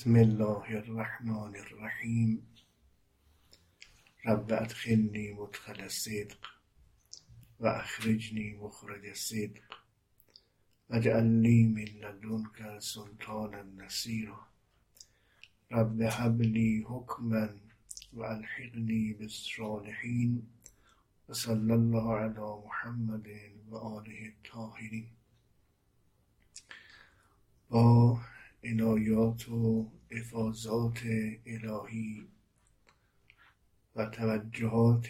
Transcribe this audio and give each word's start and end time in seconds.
بسم 0.00 0.16
الله 0.16 0.76
الرحمن 0.76 1.56
الرحیم. 1.56 2.42
رب 4.24 4.52
ادخلنی 4.52 5.32
مدخل 5.32 5.88
صدق 5.88 6.36
و 7.60 7.66
اخرجنی 7.66 8.54
مخرج 8.54 9.14
صدق 9.14 9.62
واجعل 10.90 11.24
لی 11.24 11.64
من 11.64 11.84
لدنک 11.84 12.80
سلطانا 12.80 13.62
نصیرا. 13.62 14.40
رب 15.70 16.00
هب 16.00 16.40
لی 16.40 16.84
حکما 16.88 17.48
و 18.12 18.22
الحقنی 18.22 19.14
بالصالحین 19.14 20.42
و 21.28 21.34
صلی 21.34 21.72
الله 21.72 22.14
علی 22.14 22.64
محمد 22.66 23.26
و 23.68 23.76
آله 23.76 24.32
الطاهرین. 24.36 25.06
با 27.68 28.20
عنایات 28.64 29.48
و 29.48 29.90
افاظات 30.10 31.00
الهی 31.46 32.28
و 33.96 34.06
توجهات 34.06 35.08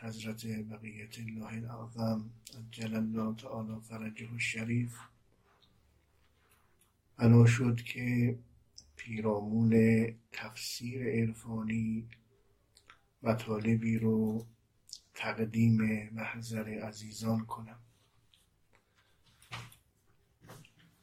حضرت 0.00 0.46
بقیت 0.46 1.18
الله 1.18 1.46
الاعظم 1.46 2.30
عجل 2.58 2.94
الله 2.94 3.36
تعالی 3.36 3.80
فرجه 3.80 4.32
الشریف. 4.32 4.98
بنا 7.16 7.46
شد 7.46 7.76
که 7.76 8.38
پیرامون 8.96 9.72
تفسیر 10.32 11.08
عرفانی 11.08 12.08
مطالبی 13.22 13.98
رو 13.98 14.46
تقدیم 15.14 16.10
محضر 16.12 16.68
عزیزان 16.68 17.46
کنم. 17.46 17.78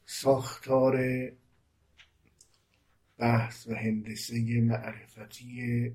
ساختار 0.06 0.96
بحث 3.18 3.66
و 3.66 3.74
هندسه 3.74 4.60
معرفتی 4.60 5.92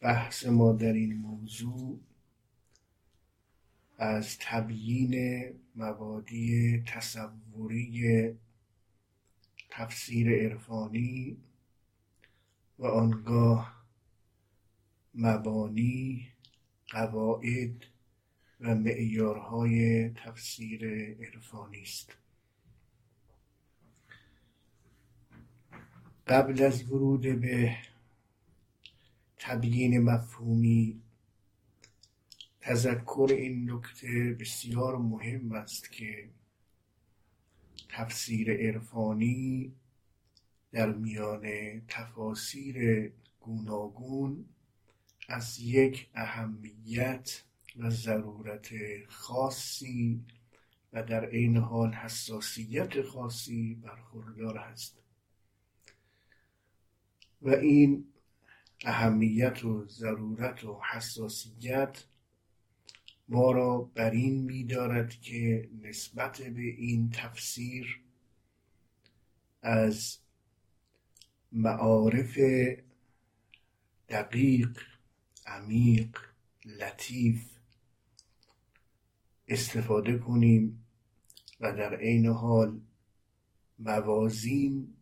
بحث 0.00 0.46
ما 0.46 0.72
در 0.72 0.92
این 0.92 1.16
موضوع 1.16 2.00
از 3.98 4.38
تبیین 4.40 5.44
مبادی 5.76 6.82
تصوری 6.86 8.34
تفسیر 9.70 10.28
عرفانی 10.30 11.36
و 12.78 12.86
آنگاه 12.86 13.86
مبانی 15.14 16.28
قواعد 16.90 17.84
و 18.60 18.74
معیارهای 18.74 20.08
تفسیر 20.10 20.86
عرفانی 21.20 21.82
است. 21.82 22.16
قبل 26.28 26.62
از 26.62 26.92
ورود 26.92 27.40
به 27.40 27.76
تبیین 29.38 30.02
مفهومی 30.02 31.02
تذکر 32.60 33.28
این 33.30 33.70
نکته 33.70 34.36
بسیار 34.40 34.96
مهم 34.96 35.52
است 35.52 35.92
که 35.92 36.28
تفسیر 37.88 38.52
عرفانی 38.52 39.72
در 40.72 40.92
میان 40.92 41.46
تفاسیر 41.88 43.08
گوناگون 43.40 44.44
از 45.28 45.60
یک 45.60 46.10
اهمیت 46.14 47.42
و 47.76 47.90
ضرورت 47.90 48.68
خاصی 49.08 50.24
و 50.92 51.02
در 51.02 51.24
عین 51.24 51.56
حال 51.56 51.92
حساسیت 51.92 53.02
خاصی 53.02 53.74
برخوردار 53.74 54.58
هست. 54.58 55.05
و 57.42 57.50
این 57.50 58.04
اهمیت 58.84 59.64
و 59.64 59.86
ضرورت 59.88 60.64
و 60.64 60.80
حساسیت 60.92 62.04
ما 63.28 63.52
را 63.52 63.78
بر 63.78 64.10
این 64.10 64.42
میدارد 64.42 65.20
که 65.20 65.68
نسبت 65.82 66.42
به 66.42 66.62
این 66.62 67.10
تفسیر 67.10 68.00
از 69.62 70.18
معارف 71.52 72.38
دقیق 74.08 74.78
عمیق 75.46 76.18
لطیف 76.64 77.50
استفاده 79.48 80.18
کنیم 80.18 80.86
و 81.60 81.72
در 81.72 81.96
عین 81.96 82.26
حال 82.26 82.80
موازین 83.78 84.95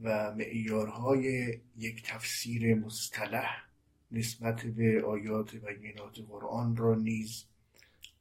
و 0.00 0.34
معیارهای 0.34 1.58
یک 1.76 2.02
تفسیر 2.02 2.74
مصطلح 2.74 3.64
نسبت 4.10 4.62
به 4.66 5.04
آیات 5.04 5.54
و 5.54 5.74
بینات 5.80 6.18
قرآن 6.28 6.76
را 6.76 6.94
نیز 6.94 7.44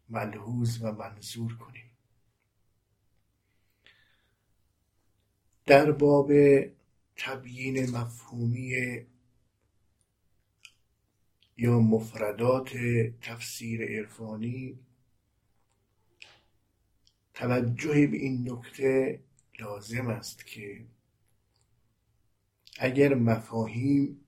ملحوظ 0.10 0.82
و 0.82 0.92
منظور 0.92 1.58
کنیم. 1.58 1.92
در 5.66 5.92
باب 5.92 6.32
تبیین 7.16 7.90
مفهومی 7.90 8.74
یا 11.58 11.80
مفردات 11.80 12.70
تفسیر 13.22 13.82
عرفانی 13.82 14.80
توجه 17.34 18.08
به 18.08 18.18
این 18.18 18.52
نکته 18.52 19.20
لازم 19.60 20.08
است 20.08 20.46
که 20.46 20.86
اگر 22.80 23.14
مفاهیم 23.14 24.22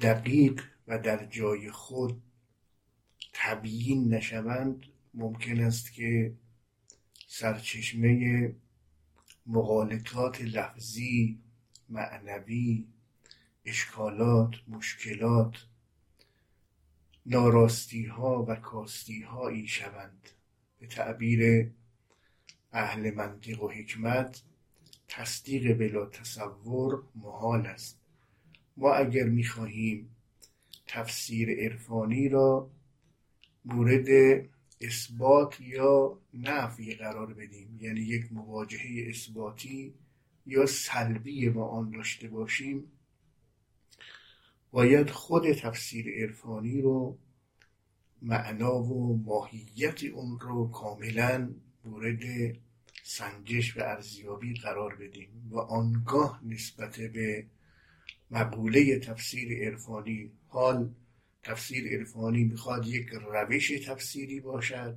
دقیق 0.00 0.62
و 0.86 0.98
در 0.98 1.24
جای 1.24 1.70
خود 1.70 2.22
تبیین 3.32 4.14
نشوند 4.14 4.86
ممکن 5.14 5.60
است 5.60 5.92
که 5.92 6.34
سرچشمه 7.26 8.54
مغالطات 9.46 10.40
لفظی 10.40 11.38
معنوی 11.88 12.86
اشکالات 13.64 14.54
مشکلات 14.68 15.66
ناراستی 17.26 18.04
ها 18.04 18.44
و 18.48 18.54
کاستی 18.54 19.22
هایی 19.22 19.66
شوند. 19.66 20.28
به 20.78 20.86
تعبیر 20.86 21.70
اهل 22.72 23.14
منطق 23.14 23.62
و 23.62 23.68
حکمت 23.68 24.42
تصدیق 25.12 25.78
بلا 25.78 26.06
تصور 26.06 27.02
محال 27.14 27.66
است. 27.66 28.00
ما 28.76 28.94
اگر 28.94 29.24
می‌خواهیم 29.24 30.16
تفسیر 30.86 31.50
عرفانی 31.50 32.28
را 32.28 32.70
مورد 33.64 34.06
اثبات 34.80 35.60
یا 35.60 36.18
نفی 36.34 36.94
قرار 36.94 37.34
بدیم 37.34 37.78
یعنی 37.80 38.00
یک 38.00 38.32
مواجهه 38.32 39.08
اثباتی 39.08 39.94
یا 40.46 40.66
سلبی 40.66 41.50
با 41.50 41.68
آن 41.68 41.90
داشته 41.90 42.28
باشیم 42.28 42.92
باید 44.70 45.10
خود 45.10 45.52
تفسیر 45.52 46.06
عرفانی 46.08 46.80
رو 46.80 47.18
معنا 48.22 48.82
و 48.82 49.22
ماهیت 49.24 50.04
اون 50.04 50.40
رو 50.40 50.70
کاملا 50.70 51.54
مورد 51.84 52.20
سنجش 53.02 53.76
و 53.76 53.80
ارزیابی 53.80 54.54
قرار 54.54 54.96
بدیم 54.96 55.48
و 55.50 55.58
آنگاه 55.58 56.40
نسبت 56.44 57.00
به 57.00 57.46
مقوله 58.30 58.98
تفسیر 58.98 59.68
عرفانی 59.68 60.30
حال 60.48 60.94
تفسیر 61.42 61.98
عرفانی 61.98 62.44
می‌خواد 62.44 62.86
یک 62.86 63.08
روش 63.08 63.72
تفسیری 63.86 64.40
باشد 64.40 64.96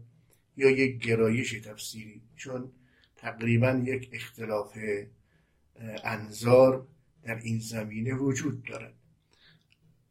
یا 0.58 0.70
یک 0.70 0.98
گرایش 0.98 1.52
تفسیری 1.52 2.22
چون 2.36 2.72
تقریبا 3.16 3.84
یک 3.86 4.10
اختلاف 4.14 4.78
انظار 6.04 6.88
در 7.24 7.36
این 7.36 7.60
زمینه 7.60 8.14
وجود 8.14 8.64
دارد. 8.64 8.94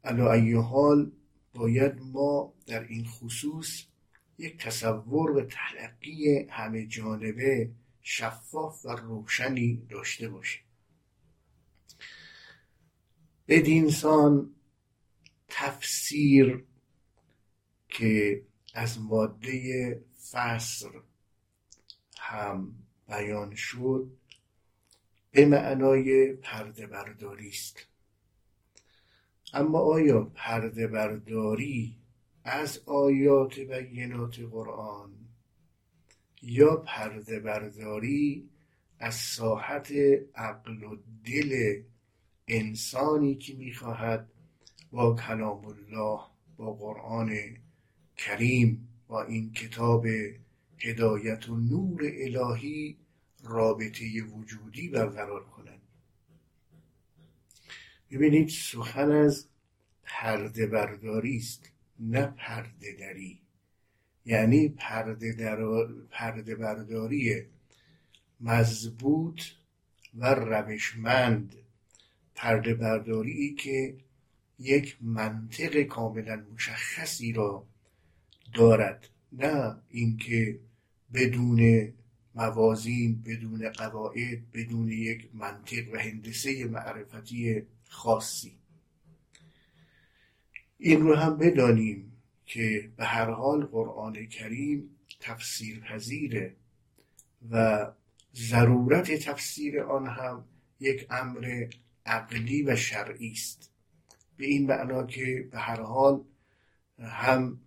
علا 0.05 0.33
ای 0.33 0.53
حال 0.53 1.13
باید 1.55 1.93
ما 2.01 2.55
در 2.67 2.87
این 2.89 3.05
خصوص 3.05 3.85
یک 4.39 4.57
تصور 4.57 5.31
و 5.31 5.43
تلقی 5.43 6.47
همه 6.51 6.87
جانبه 6.87 7.71
شفاف 8.07 8.85
و 8.85 8.89
روشنی 8.89 9.87
داشته 9.91 10.29
باشیم 10.29 10.63
بدینسان 13.49 14.55
تفسیر 15.49 16.65
که 17.89 18.43
از 18.75 19.01
ماده 19.01 20.05
فصر 20.33 20.91
هم 22.19 22.75
بیان 23.09 23.55
شد 23.55 24.11
به 25.31 25.47
معنای 25.47 26.33
پرده 26.33 26.87
برداری 26.87 27.49
است. 27.49 27.87
اما 29.53 29.79
آیا 29.79 30.25
پرده 30.25 30.87
برداری 30.87 31.99
از 32.45 32.79
آیات 32.87 33.59
بینات 33.59 34.39
قرآن 34.41 35.24
یا 36.45 36.77
پرده 36.77 37.41
برداری 37.41 38.49
از 38.99 39.15
ساحت 39.15 39.93
عقل 40.35 40.83
و 40.83 40.97
دل 41.25 41.83
انسانی 42.49 43.35
که 43.35 43.55
می‌خواهد 43.55 44.31
با 44.93 45.15
کلام 45.15 45.65
الله 45.65 46.21
با 46.57 46.73
قرآن 46.73 47.37
کریم 48.17 48.89
با 49.09 49.23
این 49.23 49.53
کتاب 49.53 50.07
هدایت 50.79 51.49
و 51.49 51.57
نور 51.57 52.01
الهی 52.05 52.97
رابطه 53.45 54.23
وجودی 54.23 54.89
برقرار 54.89 55.45
کنند 55.45 55.83
ببینید 58.11 58.49
سخن 58.49 59.11
از 59.11 59.49
پرده 60.03 60.67
برداری 60.67 61.37
است 61.37 61.71
نه 62.01 62.27
پرده 62.27 62.97
دری 63.01 63.44
یعنی 64.27 64.69
پرده, 64.69 65.33
در... 65.33 65.87
پرده 66.11 66.55
برداری 66.55 67.43
مضبوط 68.41 69.43
و 70.15 70.35
روشمند. 70.35 71.55
پرده 72.35 72.75
برداری 72.75 73.55
که 73.55 73.97
یک 74.59 74.97
منطق 75.01 75.83
کاملا 75.83 76.45
مشخصی 76.55 77.33
را 77.33 77.67
دارد. 78.55 79.09
نه 79.33 79.77
اینکه 79.89 80.59
بدون 81.15 81.93
موازین 82.35 83.23
بدون 83.23 83.69
قواعد 83.69 84.51
بدون 84.53 84.89
یک 84.89 85.29
منطق 85.35 85.93
و 85.93 85.97
هندسه 85.97 86.65
معرفتی 86.65 87.63
خاصی. 87.89 88.59
این 90.79 91.01
رو 91.01 91.15
هم 91.15 91.39
بدانیم 91.39 92.14
که 92.55 92.91
به 92.97 93.05
هر 93.05 93.31
حال 93.31 93.65
قرآن 93.65 94.27
کریم 94.27 94.97
تفسیر 95.21 95.81
پذیره 95.81 96.57
و 97.51 97.87
ضرورت 98.35 99.13
تفسیر 99.13 99.81
آن 99.81 100.07
هم 100.07 100.45
یک 100.81 101.07
امر 101.11 101.67
عقلی 102.07 102.63
و 102.63 102.77
شرعی 102.77 103.33
است. 103.33 103.73
به 104.37 104.47
این 104.47 104.67
معنا 104.67 105.07
که 105.07 105.49
به 105.53 105.59
هر 105.59 105.81
حال 105.81 106.25
هم 106.99 107.61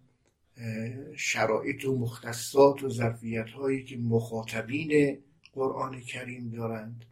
شرایط 1.15 1.85
و 1.85 1.97
مختصات 1.97 2.83
و 2.83 2.89
ظرفیت 2.89 3.49
هایی 3.49 3.83
که 3.83 3.97
مخاطبین 3.97 5.17
قرآن 5.53 6.01
کریم 6.01 6.49
دارند 6.49 7.05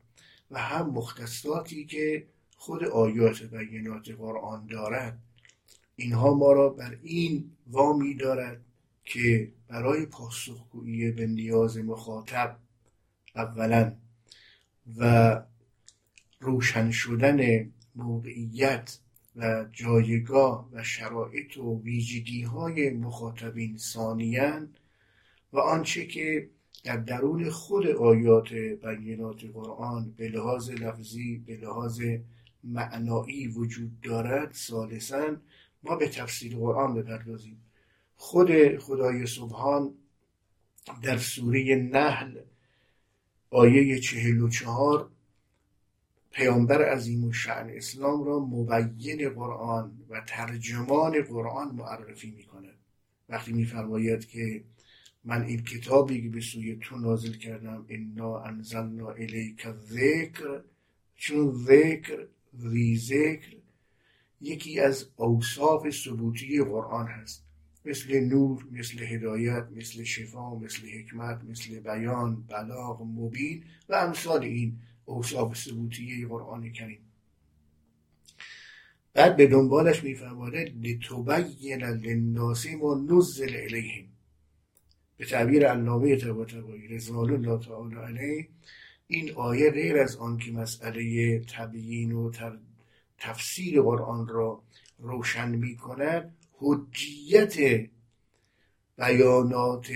و 0.52 0.60
هم 0.60 0.90
مختصاتی 0.90 1.86
که 1.86 2.28
خود 2.58 2.84
آیات 2.84 3.44
بینات 3.44 4.10
قرآن 4.10 4.68
دارد 4.68 5.25
اینها 5.96 6.34
ما 6.34 6.52
را 6.52 6.70
بر 6.70 6.98
این 7.04 7.52
وامی 7.68 8.16
دارد 8.16 8.62
که 9.06 9.52
برای 9.68 10.06
پاسخگویی 10.06 11.12
به 11.12 11.28
نیاز 11.28 11.78
مخاطب 11.78 12.58
اولا 13.36 13.94
و 14.98 15.42
روشن 16.40 16.92
شدن 16.92 17.72
موقعیت 17.96 19.00
و 19.36 19.66
جایگاه 19.72 20.70
و 20.72 20.84
شرایط 20.84 21.58
و 21.58 21.82
ویژگی 21.82 22.42
های 22.42 22.90
مخاطبین 22.90 23.78
ثانیا 23.78 24.68
و 25.54 25.60
آنچه 25.60 26.06
که 26.06 26.50
در 26.84 26.98
درون 26.98 27.50
خود 27.50 27.88
آیات 27.88 28.54
بینات 28.84 29.44
قرآن 29.54 30.14
به 30.18 30.28
لحاظ 30.28 30.70
لفظی 30.70 31.38
به 31.38 31.58
لحاظ 31.58 32.02
معنایی 32.64 33.48
وجود 33.48 34.02
دارد 34.02 34.54
ثالثا 34.54 35.36
ما 35.86 35.96
به 35.96 36.10
تفسیر 36.10 36.56
قرآن 36.56 36.94
بپردازیم. 36.94 37.62
خود 38.16 38.78
خدای 38.78 39.26
سبحان 39.26 39.94
در 41.04 41.18
سوره 41.18 41.76
نحل 41.76 42.40
آیه 43.50 44.00
چهل 44.00 44.42
و 44.42 44.50
چهار 44.50 45.10
پیامبر 46.32 46.90
عظیم 46.90 47.24
و 47.24 47.34
شعن 47.34 47.70
اسلام 47.70 48.24
را 48.24 48.40
مبین 48.40 49.30
قرآن 49.30 49.98
و 50.10 50.22
ترجمان 50.28 51.22
قرآن 51.22 51.76
معرفی 51.76 52.32
می‌کنه. 52.32 52.70
وقتی 53.30 53.54
میفرماید 53.54 54.28
که 54.28 54.64
من 55.24 55.42
این 55.42 55.64
کتابی 55.64 56.22
که 56.22 56.30
به 56.30 56.42
سوی 56.42 56.76
تو 56.76 56.98
نازل 56.98 57.34
کردم 57.34 57.86
انا 57.90 58.40
انزلنا 58.40 59.10
الیک 59.10 59.68
ذکر 59.70 60.62
چون 61.16 61.52
ذکر 61.52 62.28
ذی 62.58 62.98
ذکر 62.98 63.56
یکی 64.42 64.80
از 64.80 65.10
اوصاف 65.16 65.90
ثبوتی 65.90 66.64
قرآن 66.64 67.08
هست. 67.08 67.46
مثل 67.86 68.20
نور 68.20 68.68
مثل 68.72 69.04
هدایت 69.04 69.68
مثل 69.76 70.04
شفا 70.04 70.56
مثل 70.56 70.90
حکمت 70.90 71.44
مثل 71.44 71.80
بیان 71.80 72.42
بلاغ 72.42 73.02
مبین 73.02 73.64
و 73.90 73.96
امثال 73.96 74.44
این 74.44 74.80
اوصاف 75.06 75.58
ثبوتی 75.58 76.26
قرآن 76.26 76.72
کریم. 76.72 77.00
بعد 79.14 79.38
به 79.38 79.48
دنبالش 79.48 80.04
میفرماده 80.04 80.74
لتبین 80.82 81.84
للناس 81.84 82.66
ما 82.68 82.96
نزل 83.10 83.56
الیهم. 83.56 84.06
به 85.18 85.26
تعبیر 85.26 85.68
علامه 85.68 86.16
طباطبایی 86.16 86.88
رضوان 86.88 87.30
الله 87.34 87.60
تعالی 87.60 87.96
علیه 87.96 88.48
این 89.08 89.32
آیه 89.32 89.72
غیر 89.72 89.98
از 89.98 90.16
آن 90.16 90.38
که 90.38 90.52
مسئله 90.52 91.40
تبیین 91.40 92.12
و 92.12 92.32
تفسیر 93.18 93.82
قرآن 93.82 94.28
را 94.28 94.64
روشن 95.00 95.50
می 95.50 95.76
کند 95.76 96.36
حجیت 96.54 97.88
بیانات 98.98 99.88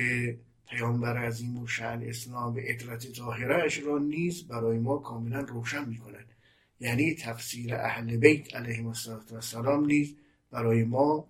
پیامبر 0.70 1.18
عظیم 1.18 1.58
و 1.58 1.68
شعن 1.68 2.04
اسلام 2.04 2.56
و 2.56 2.60
ادرت 2.64 3.12
طاهرهش 3.12 3.80
را 3.80 3.98
نیز 3.98 4.48
برای 4.48 4.80
ما 4.80 4.98
کاملا 4.98 5.40
روشن 5.40 5.90
می 5.90 5.98
کند 5.98 6.34
یعنی 6.80 7.16
تفسیر 7.16 7.76
اهل 7.76 8.18
بیت 8.18 8.56
علیهم 8.56 8.88
السلام 8.88 9.86
نیز 9.86 10.16
برای 10.52 10.84
ما 10.84 11.28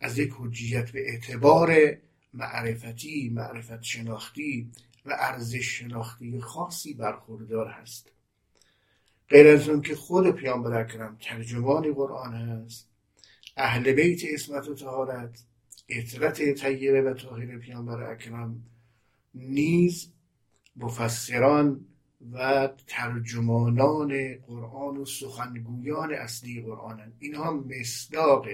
از 0.00 0.18
یک 0.18 0.32
حجیت 0.38 0.90
به 0.90 1.10
اعتبار 1.10 1.96
معرفتی 2.34 3.28
معرفت 3.34 3.82
شناختی 3.82 4.70
و 5.06 5.16
ارزش 5.18 5.78
شناختی 5.78 6.40
خاصی 6.40 6.94
برخوردار 6.94 7.68
هست. 7.68 8.13
غیر 9.28 9.48
از 9.48 9.68
اون 9.68 9.82
که 9.82 9.94
خود 9.94 10.30
پیامبر 10.30 10.80
اکرم 10.80 11.16
ترجمان 11.20 11.94
قرآن 11.94 12.34
هست 12.34 12.88
اهل 13.56 13.92
بیت 13.92 14.20
اسمت 14.34 14.68
و 14.68 14.74
طهارت 14.74 15.42
اطرت 15.88 16.54
طیبه 16.54 17.02
و 17.02 17.14
طاهر 17.14 17.58
پیامبر 17.58 18.10
اکرم 18.10 18.62
نیز 19.34 20.12
مفسران 20.76 21.86
و 22.32 22.68
ترجمانان 22.86 24.34
قرآن 24.46 24.96
و 24.96 25.04
سخنگویان 25.04 26.14
اصلی 26.14 26.62
قرآن 26.62 27.12
اینها 27.18 27.52
مصداق 27.52 28.46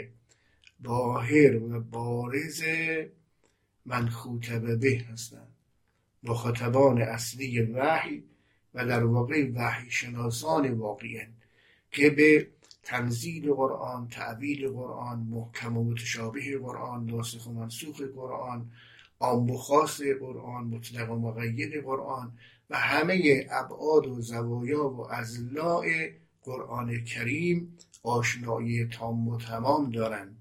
باهر 0.81 1.63
و 1.63 1.81
بارز 1.81 2.63
من 3.87 4.09
خوتبه 4.09 4.77
به 4.77 5.05
هستند. 5.13 5.55
مخاطبان 6.23 7.03
اصلی 7.03 7.63
وحی 7.63 8.23
و 8.75 8.87
در 8.87 9.05
واقع 9.05 9.51
وحی 9.55 9.91
شناسان 9.91 10.71
واقعی 10.71 11.19
که 11.91 12.11
به 12.11 12.49
تنزیل 12.83 13.53
قرآن 13.53 14.09
تعویل 14.09 14.69
قرآن 14.69 15.19
محکم 15.19 15.77
و 15.77 15.85
متشابه 15.85 16.59
قرآن 16.59 17.07
ناسخ 17.07 17.47
و 17.47 17.53
منسوخ 17.53 18.03
قرآن 18.03 18.71
عام 19.21 19.51
و 19.51 19.57
خاص 19.57 20.01
قرآن 20.21 20.65
مطلق 20.65 21.11
و 21.11 21.19
مقید 21.19 21.85
قرآن 21.85 22.33
و 22.71 22.79
همه 22.79 23.47
ابعاد 23.51 24.07
و 24.07 24.21
زوایا 24.21 24.89
و 24.89 25.13
ازلاع 25.13 25.87
قرآن 26.43 27.05
کریم 27.05 27.77
آشنایی 28.03 28.87
تام 28.87 29.29
و 29.29 29.39
تمام 29.39 29.91
دارند. 29.91 30.37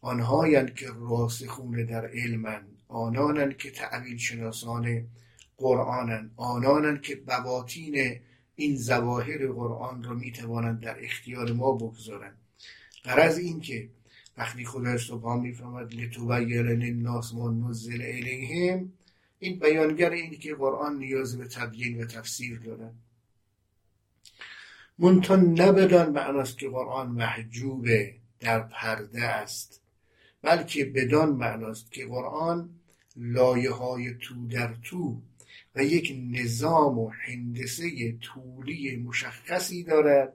آنهایند 0.00 0.74
که 0.74 0.86
راسخون 1.00 1.84
در 1.84 2.06
علمند 2.06 2.68
آنانند 2.88 3.56
که 3.56 3.70
تعویل 3.70 4.16
شناسان 4.16 5.06
قرآنند 5.58 6.32
آنانند 6.36 7.02
که 7.02 7.16
بواتین 7.16 8.20
این 8.56 8.76
زواهر 8.76 9.46
قرآن 9.46 10.02
را 10.02 10.14
می 10.14 10.32
توانند 10.32 10.80
در 10.80 11.04
اختیار 11.04 11.52
ما 11.52 11.72
بگذارند 11.72 12.36
غرض 13.04 13.38
این 13.38 13.60
که 13.60 13.88
وقتی 14.38 14.64
خدا 14.64 14.98
سبحان 14.98 15.40
میفرماد 15.40 15.94
لتبین 15.94 16.66
للناس 16.66 17.34
ما 17.34 17.50
نزل 17.50 18.02
الیهم. 18.02 18.92
این 19.38 19.58
بیانگر 19.58 20.10
اینه 20.10 20.36
که 20.36 20.54
قرآن 20.54 20.98
نیاز 20.98 21.38
به 21.38 21.48
تبیین 21.48 22.02
و 22.02 22.06
تفسیر 22.06 22.58
دارد. 22.58 22.94
منتها 24.98 25.36
نبدان 25.36 26.12
معناست 26.12 26.58
که 26.58 26.68
قرآن 26.68 27.08
محجوب 27.08 27.86
در 28.40 28.60
پرده 28.60 29.22
است. 29.22 29.80
بلکه 30.42 30.84
بدان 30.84 31.32
معناست 31.32 31.92
که 31.92 32.06
قرآن 32.06 32.70
لایه 33.16 33.70
های 33.70 34.14
تو 34.14 34.48
در 34.48 34.74
تو 34.82 35.22
و 35.74 35.84
یک 35.84 36.16
نظام 36.30 36.98
و 36.98 37.08
هندسه 37.08 38.12
طولی 38.12 38.96
مشخصی 38.96 39.84
دارد 39.84 40.32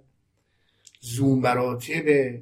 زو 0.99 1.35
مراتب 1.35 2.35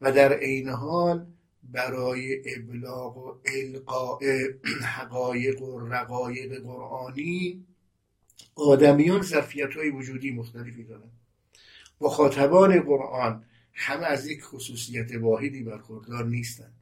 و 0.00 0.12
در 0.12 0.32
عین 0.32 0.68
حال 0.68 1.26
برای 1.62 2.42
ابلاغ 2.56 3.16
و 3.16 3.34
القاء 3.44 4.18
حقایق 4.82 5.62
و 5.62 5.80
رقایق 5.80 6.62
قرآنی 6.62 7.66
آدمیان 8.54 9.22
ظرفیت 9.22 9.76
های 9.76 9.90
وجودی 9.90 10.30
مختلفی 10.30 10.84
دارند. 10.84 11.12
مخاطبان 12.00 12.80
قرآن 12.80 13.44
همه 13.72 14.06
از 14.06 14.26
یک 14.26 14.42
خصوصیت 14.42 15.12
واحدی 15.14 15.62
برخوردار 15.62 16.24
نیستند. 16.24 16.72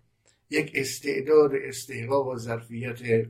یک 0.50 0.72
استعداد 0.74 1.50
استحقاق 1.54 2.28
و 2.28 2.36
ظرفیت 2.36 3.28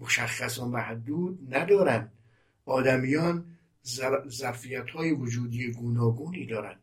مشخص 0.00 0.58
و 0.58 0.68
محدود 0.68 1.54
ندارند. 1.54 2.12
آدمیان 2.64 3.44
ظرفیت 4.28 4.90
های 4.90 5.12
وجودی 5.12 5.72
گوناگونی 5.72 6.46
دارند 6.46 6.80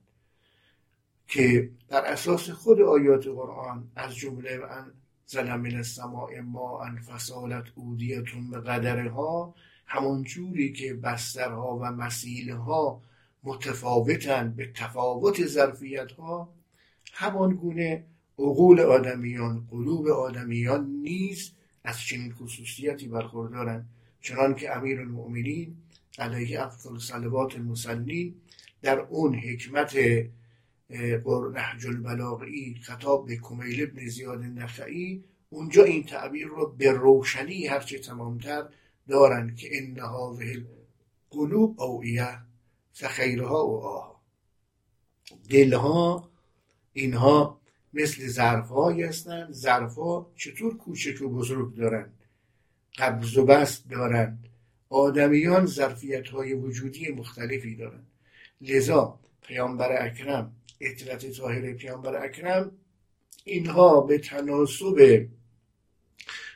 که 1.28 1.70
بر 1.90 2.06
اساس 2.06 2.50
خود 2.50 2.82
آیات 2.82 3.28
قرآن 3.28 3.92
از 3.96 4.16
جمله 4.16 4.60
زن 5.26 5.56
من 5.56 5.76
السماء 5.76 6.42
ما 6.42 6.86
فسالت 7.08 7.64
اودیتون 7.76 8.50
به 8.50 8.60
قدرها 8.60 9.56
همون 9.86 10.24
جوری 10.24 10.74
که 10.74 10.94
بسترها 10.94 11.78
و 11.78 11.84
مسیلها 11.86 13.02
متفاوتند 13.44 14.56
به 14.56 14.72
تفاوت 14.76 15.46
ظرفیت 15.46 16.12
ها 16.12 16.54
همان 17.14 17.54
گونه 17.56 18.06
عقول 18.40 18.80
آدمیان 18.80 19.68
قلوب 19.72 20.08
آدمیان 20.08 20.86
نیز 20.86 21.52
از 21.88 22.00
چنین 22.02 22.34
خصوصیتی 22.34 23.08
برخوردارند 23.08 23.90
چنان 24.22 24.56
که 24.56 24.76
امیر 24.76 25.00
المؤمنین 25.00 25.78
علیه 26.20 26.62
افضل 26.62 26.98
صلوات 26.98 27.56
المسلین 27.56 28.36
در 28.82 29.00
اون 29.00 29.36
حکمت 29.36 29.96
نهج 31.54 31.88
البلاغی 31.88 32.80
خطاب 32.82 33.26
به 33.26 33.38
کمیل 33.38 33.84
ابن 33.84 34.08
زیاد 34.08 34.44
نخعی 34.44 35.24
اونجا 35.50 35.84
این 35.84 36.04
تعبیر 36.04 36.48
رو 36.48 36.76
به 36.78 36.92
روشنی 36.92 37.68
هرچه 37.68 38.00
تمامتر 38.00 38.70
دارند 39.08 39.56
که 39.56 39.70
ان 39.72 40.00
هذه 40.00 40.66
قلوب 41.30 41.82
اوعیه 41.82 42.38
فخیرها 42.94 43.68
و 43.68 43.78
آها. 43.78 44.22
دلها 45.50 46.30
اینها 46.94 47.62
مثل 47.94 48.28
ظرفهایی 48.28 49.04
هستند 49.04 49.52
ظرفها 49.52 50.32
چطور 50.36 50.78
کوچک 50.78 51.22
و 51.22 51.30
بزرگ 51.30 51.76
دارند 51.76 52.14
قبض 52.98 53.38
و 53.38 53.46
بست 53.46 53.90
دارند 53.90 54.48
آدمیان 54.90 55.66
ظرفیت 55.66 56.30
های 56.30 56.54
وجودی 56.54 57.12
مختلفی 57.12 57.76
دارند 57.76 58.08
لذا 58.62 59.20
پیامبر 59.42 60.06
اکرم 60.06 60.52
اطلت 60.82 61.32
طاهر 61.32 61.74
پیامبر 61.74 62.26
اکرم 62.26 62.72
اینها 63.44 64.02
به 64.02 64.18
تناسب 64.18 65.28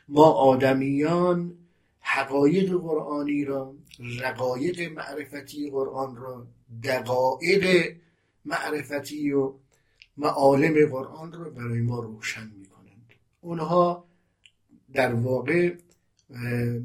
ما 0.08 0.30
آدمیان 0.32 1.54
حقایق 2.00 2.72
قرآنی 2.72 3.44
را 3.44 3.74
رقایق 4.20 4.92
معرفتی 4.92 5.70
قرآن 5.70 6.16
را 6.16 6.46
دقایق 6.84 7.94
معرفتی 8.44 9.32
و 9.32 9.52
معالم 10.22 10.86
قرآن 10.90 11.32
را 11.32 11.50
برای 11.50 11.80
ما 11.80 12.00
روشن 12.00 12.50
می 12.58 12.66
کنند 12.66 13.12
اونها 13.40 14.08
در 14.92 15.14
واقع 15.14 15.76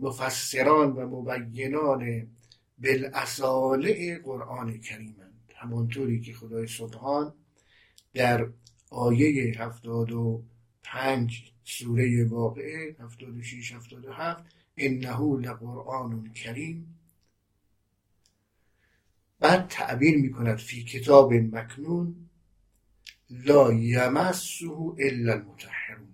مفسران 0.01 0.91
و 0.91 1.21
مبینان 1.21 2.27
بالاصاله 2.77 4.19
قرآن 4.19 4.77
کریمند. 4.77 5.53
همانطوری 5.55 6.21
که 6.21 6.33
خدای 6.33 6.67
سبحان 6.67 7.33
در 8.13 8.47
آیه 8.89 9.61
هفتاد 9.61 10.11
و 10.11 10.43
پنج 10.83 11.51
سوره 11.63 12.25
واقعه 12.25 12.95
هفتاد 12.99 13.37
و 13.37 13.41
شیش 13.41 13.71
هفتاد 13.71 14.05
و 14.05 14.11
هفت 14.11 14.43
انه 14.77 15.19
لقرآن 15.19 16.33
کریم. 16.33 16.99
بعد 19.39 19.67
تعبیر 19.67 20.17
می 20.17 20.31
کند 20.31 20.57
فی 20.57 20.83
کتاب 20.83 21.33
مکنون 21.33 22.26
لا 23.29 23.73
یمسه 23.73 24.65
الا 24.99 25.33
المتحرون. 25.33 26.13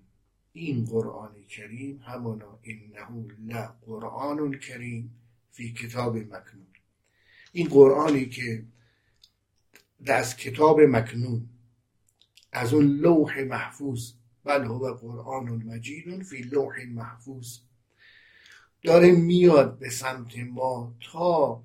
این 0.53 0.85
قرآن 0.85 1.43
کریم 1.49 2.01
همانا 2.05 2.59
انه 2.63 3.27
لقرآن 3.47 4.59
کریم 4.59 5.15
فی 5.51 5.73
کتاب 5.73 6.17
مکنون. 6.17 6.67
این 7.51 7.67
قرآنی 7.67 8.25
که 8.25 8.65
از 10.05 10.37
کتاب 10.37 10.81
مکنون 10.81 11.49
از 12.51 12.73
اون 12.73 12.85
لوح 12.85 13.43
محفوظ 13.43 14.11
بل 14.43 14.63
هو 14.63 14.93
قرآن 14.93 15.49
مجید 15.49 16.23
فی 16.23 16.37
لوح 16.37 16.85
محفوظ 16.85 17.59
داره 18.83 19.11
میاد 19.11 19.79
به 19.79 19.89
سمت 19.89 20.37
ما 20.37 20.95
تا 21.11 21.63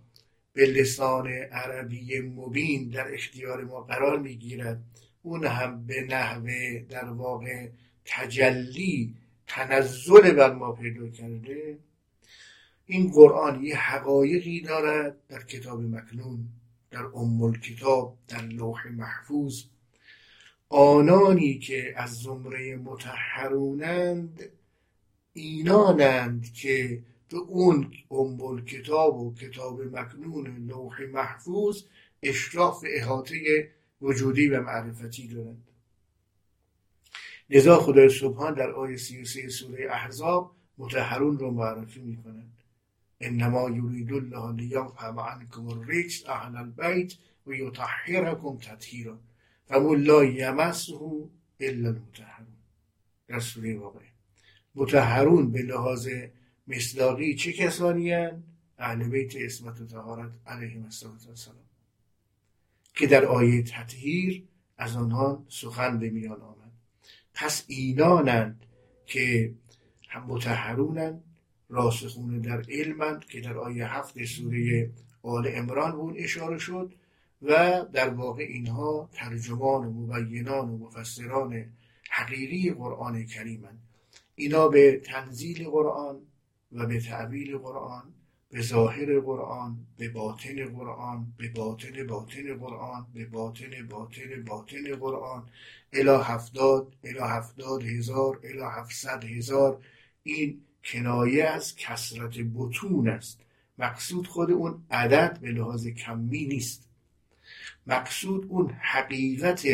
به 0.53 0.67
لسان 0.67 1.29
عربی 1.29 2.21
مبین 2.21 2.89
در 2.89 3.15
اختیار 3.15 3.65
ما 3.65 3.81
قرار 3.81 4.19
می‌گیرد. 4.19 4.83
اون 5.29 5.45
هم 5.45 5.87
به 5.87 6.07
نحوه 6.09 6.79
در 6.89 7.11
واقع 7.11 7.69
تجلی 8.05 9.15
تنزل 9.47 10.33
بر 10.33 10.55
ما 10.55 10.73
پیدا 10.73 11.09
کرده. 11.09 11.79
این 12.87 13.11
قرآن 13.11 13.65
یه 13.65 13.77
حقایقی 13.77 14.61
دارد 14.61 15.17
در 15.29 15.43
کتاب 15.43 15.81
مکنون 15.81 16.49
در 16.91 17.05
ام 17.15 17.61
کتاب 17.61 18.17
در 18.29 18.43
لوح 18.43 18.87
محفوظ. 18.87 19.63
آنانی 20.69 21.59
که 21.59 21.95
از 21.97 22.23
زمره 22.23 22.77
متحرونند 22.77 24.43
اینانند 25.33 26.53
که 26.53 27.03
به 27.29 27.37
اون 27.37 27.93
ام 28.11 28.65
کتاب 28.65 29.21
و 29.21 29.35
کتاب 29.35 29.83
مکنون 29.83 30.67
لوح 30.67 31.03
محفوظ 31.13 31.83
اشراف 32.23 32.85
احاطه 32.87 33.69
وجودی 34.01 34.49
و 34.49 34.63
معرفتی 34.63 35.29
دارند. 35.29 35.65
لذا 37.51 37.79
خدای 37.79 38.09
سبحان 38.09 38.55
در 38.55 38.71
آیه 38.71 38.97
33 38.97 39.49
سوره 39.49 39.87
احزاب 39.91 40.57
متحرون 40.79 41.39
رو 41.39 41.51
معرفی 41.51 42.01
می 42.01 42.17
کنند 42.17 42.53
انما 43.21 43.71
یرید 43.71 44.13
الله 44.13 44.53
لیفهم 44.57 45.21
عنکم 45.21 45.67
الرجس 45.67 46.29
اهل 46.29 46.57
البیت 46.57 47.15
و 47.47 47.53
یطهرکم 47.53 48.59
تطهیرا 48.59 49.19
فمون 49.67 50.01
لا 50.01 50.25
یمسه 50.25 50.95
الا 51.61 51.89
المتحرون 51.89 52.57
در 53.29 53.41
سوره 53.41 53.77
واقعه. 53.77 54.09
متحرون 54.75 55.53
به 55.53 55.63
لحاظ 55.63 56.09
مصداقی 56.69 57.35
چه 57.35 57.53
کسانی 57.53 58.15
اهل 58.79 59.09
بیت 59.09 59.37
اسمت 59.37 59.81
و 59.81 59.87
تهارت 59.87 60.31
علیهم 60.47 60.85
السلام 60.85 61.19
که 62.99 63.07
در 63.07 63.25
آیه 63.25 63.63
تطهیر 63.63 64.45
از 64.79 64.97
آنها 64.97 65.45
سخن 65.49 65.99
به 65.99 66.11
میان 66.11 66.41
آمد. 66.41 66.73
پس 67.35 67.65
اینانند 67.67 68.65
که 69.07 69.55
هم 70.09 70.25
متحرونند 70.27 71.25
راسخون 71.69 72.39
در 72.39 72.63
علمند 72.69 73.25
که 73.25 73.41
در 73.41 73.59
آیه 73.59 73.87
هفت 73.87 74.25
سوره 74.25 74.91
آل 75.23 75.51
امران 75.55 75.93
بود 75.93 76.15
اشاره 76.19 76.59
شد 76.59 76.95
و 77.43 77.85
در 77.93 78.09
واقع 78.09 78.43
اینها 78.43 79.09
ترجمان 79.13 79.87
و 79.87 80.07
مبینان 80.07 80.69
و 80.69 80.79
مفسران 80.79 81.65
حقیقی 82.11 82.71
قرآن 82.71 83.27
کریمند. 83.27 83.83
اینا 84.35 84.69
به 84.69 85.01
تنزیل 85.05 85.69
قرآن 85.69 86.21
و 86.73 86.87
به 86.87 87.01
تعبیل 87.01 87.59
قرآن 87.59 88.15
به 88.51 88.63
ظاهر 88.63 89.21
قرآن 89.21 89.77
به 89.99 90.09
باطن 90.09 90.65
قرآن 90.65 91.33
به 91.39 91.49
باطن 91.49 92.07
باطن 92.07 92.57
قرآن 92.57 93.07
به 93.15 93.27
باطن 93.27 93.87
باطن 93.91 94.45
باطن 94.47 94.97
قرآن. 94.97 95.49
الا 95.93 96.23
هفتاد 96.23 96.97
الا 97.05 97.27
هفتاد 97.27 97.83
هزار 97.83 98.41
الا 98.45 98.71
هفتصد 98.71 99.25
هزار. 99.25 99.83
این 100.23 100.61
کنایه 100.85 101.45
از 101.45 101.77
کسرت 101.77 102.35
بتون 102.55 103.09
است. 103.09 103.41
مقصود 103.79 104.27
خود 104.27 104.51
اون 104.51 104.83
عدد 104.91 105.39
به 105.41 105.51
لحاظ 105.51 105.87
کمی 105.87 106.45
نیست. 106.47 106.89
مقصود 107.87 108.47
اون 108.49 108.71
حقیقت 108.71 109.67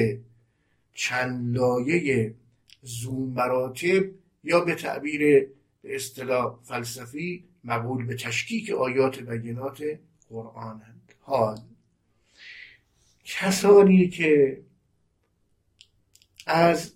چند 0.94 1.56
لایه 1.56 2.34
زوم 2.82 3.32
مراتب 3.32 4.04
یا 4.44 4.60
به 4.60 4.74
تعبیر 4.74 5.46
اصطلاح 5.84 6.58
فلسفی 6.62 7.44
مقبول 7.64 8.06
به 8.06 8.16
تشکیک 8.16 8.70
آیات 8.70 9.18
بینات 9.18 9.82
قرآنند. 10.28 11.14
حال. 11.20 11.60
کسانی 13.24 14.08
که 14.08 14.62
از 16.46 16.92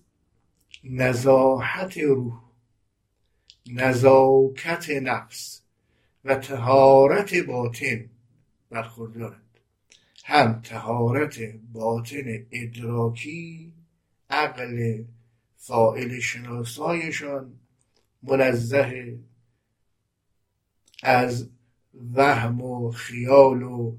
نزاحت 0.85 1.99
روح 1.99 2.43
نزاکت 3.67 4.91
نفس 4.91 5.63
و 6.25 6.35
تهارت 6.35 7.35
باطن 7.35 8.11
برخوردارند. 8.71 9.43
هم 10.25 10.61
تهارت 10.61 11.39
باطن 11.73 12.47
ادراکی 12.53 13.73
عقل 14.31 15.05
فائل 15.57 16.21
شناسایشان 16.21 17.61
منزه 18.23 19.19
از 21.03 21.49
وهم 22.15 22.61
و 22.61 22.91
خیال 22.91 23.63
و 23.63 23.97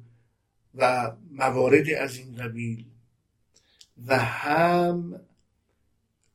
و 0.76 1.12
موارد 1.32 1.90
از 1.90 2.18
این 2.18 2.36
قبیل. 2.36 2.86
و 4.08 4.18
هم 4.18 5.22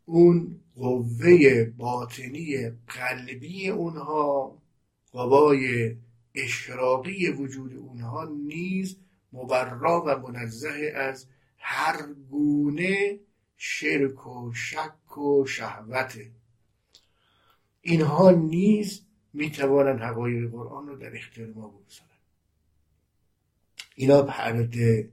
اون 0.04 0.60
قوه 0.76 1.64
باطنی 1.64 2.70
قلبی 2.88 3.68
اونها 3.68 4.58
قوای 5.12 5.96
اشراقی 6.34 7.28
وجود 7.28 7.76
اونها 7.76 8.24
نیز 8.24 8.96
مبرا 9.32 10.04
و 10.06 10.32
منزه 10.32 10.92
از 10.96 11.26
هر 11.58 11.96
گونه 12.30 13.18
شرک 13.56 14.26
و 14.26 14.52
شک 14.52 15.18
و 15.18 15.46
شهوته. 15.46 16.30
اینها 17.82 18.30
نیز 18.30 19.02
می‌توانند 19.34 20.00
حقایق 20.00 20.50
قرآن 20.50 20.86
رو 20.86 20.96
در 20.96 21.16
اختیار 21.16 21.48
ما 21.48 21.68
بگذارند. 21.68 22.10
اینا 23.94 24.22
پرده 24.22 25.10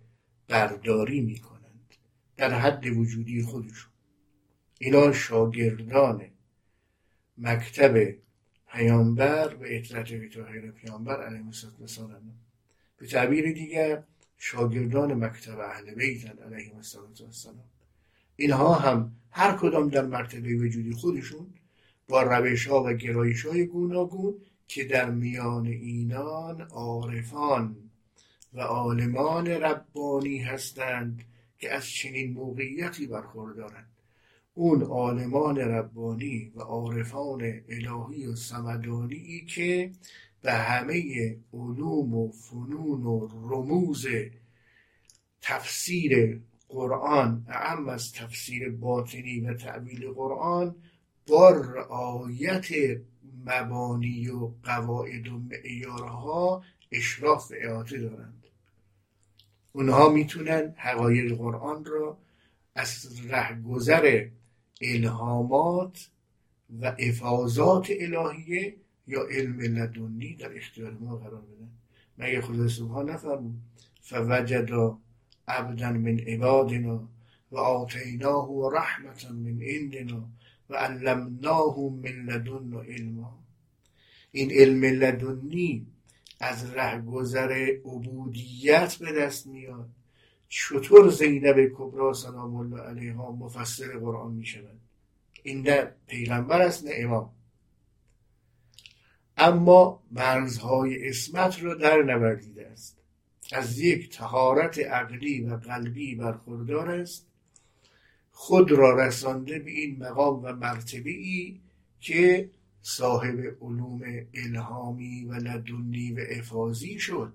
برداری 0.48 1.22
می‌کنند 1.22 1.96
در 2.38 2.54
حد 2.54 2.86
وجودی 2.86 3.44
خودشون. 3.44 3.92
اینا 4.80 5.12
شاگردان 5.12 6.22
مکتب 7.38 8.16
پیامبر 8.72 9.56
و 9.56 9.64
اطلت 9.64 10.12
غیر 10.12 10.72
پیامبر 10.72 11.24
علیه 11.24 11.46
السلام 11.46 12.40
به 12.98 13.08
تعبیر 13.08 13.52
دیگر 13.52 14.04
شاگردان 14.38 15.14
مکتب 15.14 15.60
اهل 15.60 15.94
بیت 15.94 16.26
علیه 16.26 16.76
السلام 16.76 17.14
اینها 18.36 18.74
هم 18.74 19.16
هر 19.32 19.58
کدام 19.58 19.90
در 19.90 20.06
مرتبه 20.06 20.56
وجودی 20.56 20.92
خودشون 20.92 21.54
با 22.12 22.24
روش 22.24 22.68
ها 22.68 22.84
و 22.84 22.94
گرایش 22.94 23.46
های 23.46 23.66
گوناگون 23.66 24.36
که 24.68 24.84
در 24.84 25.10
میان 25.10 25.68
اینان 25.68 26.62
عارفان 26.62 27.76
و 28.54 28.62
عالمان 28.62 29.48
ربانی 29.48 30.38
هستند 30.38 31.24
که 31.60 31.74
از 31.74 31.86
چنین 31.86 32.34
موقعیتی 32.34 33.08
برخوردارند. 33.08 33.88
اون 34.54 34.82
عالمان 34.82 35.58
ربانی 35.58 36.52
و 36.56 36.62
عارفان 36.62 37.42
الهی 37.70 38.26
و 38.26 38.36
سمدانی 38.36 39.46
که 39.46 39.92
به 40.42 40.52
همه 40.52 41.38
علوم 41.54 42.14
و 42.14 42.32
فنون 42.32 43.04
و 43.04 43.28
رموز 43.28 44.08
تفسیر 45.42 46.42
قرآن 46.70 47.46
اعم 47.48 47.90
از 47.90 48.14
تفسیر 48.14 48.70
باطنی 48.70 49.40
و 49.40 49.54
تعبیل 49.54 50.12
قرآن 50.12 50.76
با 51.32 51.50
رعایت 51.50 52.68
مبانی 53.46 54.30
و 54.30 54.52
قواعد 54.64 55.28
و 55.28 55.38
معیارها 55.38 56.64
اشراف 56.92 57.52
اعاطه 57.56 57.98
دارند. 57.98 58.44
اونها 59.72 60.10
می‌تونن 60.10 60.74
حقایق 60.78 61.38
قرآن 61.38 61.86
را 61.86 62.18
از 62.76 63.20
رهگذر 63.30 64.28
الهامات 64.82 66.10
و 66.82 66.96
افاظات 67.00 67.88
الهیه 68.00 68.76
یا 69.08 69.24
علم 69.32 69.60
لدنی 69.60 70.36
در 70.36 70.58
اختیار 70.58 70.92
ما 70.92 71.16
قرار 71.16 71.42
بدن. 71.42 71.70
مگه 72.18 72.42
خدا 72.42 72.68
سبحان 72.68 73.10
نفرمود؟ 73.10 73.56
فوجد 74.02 74.98
عبدا 75.48 75.92
من 75.92 76.20
عبادنا 76.20 77.10
و 77.52 77.58
آتیناه 77.58 78.50
رحمتا 78.74 79.32
من 79.34 79.62
عندنا. 79.62 80.30
و 80.72 80.76
علمناه 80.76 81.80
من 81.80 82.26
لدن 82.26 82.74
علما۔ 82.74 83.44
این 84.32 84.52
علم 84.52 84.84
لدنی 84.84 85.88
از 86.40 86.74
رهگذر 86.74 87.52
عبودیت 87.86 88.96
به 88.96 89.12
دست 89.12 89.48
میاد. 89.48 89.90
چطور 90.50 91.10
زینب 91.10 91.72
کبرا 91.76 92.14
سلام 92.14 92.56
الله 92.56 92.82
علیها 92.82 93.32
مفسر 93.32 93.98
قرآن 93.98 94.34
می 94.34 94.46
شود 94.46 94.80
این 95.44 95.68
نه 95.68 95.92
پیغمبر 96.08 96.62
است 96.62 96.86
نه 96.86 96.92
امام. 96.96 97.34
اما 99.38 100.04
مرزهای 100.12 101.10
اسمت 101.10 101.64
را 101.64 101.76
در 101.76 102.02
نوردیده 102.02 102.68
است. 102.68 102.98
از 103.52 103.80
یک 103.80 104.18
تهارت 104.18 104.80
عقلی 104.80 105.42
و 105.42 105.58
قلبی 105.58 106.16
برخوردار 106.16 106.92
است 106.92 107.31
خود 108.32 108.72
را 108.72 109.06
رسانده 109.08 109.60
به 109.60 109.72
این 109.72 109.98
مقام 110.00 110.44
و 110.44 110.54
مرتبه 110.54 111.10
ای 111.10 111.60
که 112.02 112.50
صاحب 112.82 113.58
علوم 113.62 114.02
الهامی 114.34 115.26
و 115.26 115.34
لدنی 115.34 116.12
و 116.12 116.20
افاظی 116.30 117.00
شد. 117.00 117.34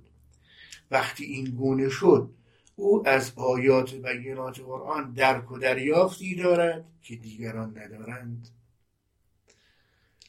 وقتی 0.91 1.25
این 1.25 1.45
گونه 1.45 1.89
شد 1.89 2.31
او 2.77 3.09
از 3.09 3.33
آیات 3.37 3.95
بینات 3.95 4.61
قرآن 4.61 5.13
درک 5.13 5.53
و 5.53 5.59
دریافتی 5.59 6.35
دارد 6.35 6.85
که 7.03 7.17
دیگران 7.17 7.79
ندارند. 7.79 8.49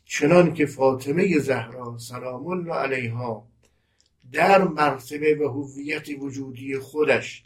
چنان 0.05 0.53
که 0.53 0.65
فاطمه 0.65 1.39
زهرا 1.39 1.97
سلام 1.97 2.47
الله 2.47 2.73
علیها 2.73 3.47
در 4.31 4.63
مرتبه 4.63 5.35
و 5.35 5.47
هویت 5.47 6.09
وجودی 6.19 6.79
خودش 6.79 7.43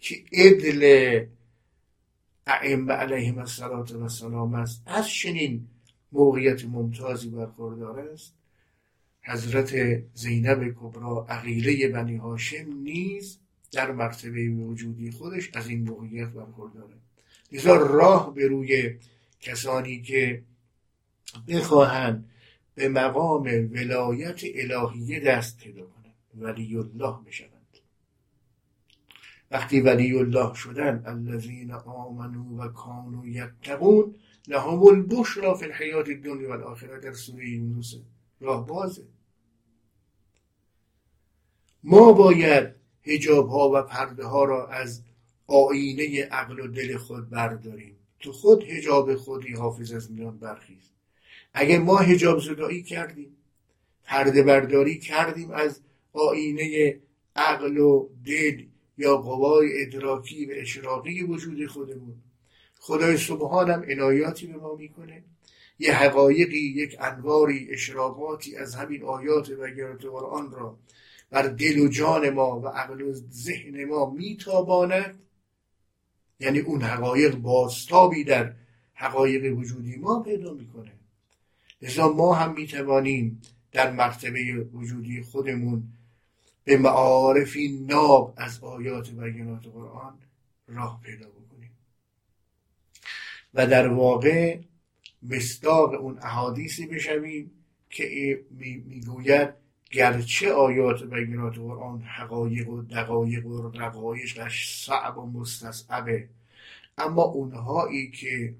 که 0.00 0.24
عدل 0.32 1.24
ائمه 2.46 2.92
علیهم 2.92 3.38
السلام 3.38 4.54
است. 4.54 4.82
از 4.86 5.08
چنین 5.08 5.68
موقعیت 6.12 6.64
ممتازی 6.64 7.28
برخوردار 7.28 8.00
است. 8.00 8.34
حضرت 9.22 10.02
زینب 10.14 10.74
کبرا 10.80 11.26
عقیله 11.28 11.88
بنی 11.88 12.16
هاشم 12.16 12.72
نیز 12.82 13.38
در 13.72 13.92
مرتبه 13.92 14.48
وجودی 14.48 15.10
خودش 15.10 15.50
از 15.54 15.68
این 15.68 15.82
موقعیت 15.88 16.28
برخورداره 16.28 16.94
لذا 17.52 17.76
راه 17.76 18.34
به 18.34 18.46
روی 18.46 18.96
کسانی 19.40 20.02
که 20.02 20.42
بخواهند 21.48 22.30
به 22.74 22.88
مقام 22.88 23.42
ولایت 23.72 24.40
الهیه 24.54 25.20
دست 25.20 25.58
پیدا 25.58 25.82
کنند. 25.82 26.14
ولی 26.34 26.76
الله 26.76 27.16
بشوند 27.26 27.55
وقتی 29.50 29.80
ولی 29.80 30.18
الله 30.18 30.54
شدن 30.54 31.02
الذین 31.06 31.72
آمنو 31.72 32.62
و 32.62 32.68
کانو 32.68 33.26
یتقون 33.26 34.14
لهم 34.48 34.82
البشرا 34.82 35.54
فی 35.54 35.64
الحیات 35.64 36.08
الدنیا 36.08 36.48
والآخره 36.48 37.00
در 37.00 37.12
سوره 37.12 37.48
یونس 37.48 37.94
راه 38.40 38.66
بازه. 38.66 39.02
ما 41.84 42.12
باید 42.12 42.74
هجاب 43.02 43.48
ها 43.48 43.70
و 43.74 43.82
پرده 43.82 44.24
ها 44.24 44.44
را 44.44 44.68
از 44.68 45.02
آینه 45.46 46.24
عقل 46.24 46.60
و 46.60 46.66
دل 46.66 46.96
خود 46.96 47.30
برداریم. 47.30 47.96
تو 48.20 48.32
خود 48.32 48.62
هجاب 48.62 49.14
خودی 49.14 49.52
حافظ 49.52 49.92
از 49.92 50.12
میان 50.12 50.38
برخیز. 50.38 50.90
اگر 51.54 51.78
ما 51.78 51.98
هجاب 51.98 52.38
زدایی 52.38 52.82
کردیم 52.82 53.36
پرده 54.04 54.42
برداری 54.42 54.98
کردیم 54.98 55.50
از 55.50 55.80
آینه 56.12 57.00
عقل 57.36 57.78
و 57.78 58.08
دل 58.24 58.64
یا 58.98 59.16
قوای 59.16 59.82
ادراکی 59.82 60.46
و 60.46 60.50
اشراقی 60.54 61.22
وجود 61.22 61.66
خودمون. 61.66 62.14
خدای 62.78 63.16
سبحانم 63.16 63.84
عنایاتی 63.88 64.46
به 64.46 64.58
ما 64.58 64.74
می‌کنه. 64.74 65.24
یه 65.78 65.92
حقایقی 65.92 66.58
یک 66.58 66.96
انواری 67.00 67.68
اشراقاتی 67.70 68.56
از 68.56 68.74
همین 68.74 69.02
آیات 69.02 69.50
و 69.50 70.08
قرآن 70.10 70.50
را 70.50 70.78
بر 71.30 71.42
دل 71.42 71.78
و 71.78 71.88
جان 71.88 72.30
ما 72.30 72.60
و 72.60 72.68
عقل 72.68 73.02
و 73.02 73.14
ذهن 73.30 73.84
ما 73.84 74.10
میتاباند. 74.10 75.18
یعنی 76.40 76.58
اون 76.58 76.82
حقایق 76.82 77.34
باستابی 77.34 78.24
در 78.24 78.52
حقایق 78.94 79.58
وجودی 79.58 79.96
ما 79.96 80.22
پیدا 80.22 80.54
می‌کنه. 80.54 80.92
لذا 81.82 82.08
ما 82.12 82.34
هم 82.34 82.54
می‌توانیم 82.54 83.42
در 83.72 83.92
مرتبه 83.92 84.66
وجودی 84.74 85.22
خودمون 85.22 85.82
به 86.66 86.76
معارفی 86.76 87.86
ناب 87.88 88.34
از 88.36 88.64
آیات 88.64 89.12
و 89.16 89.20
بینات 89.20 89.66
قرآن 89.66 90.18
راه 90.68 91.00
پیدا 91.02 91.28
بکنیم. 91.28 91.70
و 93.54 93.66
در 93.66 93.88
واقع 93.88 94.58
مصداق 95.22 95.94
اون 95.94 96.18
احادیثی 96.22 96.86
بشویم 96.86 97.50
که 97.90 98.40
می‌گوید 98.86 99.48
گرچه 99.90 100.52
آیات 100.52 101.02
و 101.02 101.06
بینات 101.06 101.54
قرآن 101.54 102.02
حقایق 102.02 102.68
و 102.68 102.82
دقایق 102.82 103.46
و 103.46 103.70
رقایقش 103.70 104.84
صعب 104.86 105.18
و 105.18 105.26
مستصعبه 105.26 106.28
اما 106.98 107.22
اونهایی 107.22 108.10
که 108.10 108.54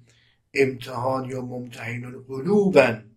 امتحان 0.55 1.31
یا 1.31 1.40
ممتحن 1.40 2.25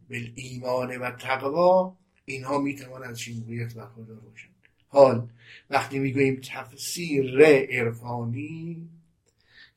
به 0.10 0.32
ایمان 0.36 0.98
و 0.98 1.12
تقوا 1.12 1.98
اینها 2.26 2.60
می‌توان 2.60 3.04
از 3.04 3.20
شینگویت 3.20 3.74
برخوردار 3.74 4.20
باشند 4.20 4.59
حال. 4.92 5.30
وقتی 5.70 6.00
می‌گوییم 6.00 6.42
تفسیر 6.44 7.46
عرفانی 7.46 8.90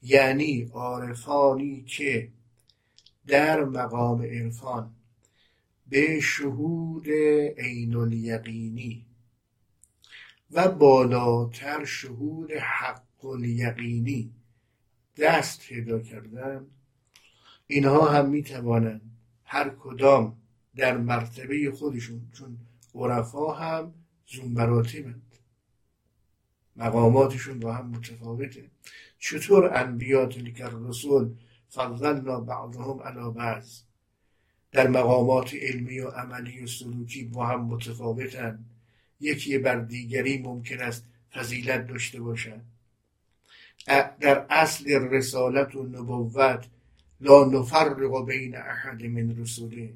یعنی 0.02 0.70
عارفانی 0.72 1.82
که 1.82 2.28
در 3.26 3.64
مقام 3.64 4.22
عرفان 4.22 4.94
به 5.88 6.20
شهود 6.20 7.08
عین 7.58 7.96
الیقینی 7.96 9.06
و 10.50 10.68
بالاتر 10.68 11.84
شهود 11.84 12.52
حق 12.52 13.24
الیقینی 13.24 14.32
دست 15.18 15.60
پیدا 15.60 16.00
کردن 16.00 16.66
اینها 17.66 18.10
هم 18.10 18.28
می‌توانند 18.28 19.10
هر 19.44 19.68
کدام 19.68 20.36
در 20.76 20.96
مرتبه 20.96 21.70
خودشون 21.70 22.28
چون 22.32 22.58
عرفا 22.94 23.52
هم 23.52 23.94
زومبراتبند 24.32 25.22
مقاماتشون 26.76 27.60
با 27.60 27.72
هم 27.72 27.86
متفاوته. 27.86 28.64
چطور 29.18 29.74
انبیا 29.74 30.26
تلک 30.26 30.60
الرسول 30.60 31.34
فضلنا 31.74 32.40
بعضهم 32.40 33.02
علی 33.02 33.30
بعض؟ 33.30 33.80
در 34.72 34.88
مقامات 34.88 35.54
علمی 35.54 36.00
و 36.00 36.08
عملی 36.08 36.64
و 36.64 36.66
سلوکی 36.66 37.24
با 37.24 37.46
هم 37.46 37.64
متفاوتن. 37.64 38.64
یکی 39.20 39.58
بر 39.58 39.76
دیگری 39.76 40.38
ممکن 40.38 40.80
است 40.80 41.04
فضیلت 41.32 41.86
داشته 41.86 42.20
باشد 42.20 42.60
در 44.20 44.46
اصل 44.50 44.90
رسالت 44.90 45.74
و 45.74 45.82
نبوت 45.82 46.66
لا 47.20 47.44
نفرق 47.44 48.24
بین 48.26 48.56
احد 48.56 49.02
من 49.02 49.36
رسوله. 49.36 49.92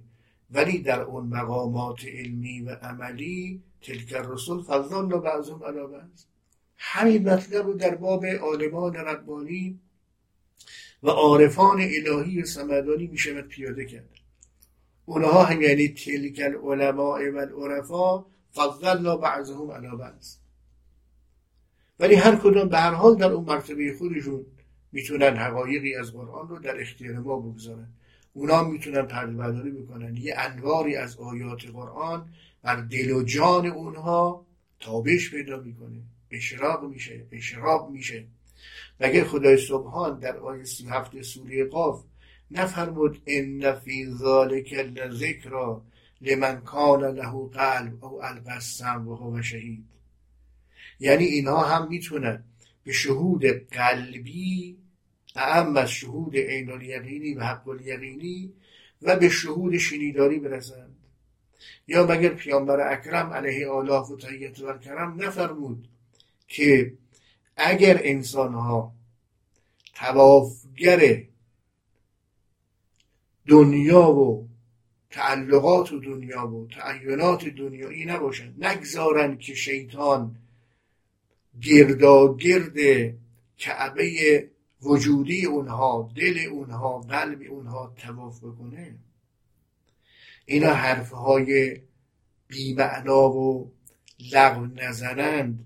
ولی 0.50 0.78
در 0.78 1.00
اون 1.00 1.26
مقامات 1.26 2.04
علمی 2.04 2.60
و 2.60 2.70
عملی 2.70 3.62
تلک 3.82 4.14
الرسول 4.16 4.62
فضلنا 4.62 5.18
بعضهم 5.18 5.64
علی 5.64 5.86
بعض 5.86 6.24
همین 6.76 7.28
مطلب 7.28 7.66
رو 7.66 7.74
در 7.74 7.94
باب 7.94 8.26
عالمان 8.26 8.94
ربانی 8.94 9.80
و 11.02 11.10
عارفان 11.10 11.80
الهی 11.80 12.42
و 12.42 12.44
سمدانی 12.44 13.06
میشه 13.06 13.42
پیاده 13.42 13.84
کرد. 13.84 14.08
اونها 15.04 15.44
هم 15.44 15.62
یعنی 15.62 15.88
تلک 15.88 16.40
العلماء 16.44 17.30
و 17.30 17.36
العرفا 17.36 18.24
فضلنا 18.54 19.16
بعضهم 19.16 19.70
علی 19.70 19.96
بعض 19.96 20.36
ولی 22.00 22.14
هر 22.14 22.36
کدوم 22.36 22.68
به 22.68 22.78
هر 22.78 22.90
حال 22.90 23.16
در 23.16 23.32
اون 23.32 23.44
مرتبه 23.44 23.94
خودشون 23.98 24.46
می‌تونن 24.92 25.36
حقایقی 25.36 25.94
از 25.94 26.12
قرآن 26.12 26.48
رو 26.48 26.58
در 26.58 26.80
اختیار 26.80 27.18
ما 27.18 27.40
بگذارن. 27.40 27.88
اونا 28.36 28.62
می‌تونن 28.62 29.02
پردبرداری 29.02 29.70
بکنن. 29.70 30.16
یه 30.16 30.34
انواری 30.38 30.96
از 30.96 31.16
آیات 31.16 31.66
قرآن 31.66 32.28
بر 32.62 32.76
دل 32.76 33.10
و 33.10 33.22
جان 33.22 33.66
اونها 33.66 34.46
تابش 34.80 35.30
پیدا 35.30 35.60
می‌کنه. 35.60 36.02
اشراق 36.30 36.84
میشه 36.84 37.26
اشراق 37.32 37.90
میشه. 37.90 38.26
مگه 39.00 39.24
خدای 39.24 39.56
سبحان 39.56 40.18
در 40.18 40.36
آیه 40.36 40.64
سی 40.64 40.86
هفته 40.88 41.22
سوره 41.22 41.64
قاف 41.64 42.04
نفرمود 42.50 43.22
ان 43.26 43.72
فی 43.72 44.06
ذالک 44.06 44.72
لذکرا 44.72 45.82
لمن 46.20 46.60
کان 46.60 47.04
له 47.04 47.48
قلب 47.48 48.04
او 48.04 48.24
القسم 48.24 49.08
و 49.08 49.14
هو 49.14 49.42
شهید 49.42 49.84
یعنی 51.00 51.24
اینها 51.24 51.64
هم 51.64 51.88
می‌تونن 51.88 52.44
به 52.84 52.92
شهود 52.92 53.44
قلبی 53.70 54.76
اعم 55.36 55.76
از 55.76 55.90
شهود 55.90 56.36
عین 56.36 56.70
الیقینی 56.70 57.34
و 57.34 57.44
حق 57.44 57.68
الیقینی 57.68 58.52
و 59.02 59.16
به 59.16 59.28
شهود 59.28 59.76
شنیداری 59.76 60.38
برسند. 60.38 60.96
یا 61.88 62.06
مگر 62.06 62.28
پیامبر 62.28 62.92
اکرم 62.92 63.32
علیه 63.32 63.68
آلاف 63.68 64.10
و 64.10 64.16
تحییت 64.16 64.60
و 64.60 64.78
کرم 64.78 65.22
نفرمود 65.22 65.88
که 66.48 66.92
اگر 67.56 68.00
انسان 68.04 68.54
ها 68.54 68.92
توافگر 69.94 71.22
دنیا 73.46 74.10
و 74.10 74.48
تعلقات 75.10 75.92
و 75.92 76.00
دنیا 76.00 76.48
و 76.48 76.68
تعینات 76.68 77.44
دنیایی 77.44 78.04
نباشن 78.04 78.54
نگذارن 78.58 79.38
که 79.38 79.54
شیطان 79.54 80.36
گرداگرد 81.62 82.76
کعبه 83.58 84.48
وجودی 84.86 85.46
اونها 85.46 86.12
دل 86.16 86.38
اونها 86.50 86.98
قلب 86.98 87.42
اونها 87.50 87.94
تواف 87.96 88.44
بکنه. 88.44 88.94
اینا 90.46 90.74
حرفهای 90.74 91.80
بیمعنا 92.48 93.30
و 93.30 93.72
لغو 94.32 94.66
نزنند. 94.66 95.64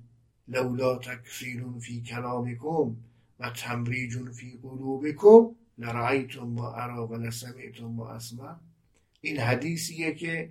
لولا 0.49 0.99
تکفیرون 0.99 1.79
فی 1.79 2.03
کلامکم 2.03 2.97
و 3.41 3.51
تمریجون 3.51 4.33
فی 4.33 4.59
قلوبکم 4.63 5.55
لرعیتم 5.79 6.43
ما 6.43 6.73
ارا 6.73 7.07
و 7.07 7.15
لسمعتم 7.15 7.85
ما 7.85 8.09
اسمع. 8.09 8.55
این 9.21 9.39
حدیثیه 9.39 10.15
که 10.15 10.51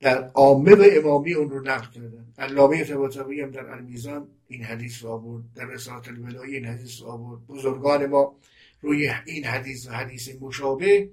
در 0.00 0.30
عامه 0.34 0.74
و 0.74 0.84
امامی 0.92 1.34
اون 1.34 1.50
رو 1.50 1.60
نقل 1.60 1.90
کردن. 1.90 2.32
علامه 2.38 2.84
طباطبایی 2.84 3.40
هم 3.40 3.50
در 3.50 3.70
المیزان 3.70 4.28
این 4.48 4.64
حدیث 4.64 5.02
رو 5.02 5.10
آورد 5.10 5.44
در 5.54 5.64
رسالت 5.64 6.08
الولایی 6.08 6.54
این 6.54 6.64
حدیث 6.64 7.02
رو 7.02 7.08
آورد. 7.08 7.46
بزرگان 7.46 8.06
ما 8.06 8.36
روی 8.80 9.10
این 9.26 9.44
حدیث 9.44 9.86
و 9.86 9.90
حدیث 9.90 10.28
مشابه 10.40 11.10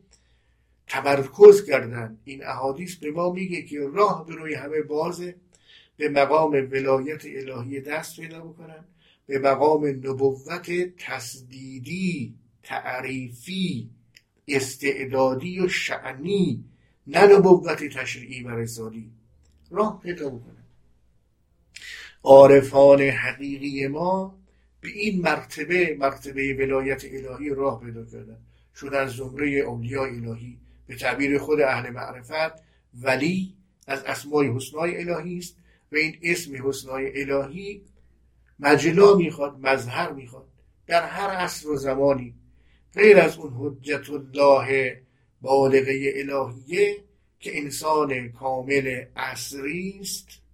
تمرکز 0.87 1.65
کردن 1.65 2.17
این 2.23 2.45
احادیث 2.45 2.95
به 2.95 3.11
ما 3.11 3.31
میگه 3.31 3.61
که 3.61 3.79
راه 3.93 4.25
به 4.25 4.35
روی 4.35 4.53
همه 4.53 4.81
بازه 4.81 5.35
به 5.97 6.09
مقام 6.09 6.51
ولایت 6.51 7.25
الهی 7.25 7.81
دست 7.81 8.19
پیدا 8.19 8.39
بکنن 8.39 8.85
به 9.27 9.39
مقام 9.39 9.85
نبوت 9.85 10.71
تسدیدی 10.97 12.35
تعریفی 12.63 13.89
استعدادی 14.47 15.59
و 15.59 15.67
شعنی 15.67 16.65
نه 17.07 17.27
نبوت 17.27 17.83
تشریعی 17.83 18.43
و 18.43 18.49
رسالی 18.49 19.11
راه 19.71 19.99
پیدا 20.03 20.29
بکنن 20.29 20.54
عارفان 22.25 23.01
حقیقی 23.01 23.87
ما 23.87 24.39
به 24.81 24.89
این 24.89 25.21
مرتبه 25.21 25.97
مرتبه 25.99 26.53
ولایت 26.53 27.05
الهی 27.05 27.49
راه 27.49 27.81
پیدا 27.81 28.05
کردن. 28.05 28.37
شدن 28.75 29.07
زمره 29.07 29.47
اولیاء 29.47 30.07
الهی. 30.07 30.57
به 30.87 30.95
تعبیر 30.95 31.37
خود 31.37 31.61
اهل 31.61 31.89
معرفت 31.89 32.63
ولی 33.01 33.53
از 33.87 34.03
اسمای 34.03 34.47
حسنای 34.47 34.97
الهی 34.97 35.37
است 35.37 35.57
و 35.91 35.95
این 35.95 36.17
اسم 36.23 36.67
حسنای 36.67 37.21
الهی 37.21 37.81
مجلا 38.59 39.15
می‌خواد 39.15 39.59
مظهر 39.59 40.11
می‌خواد. 40.11 40.47
در 40.87 41.07
هر 41.07 41.29
عصر 41.29 41.69
و 41.69 41.75
زمانی 41.75 42.35
غیر 42.93 43.19
از 43.19 43.37
اون 43.37 43.53
حجت 43.59 44.09
الله 44.09 45.01
بالغه 45.41 46.13
الهیه 46.15 46.97
که 47.39 47.57
انسان 47.57 48.29
کامل 48.29 49.05
عصری 49.15 49.99
است 50.01 50.44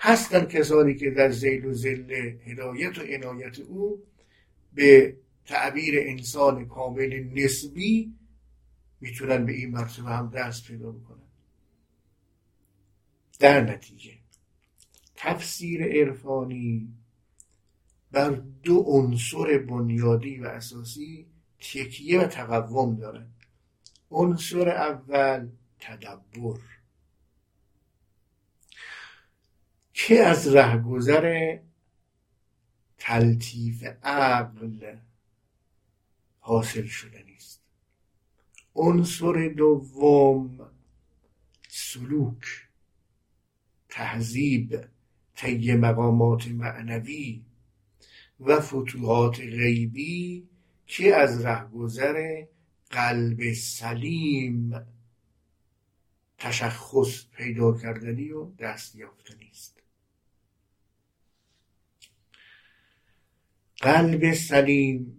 هستن 0.00 0.44
کسانی 0.44 0.94
که 0.94 1.10
در 1.10 1.30
زیل 1.30 1.64
و 1.64 1.72
زل 1.72 2.10
هدایت 2.46 2.98
و 2.98 3.02
عنایت 3.02 3.58
او 3.58 4.02
به 4.74 5.16
تعبیر 5.44 5.94
انسان 5.98 6.68
کامل 6.68 7.24
نسبی 7.34 8.14
می‌تونن 9.00 9.46
به 9.46 9.52
این 9.52 9.70
مرتبه 9.70 10.10
هم 10.10 10.30
دست 10.30 10.66
پیدا 10.66 10.92
بکنن. 10.92 11.28
در 13.38 13.60
نتیجه 13.60 14.12
تفسیر 15.16 15.84
عرفانی 15.84 16.94
بر 18.12 18.30
دو 18.62 18.76
عنصر 18.86 19.58
بنیادی 19.58 20.38
و 20.38 20.46
اساسی 20.46 21.26
تکیه 21.58 22.20
و 22.20 22.26
تقوم 22.26 22.96
داره 22.96 23.26
عنصر 24.10 24.68
اول 24.68 25.48
تدبر. 25.80 26.60
که 30.06 30.20
از 30.20 30.54
رهگذر 30.54 31.58
تلطیف 32.98 33.84
عقل 34.02 34.96
حاصل 36.38 36.86
شده 36.86 37.22
نیست. 37.22 37.62
عنصر 38.74 39.48
دوم 39.56 40.70
سلوک 41.68 42.68
تهذیب 43.88 44.84
طی 45.34 45.74
مقامات 45.74 46.48
معنوی 46.48 47.44
و 48.40 48.60
فتوحات 48.60 49.40
غیبی 49.40 50.48
که 50.86 51.16
از 51.16 51.44
رهگذر 51.44 52.44
قلب 52.90 53.52
سلیم 53.52 54.86
تشخص 56.38 57.26
پیدا 57.32 57.78
کردنی 57.78 58.30
و 58.30 58.50
دست 58.50 58.94
یافتنی 58.96 59.50
است 59.50 59.79
قلب 63.80 64.32
سلیم 64.32 65.16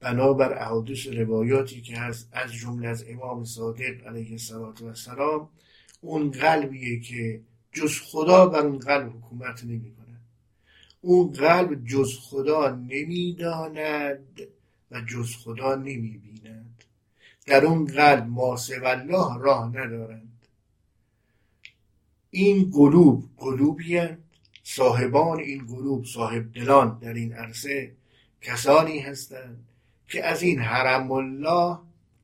بنابر 0.00 0.58
احادیث 0.58 1.06
روایاتی 1.06 1.82
که 1.82 1.96
هست 1.96 2.28
از 2.32 2.52
جمله 2.52 2.88
از 2.88 3.04
امام 3.08 3.44
صادق 3.44 4.06
علیه 4.06 4.38
السلام 4.82 5.48
اون 6.00 6.30
قلبیه 6.30 7.00
که 7.00 7.40
جز 7.72 8.00
خدا 8.00 8.46
بر 8.46 8.60
اون 8.60 8.78
قلب 8.78 9.16
حکومت 9.16 9.64
نمی‌کنه 9.64 10.20
اون 11.00 11.32
قلب 11.32 11.84
جز 11.84 12.18
خدا 12.18 12.70
نمی‌داند 12.70 14.40
و 14.90 15.00
جز 15.00 15.36
خدا 15.36 15.74
نمی‌بیند. 15.74 16.84
در 17.46 17.64
اون 17.64 17.84
قلب 17.84 18.26
ما 18.28 18.58
الله 18.70 19.38
راه 19.38 19.68
ندارند. 19.68 20.46
این 22.30 22.70
قلوب 22.70 23.30
قلوبی 23.36 24.00
صاحبان 24.66 25.40
این 25.40 25.66
قلوب 25.66 26.04
صاحب 26.04 26.52
دلان 26.52 26.98
در 26.98 27.14
این 27.14 27.32
عرصه 27.32 27.92
کسانی 28.40 28.98
هستند 28.98 29.64
که 30.08 30.24
از 30.24 30.42
این 30.42 30.58
حرم 30.58 31.12
الله 31.12 31.78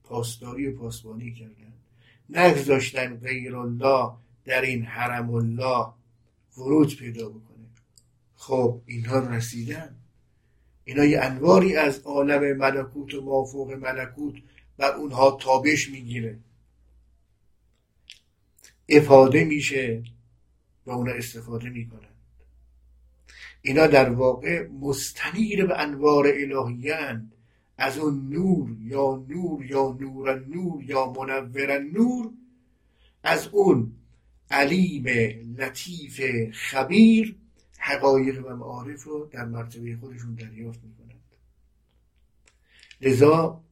پاسداری 0.05 0.67
و 0.67 0.79
پاسبانی 0.79 1.35
کردند. 1.35 1.79
نگذاشتن 2.31 3.17
غیر 3.17 3.57
الله 3.57 4.13
در 4.45 4.63
این 4.63 4.83
حرم 4.83 5.35
الله 5.35 5.87
ورود 6.59 6.97
پیدا 6.97 7.29
بکنه. 7.29 7.67
خب 8.37 8.81
اینها 8.87 9.19
رسیدن. 9.19 9.97
اینا 10.85 11.05
یه 11.05 11.21
انواری 11.21 11.77
از 11.77 12.01
عالم 12.01 12.57
ملکوت 12.57 13.15
و 13.15 13.21
مافوق 13.25 13.73
ملکوت 13.73 14.35
بر 14.77 14.93
اونها 14.93 15.39
تابش 15.41 15.91
می‌گیره. 15.91 16.39
افاده 18.89 19.45
میشه 19.45 20.03
و 20.87 20.91
اونا 20.91 21.13
استفاده 21.13 21.69
می‌کنن. 21.69 22.10
اینا 23.63 23.87
در 23.87 24.11
واقع 24.11 24.69
مستنیر 24.69 25.67
به 25.67 25.81
انوار 25.81 26.27
الهیان 26.27 27.33
از 27.79 27.99
اون 27.99 28.29
نور 28.29 28.77
یا 28.81 29.25
نور 29.29 29.65
یا 29.65 29.97
نور 30.01 30.45
نور 30.47 30.85
یا 30.85 31.13
منور 31.13 31.79
نور. 31.79 32.31
از 33.23 33.49
اون 33.49 33.93
علیم 34.51 35.05
لطیف 35.59 36.21
خبیر 36.53 37.37
حقایق 37.79 38.47
و 38.47 38.57
معارف 38.57 39.05
رو 39.05 39.29
در 39.33 39.45
مرتبه 39.45 39.97
خودشون 39.97 40.35
دریافت 40.35 40.81
می‌کنند. 40.85 41.21
لذا 43.01 43.65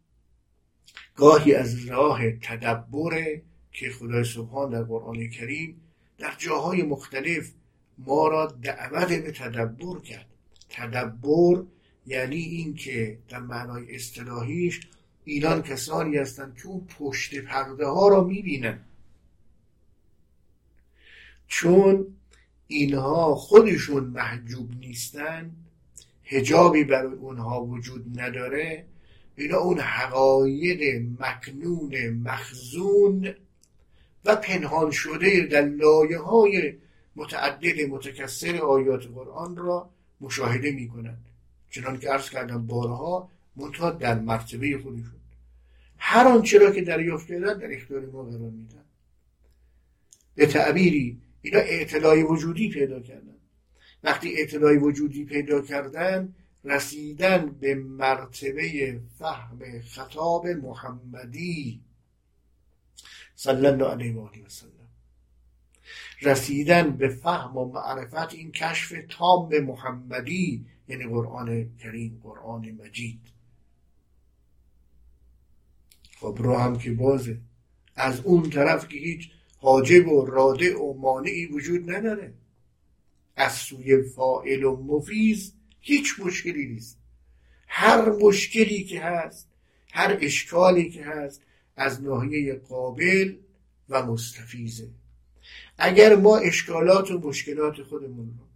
گاهی 1.17 1.55
از 1.55 1.87
راه 1.87 2.31
تدبر 2.31 3.41
که 3.73 3.91
خدای 3.91 4.25
سبحان 4.25 4.71
در 4.71 4.83
قرآن 4.83 5.29
کریم 5.29 5.81
در 6.19 6.35
جاهای 6.39 6.83
مختلف 6.83 7.53
ما 7.99 8.29
را 8.29 8.47
دعوت 8.47 9.09
به 9.09 9.33
تدبر 9.33 10.01
کرد. 10.01 10.27
تدبر 10.69 11.63
یعنی 12.07 12.37
اینکه 12.37 13.19
در 13.29 13.39
معنای 13.39 13.95
اصطلاحیش 13.95 14.81
اینان 15.25 15.63
کسانی 15.63 16.17
هستند 16.17 16.57
که 16.57 16.67
اون 16.67 16.87
پشت 16.99 17.39
پرده 17.39 17.87
ها 17.87 18.09
را 18.09 18.25
می‌بینن 18.25 18.81
چون 21.49 22.07
اینها 22.67 23.35
خودشون 23.35 24.05
محجوب 24.05 24.71
نیستن 24.81 25.51
هجابی 26.25 26.85
برای 26.85 27.13
اونها 27.13 27.65
وجود 27.65 28.21
نداره 28.21 28.85
اینا 29.37 29.59
اون 29.59 29.81
حقایق 29.81 31.03
مکنون 31.21 32.09
مخزون 32.09 33.35
و 34.25 34.37
پنهان 34.37 34.91
شده 34.91 35.41
در 35.41 35.63
لایه 35.63 36.19
های 36.19 36.75
متعدد 37.19 37.81
متکثر 37.91 38.57
آیات 38.57 39.07
قرآن 39.07 39.57
را 39.57 39.91
مشاهده 40.21 40.71
می 40.71 40.89
کنند 40.89 41.25
چنان 41.71 41.99
که 41.99 42.11
عرض 42.11 42.31
کردم 42.31 42.67
بارها 42.67 43.31
منتها 43.57 43.91
در 43.91 44.19
مرتبه 44.19 44.79
خودشون. 44.79 45.21
هر 45.99 46.27
آنچه 46.29 46.59
را 46.59 46.71
که 46.71 46.83
دریافت 46.83 47.29
کردن 47.29 47.59
در 47.59 47.75
اختیار 47.75 48.07
ما 48.07 48.23
قرار 48.23 48.51
میدن. 48.51 48.85
به 50.35 50.47
تعبیری 50.47 51.19
اینا 51.43 51.59
اعتلای 51.59 52.23
وجودی 52.23 52.69
پیدا 52.69 53.01
کردن. 53.01 53.35
وقتی 54.05 54.37
اعتلای 54.37 54.77
وجودی 54.77 55.25
پیدا 55.25 55.61
کردن 55.61 56.35
رسیدن 56.65 57.47
به 57.47 57.75
مرتبه 57.75 59.01
فهم 59.19 59.81
خطاب 59.81 60.47
محمدی 60.47 61.81
صلی 63.35 63.67
الله 63.67 63.91
علیه 63.91 64.15
و 64.15 64.21
آله 64.21 64.43
و 64.45 64.78
رسیدن 66.23 66.91
به 66.91 67.09
فهم 67.09 67.57
و 67.57 67.65
معرفت 67.65 68.35
این 68.35 68.53
کشف 68.53 68.93
تام 69.09 69.59
محمدی 69.59 70.67
یعنی 70.89 71.05
قرآن 71.05 71.77
کریم 71.77 72.21
قرآن 72.23 72.71
مجید. 72.71 73.21
خب 76.21 76.37
رو 76.39 76.57
هم 76.57 76.79
که 76.79 76.93
بازه. 76.93 77.41
از 77.97 78.21
اون 78.21 78.51
طرف 78.51 78.89
که 78.89 78.99
هیچ 78.99 79.31
حاجب 79.57 80.09
و 80.09 80.27
راده 80.27 80.77
و 80.77 80.95
مانعی 80.99 81.47
وجود 81.47 81.91
نداره. 81.91 82.35
از 83.37 83.53
سوی 83.53 84.03
فائل 84.03 84.65
و 84.65 84.77
مفیز 84.77 85.55
هیچ 85.81 86.21
مشکلی 86.21 86.67
نیست. 86.67 86.99
هر 87.69 88.11
مشکلی 88.11 88.85
که 88.85 89.01
هست 89.01 89.49
هر 89.93 90.19
اشکالی 90.21 90.91
که 90.91 91.05
هست 91.05 91.43
از 91.77 92.03
ناحیه 92.03 92.55
قابل 92.55 93.37
و 93.89 94.07
مستفیزه. 94.07 94.89
اگر 95.79 96.17
ما 96.17 96.37
اشکالات 96.37 97.11
و 97.11 97.19
مشکلات 97.19 97.83
خودمون 97.83 98.27
رو 98.39 98.49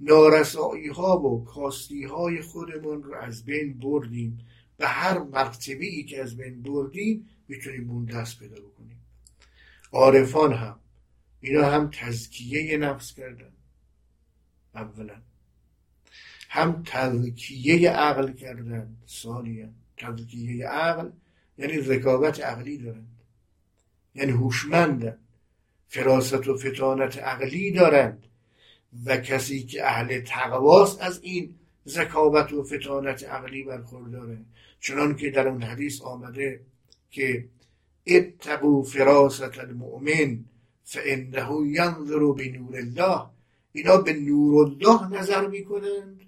نارسایی 0.00 0.88
ها 0.88 1.20
و 1.20 1.44
کاستی 1.44 2.04
های 2.04 2.42
خودمون 2.42 3.02
رو 3.02 3.14
از 3.14 3.44
بین 3.44 3.78
بردیم 3.78 4.38
به 4.76 4.86
هر 4.86 5.18
مرتبه 5.18 5.84
ای 5.84 6.04
که 6.04 6.22
از 6.22 6.36
بین 6.36 6.62
بردیم 6.62 7.28
می‌تونیم 7.48 7.90
اون 7.90 8.04
دست 8.04 8.38
پیدا 8.38 8.56
بکنیم. 8.56 9.00
عارفان 9.92 10.52
هم 10.52 10.78
اینا 11.40 11.70
هم 11.70 11.90
تزکیه 11.92 12.76
نفس 12.76 13.14
کردن. 13.14 13.52
اولا. 14.74 15.22
هم 16.48 16.82
تزکیه 16.86 17.90
عقل 17.90 18.32
کردن. 18.32 18.96
ثانیا 19.08 19.68
تزکیه 19.96 20.66
عقل 20.66 21.10
یعنی 21.58 21.80
ذکاوت 21.80 22.40
عقلی 22.40 22.78
دارند 22.78 23.22
یعنی 24.14 24.32
هوشمندن. 24.32 25.18
فراست 25.94 26.48
و 26.48 26.56
فتانت 26.56 27.18
عقلی 27.18 27.70
دارند 27.70 28.26
و 29.06 29.16
کسی 29.16 29.62
که 29.62 29.86
اهل 29.86 30.20
تقواست 30.20 31.02
از 31.02 31.20
این 31.22 31.54
ذکاوت 31.88 32.52
و 32.52 32.64
فتانت 32.64 33.24
عقلی 33.24 33.62
برخورداره. 33.62 34.38
چنان 34.80 35.16
که 35.16 35.30
در 35.30 35.48
اون 35.48 35.62
حدیث 35.62 36.02
آمده 36.02 36.60
که 37.10 37.44
اتقوا 38.06 38.82
فراست 38.82 39.58
المؤمن 39.58 40.44
فانه 40.84 41.48
ینظر 41.66 42.32
بنور 42.32 42.76
الله. 42.76 43.26
اینا 43.72 43.96
به 43.96 44.12
نور 44.12 44.66
الله 44.66 45.20
نظر 45.20 45.46
می‌کنند 45.46 46.20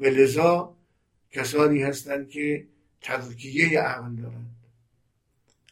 و 0.00 0.04
لذا 0.04 0.76
کسانی 1.30 1.82
هستند 1.82 2.28
که 2.28 2.66
تذکیه 3.00 3.80
عقل 3.80 4.14
دارند. 4.14 4.56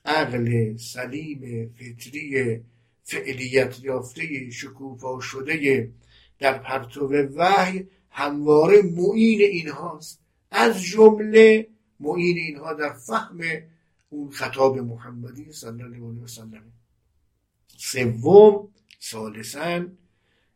عقل 0.05 0.77
سلیم 0.77 1.75
فطری 1.79 2.61
فعلیت 3.07 3.85
یافته 3.85 4.51
شکوفا 4.51 5.21
شده 5.21 5.91
در 6.39 6.59
پرتو 6.59 7.09
وحی 7.37 7.87
همواره 8.11 8.83
معین 8.83 9.41
اینهاست. 9.41 10.21
از 10.51 10.83
جمله 10.83 11.69
معین 12.01 12.37
اینها 12.37 12.73
در 12.73 12.93
فهم 12.93 13.41
اون 14.11 14.31
خطاب 14.31 14.79
محمدی 14.79 15.53
صلی 15.53 15.83
الله 15.83 15.97
علیه 15.97 16.23
و 16.23 16.27
سلم. 16.27 16.73
سوم 17.77 18.69
ثالثا 19.03 19.87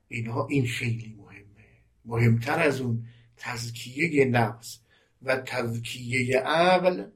اینها 0.08 0.46
این 0.46 0.66
خیلی 0.66 1.16
مهمه. 1.18 1.66
مهمتر 2.04 2.60
از 2.60 2.80
اون 2.80 3.06
تزکیه 3.36 4.24
نفس 4.24 4.80
و 5.22 5.36
تزکیه 5.36 6.38
عقل 6.38 7.06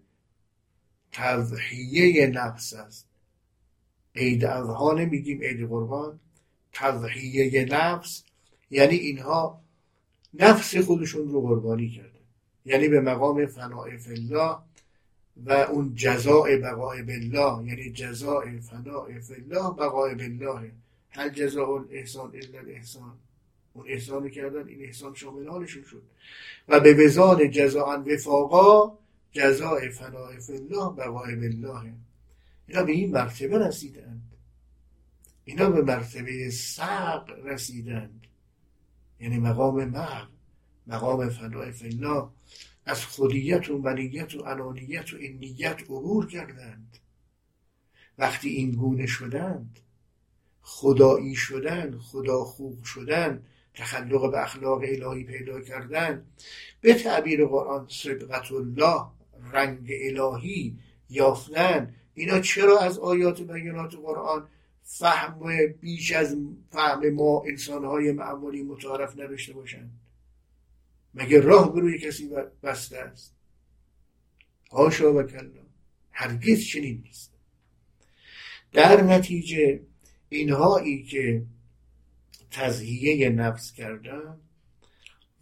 تضحیه 1.13 2.27
نفس 2.27 2.73
است. 2.73 3.14
عید 4.17 4.45
اضحا 4.45 4.93
نمیگیم 4.93 5.41
عید 5.41 5.69
قربان. 5.69 6.21
تضحیه 6.73 7.65
نفس 7.65 8.25
یعنی 8.71 8.95
اینها 8.95 9.61
نفس 10.35 10.77
خودشون 10.77 11.29
رو 11.29 11.41
قربانی 11.41 11.89
کرده. 11.89 12.21
یعنی 12.65 12.89
به 12.89 13.01
مقام 13.01 13.47
فناع 13.47 13.89
الله 14.11 14.57
و 15.37 15.53
اون 15.53 15.95
جزاء 15.95 16.57
بقای 16.57 17.03
بالله. 17.03 17.69
یعنی 17.69 17.91
جزاء 17.91 18.61
فناع 18.61 19.09
الله 19.37 19.71
بقای 19.71 20.15
بالله. 20.15 20.73
هل 21.09 21.29
جزاء 21.29 21.69
الاحسان 21.69 22.33
الا 22.35 22.59
الاحسان. 22.59 23.19
اون 23.73 23.85
احسان 23.89 24.29
کردن 24.29 24.69
این 24.69 24.85
احسان 24.85 25.15
شامل 25.15 25.49
حالشون 25.49 25.83
شد. 25.83 26.03
و 26.69 26.81
به 26.81 26.95
وزان 26.95 27.51
جزاء 27.51 27.99
وفاقا 27.99 28.99
جزاء 29.33 29.91
فناع 29.91 30.31
الله 30.49 30.97
بقای 30.97 31.37
بالله. 31.37 31.93
اینا 32.67 32.83
به 32.83 32.93
این 32.93 33.11
مرتبه 33.11 33.59
رسیدند. 33.59 34.35
اینا 35.45 35.71
به 35.71 35.83
مرتبه 35.83 36.51
سق 36.51 37.31
رسیدند. 37.45 38.27
یعنی 39.21 39.39
مقام 39.39 39.85
محو 39.85 40.27
مقام 40.87 41.29
فناع 41.29 41.73
الله 41.83 42.29
از 42.87 43.05
خودیت 43.05 43.71
و 43.71 43.79
منیت 43.79 44.35
و 44.35 44.45
انانیت 44.45 45.15
و 45.15 45.17
انیت 45.21 45.83
عبور 45.83 46.27
کردند. 46.27 46.99
وقتی 48.19 48.49
این 48.49 48.71
گونه 48.71 49.07
شدند 49.07 49.79
خدایی 50.61 51.35
شدن 51.35 51.99
خدا 51.99 52.45
خوب 52.45 52.85
شدن 52.85 53.43
تخلق 53.75 54.31
به 54.31 54.43
اخلاق 54.43 54.83
الهی 54.83 55.25
پیدا 55.25 55.61
کردن 55.61 56.25
به 56.81 56.95
تعبیر 56.95 57.47
قرآن 57.47 57.87
صبغت 57.89 58.53
الله 58.53 59.07
رنگ 59.53 59.91
الهی 59.91 60.79
یافتن 61.11 61.95
اینا 62.15 62.41
چرا 62.41 62.79
از 62.79 62.99
آیات 62.99 63.41
بیانات 63.43 63.95
قرآن 63.95 64.49
فهم 64.83 65.67
بیش 65.81 66.13
از 66.13 66.37
فهم 66.71 67.11
ما 67.11 67.43
انسانهای 67.47 68.13
معمولی 68.13 68.63
متعارف 68.63 69.19
نداشته 69.19 69.53
باشند؟ 69.53 69.91
مگه 71.15 71.41
راه 71.41 71.73
بروی 71.73 71.99
کسی 71.99 72.31
بسته 72.63 72.99
است؟ 72.99 73.35
هاشا 74.73 75.15
و 75.15 75.23
کلا. 75.23 75.65
هرگز 76.11 76.61
چنین 76.65 77.03
نیست. 77.05 77.33
در 78.73 79.03
نتیجه 79.03 79.81
اینهایی 80.29 81.03
که 81.03 81.43
تزهیه 82.51 83.31
نفس 83.31 83.73
کردن 83.73 84.41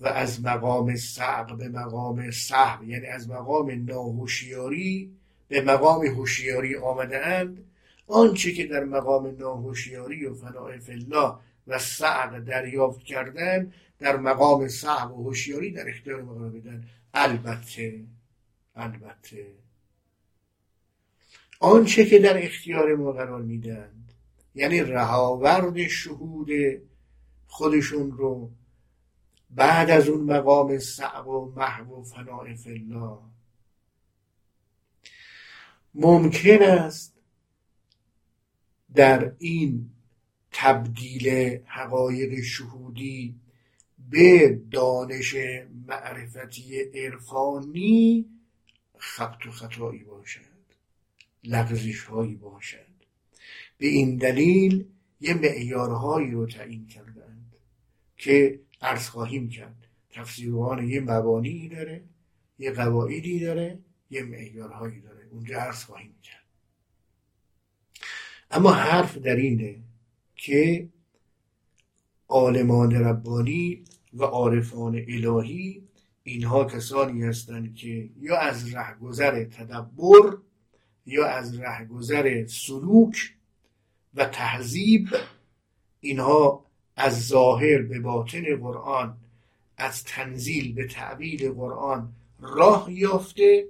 و 0.01 0.09
از 0.09 0.45
مقام 0.45 0.97
صعب 0.97 1.57
به 1.59 1.69
مقام 1.69 2.31
صحب 2.31 2.83
یعنی 2.83 3.07
از 3.07 3.31
مقام 3.31 3.85
ناهوشیاری 3.85 5.17
به 5.53 5.61
مقام 5.61 6.07
هوشیاری 6.07 6.77
آمده 6.77 7.27
اند 7.27 7.65
آنچه 8.07 8.53
که 8.53 8.67
در 8.67 8.85
مقام 8.85 9.37
ناهوشیاری 9.39 10.27
و 10.27 10.35
فناع 10.35 10.73
الله 10.89 11.35
و 11.67 11.79
صعب 11.79 12.45
دریافت 12.45 13.03
کردن 13.03 13.73
در 13.99 14.17
مقام 14.17 14.69
صعب 14.69 15.19
و 15.19 15.25
هوشیاری 15.25 15.71
در 15.71 15.89
اختیار 15.89 16.23
ما 16.23 16.35
بدن 16.35 16.85
البته 17.15 18.05
البته. 18.77 19.47
آنچه 21.61 22.05
که 22.07 22.19
در 22.19 22.45
اختیار 22.45 22.95
ما 22.95 23.13
قرار 23.13 23.43
میدند 23.43 24.13
یعنی 24.55 24.81
رهاورد 24.81 25.87
شهود 25.87 26.49
خودشون 27.47 28.13
رو 28.13 28.51
بعد 29.51 29.91
از 29.91 30.09
اون 30.09 30.25
مقام 30.25 30.79
صعب 30.79 31.27
و 31.29 31.53
محو 31.57 32.01
و 32.01 32.03
فناع 32.03 32.47
الله. 32.67 33.32
ممکن 35.95 36.63
است 36.63 37.15
در 38.95 39.33
این 39.39 39.91
تبدیل 40.53 41.59
حقایق 41.65 42.43
شهودی 42.43 43.35
به 44.11 44.61
دانش 44.71 45.37
معرفتی 45.87 46.81
عرفانی 46.83 48.27
خبت 48.99 49.47
و 49.47 49.51
خطایی 49.51 50.05
باشد 50.05 50.53
لغزش 51.45 52.05
هایی 52.05 52.35
باشد. 52.35 52.93
به 53.79 53.87
این 53.87 54.17
دلیل 54.17 54.85
یه 55.21 55.35
معیارهایی 55.35 56.31
رو 56.31 56.47
تعیین 56.47 56.87
کردند 56.87 57.57
که 58.17 58.61
عرض 58.81 59.09
خواهیم 59.09 59.49
کرد. 59.49 59.87
تفسیروان 60.11 60.89
یه 60.89 61.01
مبانی 61.01 61.69
داره 61.69 62.05
یه 62.59 62.73
قواعدی 62.73 63.41
داره 63.41 63.79
یه 64.11 64.23
معیارهایی 64.23 65.01
داره. 65.01 65.22
اونجا 65.33 65.59
عرض 65.59 65.85
خواهیم 65.85 66.15
کرد. 66.23 66.43
اما 68.51 68.73
حرف 68.73 69.17
در 69.19 69.37
اینه 69.37 69.77
که 70.37 70.89
عالمان 72.29 72.93
ربانی 72.93 73.85
و 74.15 74.25
عارفان 74.25 74.95
الهی 75.09 75.83
اینها 76.23 76.65
کسانی 76.65 77.23
هستند 77.23 77.75
که 77.75 78.11
یا 78.21 78.39
از 78.39 78.75
رهگذر 78.75 79.45
تدبر 79.45 80.37
یا 81.07 81.27
از 81.27 81.59
رهگذر 81.59 82.47
سلوک 82.47 83.35
و 84.15 84.25
تهذیب 84.25 85.09
اینها 86.01 86.67
از 86.97 87.27
ظاهر 87.27 87.83
به 87.83 88.01
باطن 88.01 88.57
قرآن 88.57 89.17
از 89.77 90.05
تنزیل 90.05 90.75
به 90.75 90.87
تعبیل 90.87 91.53
قرآن 91.53 92.13
راه 92.41 92.93
یافته 92.93 93.69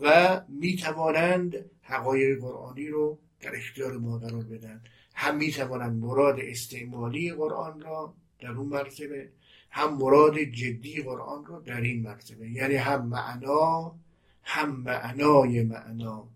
و 0.00 0.40
می 0.48 0.76
توانند 0.76 1.70
حقایق 1.82 2.40
قرآنی 2.40 2.88
رو 2.88 3.18
در 3.40 3.56
اختیار 3.56 3.98
ما 3.98 4.18
قرار 4.18 4.44
بدن. 4.44 4.80
هم 5.14 5.36
می 5.36 5.50
توانند 5.52 6.02
مراد 6.02 6.40
استعمالی 6.40 7.32
قرآن 7.32 7.80
را 7.80 8.14
در 8.40 8.50
اون 8.50 8.68
مرتبه 8.68 9.28
هم 9.70 9.94
مراد 9.94 10.38
جدی 10.38 11.02
قرآن 11.02 11.46
را 11.46 11.60
در 11.60 11.80
این 11.80 12.02
مرتبه. 12.02 12.50
یعنی 12.50 12.74
هم 12.74 13.06
معنا 13.06 13.94
هم 14.42 14.76
معنای 14.76 15.62
معنا. 15.62 16.28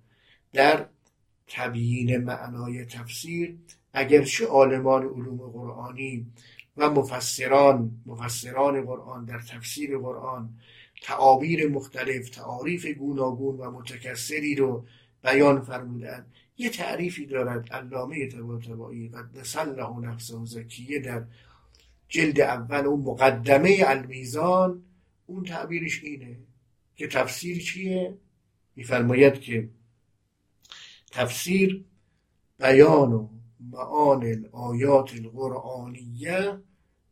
در 0.53 0.87
تبیین 1.47 2.17
معنای 2.17 2.85
تفسیر 2.85 3.59
اگرچه 3.93 4.47
عالمان 4.47 5.03
علوم 5.03 5.37
قرآنی 5.37 6.27
و 6.77 6.91
مفسران 6.91 7.91
مفسران 8.07 8.85
قرآن 8.85 9.25
در 9.25 9.41
تفسیر 9.41 9.99
قرآن 9.99 10.49
تعابیر 11.05 11.69
مختلف 11.69 12.29
تعاریف 12.29 12.87
گوناگون 12.87 13.57
و 13.57 13.71
متکسری 13.71 14.55
رو 14.55 14.87
بیان 15.23 15.61
فرمودن 15.61 16.27
یه 16.59 16.71
تعریفی 16.71 17.27
دارد 17.27 17.73
علامه 17.73 18.29
طباطبایی 18.29 19.09
قدس 19.09 19.57
الله 19.57 20.01
نفسه 20.01 20.45
زکیه 20.45 20.99
در 20.99 21.25
جلد 22.09 22.41
اول 22.41 22.87
اون 22.87 23.01
مقدمه 23.01 23.77
المیزان. 23.87 24.83
اون 25.27 25.45
تعبیرش 25.45 26.05
اینه 26.05 26.37
که 26.97 27.09
تفسیر 27.09 27.63
چیه؟ 27.63 28.19
میفرماید 28.77 29.41
که 29.41 29.69
تفسیر 31.13 31.85
بیان 32.59 33.13
و 33.13 33.29
معان 33.61 34.25
الآیات 34.25 35.15
القرآنیه 35.15 36.59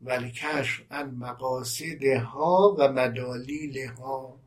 و 0.05 0.11
الکشف 0.11 0.81
عن 0.91 1.15
مقاصدها 1.15 2.75
و 2.79 2.91
مدالیلها 2.91 4.39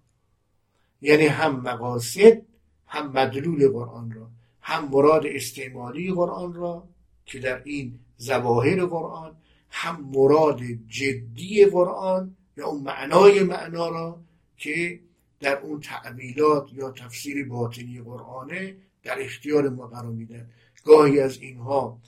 یعنی 1.00 1.26
هم 1.26 1.60
مقاصد 1.60 2.42
هم 2.86 3.12
مدلول 3.12 3.68
قرآن 3.68 4.12
را 4.12 4.30
هم 4.60 4.88
مراد 4.88 5.26
استعمالی 5.26 6.12
قرآن 6.12 6.54
را 6.54 6.88
که 7.26 7.38
در 7.38 7.62
این 7.64 7.98
زواهر 8.16 8.84
قرآن 8.84 9.36
هم 9.70 10.10
مراد 10.14 10.60
جدی 10.88 11.64
قرآن 11.66 12.36
یا 12.56 12.66
اون 12.66 12.82
معنای 12.82 13.42
معنا 13.42 13.88
را 13.88 14.20
که 14.56 15.00
در 15.40 15.58
اون 15.58 15.80
تعبیلات 15.80 16.72
یا 16.72 16.90
تفسیر 16.90 17.48
باطنی 17.48 18.00
قرآنه 18.00 18.76
در 19.02 19.20
اختیار 19.20 19.68
ما 19.68 19.86
قرار 19.86 20.12
میدن. 20.12 20.50
گاهی 20.84 21.20
از 21.20 21.40
اینها 21.40 21.98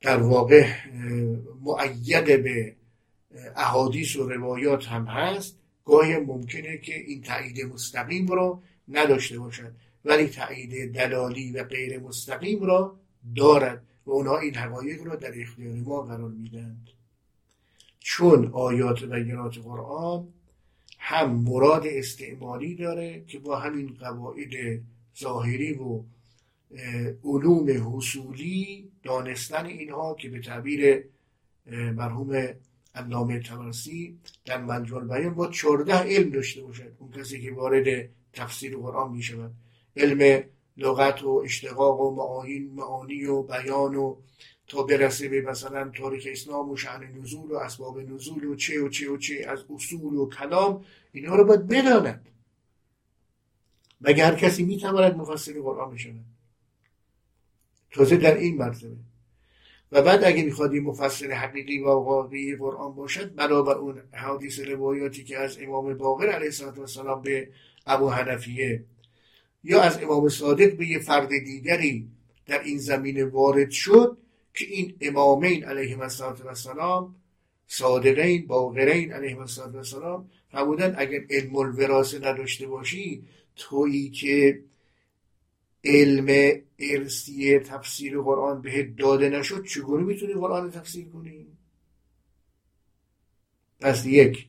در 0.00 0.22
واقع 0.22 0.68
معید 1.62 2.42
به 2.42 2.76
احادیث 3.56 4.16
و 4.16 4.28
روایات 4.28 4.86
هم 4.86 5.04
هست. 5.04 5.56
گاهی 5.84 6.16
ممکنه 6.16 6.78
که 6.78 6.98
این 6.98 7.22
تایید 7.22 7.66
مستقیم 7.66 8.26
رو 8.26 8.62
نداشته 8.88 9.38
باشد 9.38 9.72
ولی 10.04 10.26
تایید 10.26 10.94
دلالی 10.94 11.52
و 11.52 11.64
غیر 11.64 11.98
مستقیم 11.98 12.62
را 12.62 12.96
دارد 13.36 13.82
و 14.06 14.10
اونها 14.10 14.38
این 14.38 14.54
حقایق 14.54 15.02
را 15.02 15.16
در 15.16 15.40
اختیار 15.40 15.74
ما 15.74 16.02
قرار 16.02 16.30
میدند 16.30 16.88
چون 17.98 18.50
آیات 18.52 19.02
و 19.02 19.06
بینات 19.06 19.58
قرآن 19.58 20.28
هم 20.98 21.30
مراد 21.30 21.86
استعمالی 21.86 22.74
داره 22.74 23.24
که 23.26 23.38
با 23.38 23.58
همین 23.58 23.96
قواعد 24.00 24.80
ظاهری 25.20 25.72
و 25.72 26.02
علوم 27.24 27.96
حصولی 27.96 28.89
دانستن 29.02 29.66
اینها 29.66 30.14
که 30.14 30.28
به 30.28 30.40
تعبیر 30.40 31.04
مرحوم 31.70 32.54
علامه 32.94 33.40
تمرسی 33.40 34.18
در 34.44 34.60
منجل 34.64 35.00
بیان 35.00 35.34
با 35.34 35.48
چهارده 35.48 35.94
علم 35.94 36.30
داشته 36.30 36.62
باشد. 36.62 36.92
اون 36.98 37.10
کسی 37.10 37.42
که 37.42 37.52
وارد 37.52 38.08
تفسیر 38.32 38.76
قرآن 38.76 39.12
می 39.12 39.22
شود 39.22 39.50
علم 39.96 40.44
لغت 40.76 41.22
و 41.22 41.42
اشتقاق 41.44 42.00
و 42.00 42.14
معاین 42.14 42.70
معانی 42.74 43.24
و 43.24 43.42
بیان 43.42 43.96
و 43.96 44.16
تا 44.66 44.82
برسه 44.82 45.28
به 45.28 45.40
مثلا 45.40 45.88
تاریخ 45.88 46.26
اسلام 46.30 46.70
و 46.70 46.76
شعن 46.76 47.04
نزول 47.04 47.50
و 47.50 47.56
اسباب 47.56 48.00
نزول 48.00 48.44
و 48.44 48.54
چه 48.54 48.82
و 48.82 48.88
چه 48.88 49.10
و 49.10 49.16
چه 49.16 49.44
از 49.48 49.64
اصول 49.70 50.14
و 50.14 50.28
کلام 50.28 50.84
اینها 51.12 51.36
رو 51.36 51.44
باید 51.44 51.68
بداند. 51.68 52.28
مگه 54.00 54.26
هر 54.26 54.34
کسی 54.34 54.64
می‌تواند 54.64 55.16
مفسر 55.16 55.52
قرآن 55.52 55.90
بشود؟ 55.90 56.24
تازه 57.90 58.16
در 58.16 58.36
این 58.36 58.56
مرتبه 58.56 58.96
و 59.92 60.02
بعد 60.02 60.24
اگه 60.24 60.42
می‌خواد 60.42 60.72
این 60.72 60.82
مفسر 60.82 61.30
حقیقی 61.30 61.78
و 61.78 61.86
واقعی 61.86 62.56
قرآن 62.56 62.94
باشد 62.94 63.34
بنابر 63.34 63.74
اون 63.74 64.02
حدیث 64.12 64.60
روایاتی 64.60 65.24
که 65.24 65.38
از 65.38 65.58
امام 65.60 65.94
باقر 65.94 66.26
علیه 66.28 66.50
السلام 66.78 67.22
به 67.22 67.48
ابو 67.86 68.08
حنفیه 68.08 68.84
یا 69.64 69.82
از 69.82 70.02
امام 70.02 70.28
صادق 70.28 70.76
به 70.76 70.86
یه 70.86 70.98
فرد 70.98 71.28
دیگری 71.28 72.08
در 72.46 72.62
این 72.62 72.78
زمینه 72.78 73.24
وارد 73.24 73.70
شد 73.70 74.18
که 74.54 74.64
این 74.64 74.94
امامین 75.00 75.64
علیه 75.64 76.00
السلام 76.00 77.14
صادقین 77.66 78.46
باقرین 78.46 79.12
علیه 79.12 79.38
السلام 79.38 80.30
فرمودن 80.52 80.94
اگر 80.98 81.20
علم 81.30 81.56
الوراسه 81.56 82.18
نداشته 82.18 82.66
باشی 82.66 83.24
تویی 83.56 84.10
که 84.10 84.62
علم 85.84 86.60
ارسی 86.78 87.58
تفسیر 87.58 88.20
قرآن 88.20 88.62
بهت 88.62 88.96
داده 88.96 89.28
نشد 89.28 89.66
چگونه 89.66 90.04
می‌تونی 90.04 90.32
قرآن 90.32 90.70
تفسیر 90.70 91.08
کنی؟ 91.08 91.46
پس 93.80 94.06
یک 94.06 94.48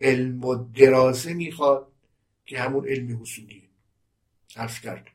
علم 0.00 0.44
و 0.44 0.54
دراسه 0.54 1.34
می‌خواد 1.34 1.92
که 2.46 2.60
همون 2.60 2.88
علم 2.88 3.22
حصولی 3.22 3.68
عرض 4.56 4.80
کرد. 4.80 5.06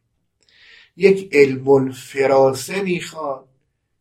یک 0.98 1.30
علم 1.36 1.70
الفراسه 1.70 2.82
می‌خواد 2.82 3.48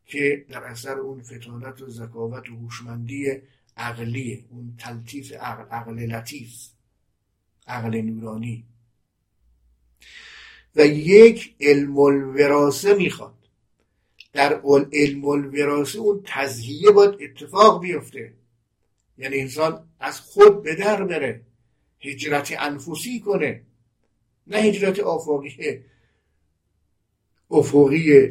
که 0.05 0.45
در 0.49 0.63
اثر 0.63 0.99
اون 0.99 1.21
فتانت 1.21 1.81
و 1.81 1.89
ذکاوت 1.89 2.49
و 2.49 2.55
هوشمندی 2.55 3.41
عقلیه 3.77 4.45
اون 4.49 4.75
تلطیف 4.77 5.31
عقل 5.31 5.63
عقل 5.63 5.93
لطیف 5.93 6.67
عقل 7.67 8.01
نورانی. 8.01 8.65
و 10.75 10.85
یک 10.85 11.55
علم 11.59 11.99
الوراسه 11.99 12.93
می‌خواد. 12.93 13.33
در 14.33 14.61
علم 14.93 15.25
الوراسه 15.25 15.99
اون 15.99 16.21
تزهیه 16.25 16.91
باید 16.91 17.15
اتفاق 17.21 17.81
بیفته. 17.81 18.33
یعنی 19.17 19.39
انسان 19.39 19.83
از 19.99 20.19
خود 20.19 20.63
به 20.63 20.75
در 20.75 21.03
بره 21.03 21.41
هجرت 21.99 22.55
انفسی 22.59 23.19
کنه. 23.19 23.61
نه 24.47 24.57
هجرت 24.57 24.99
آفاقی 24.99 25.83
افقی 27.51 28.29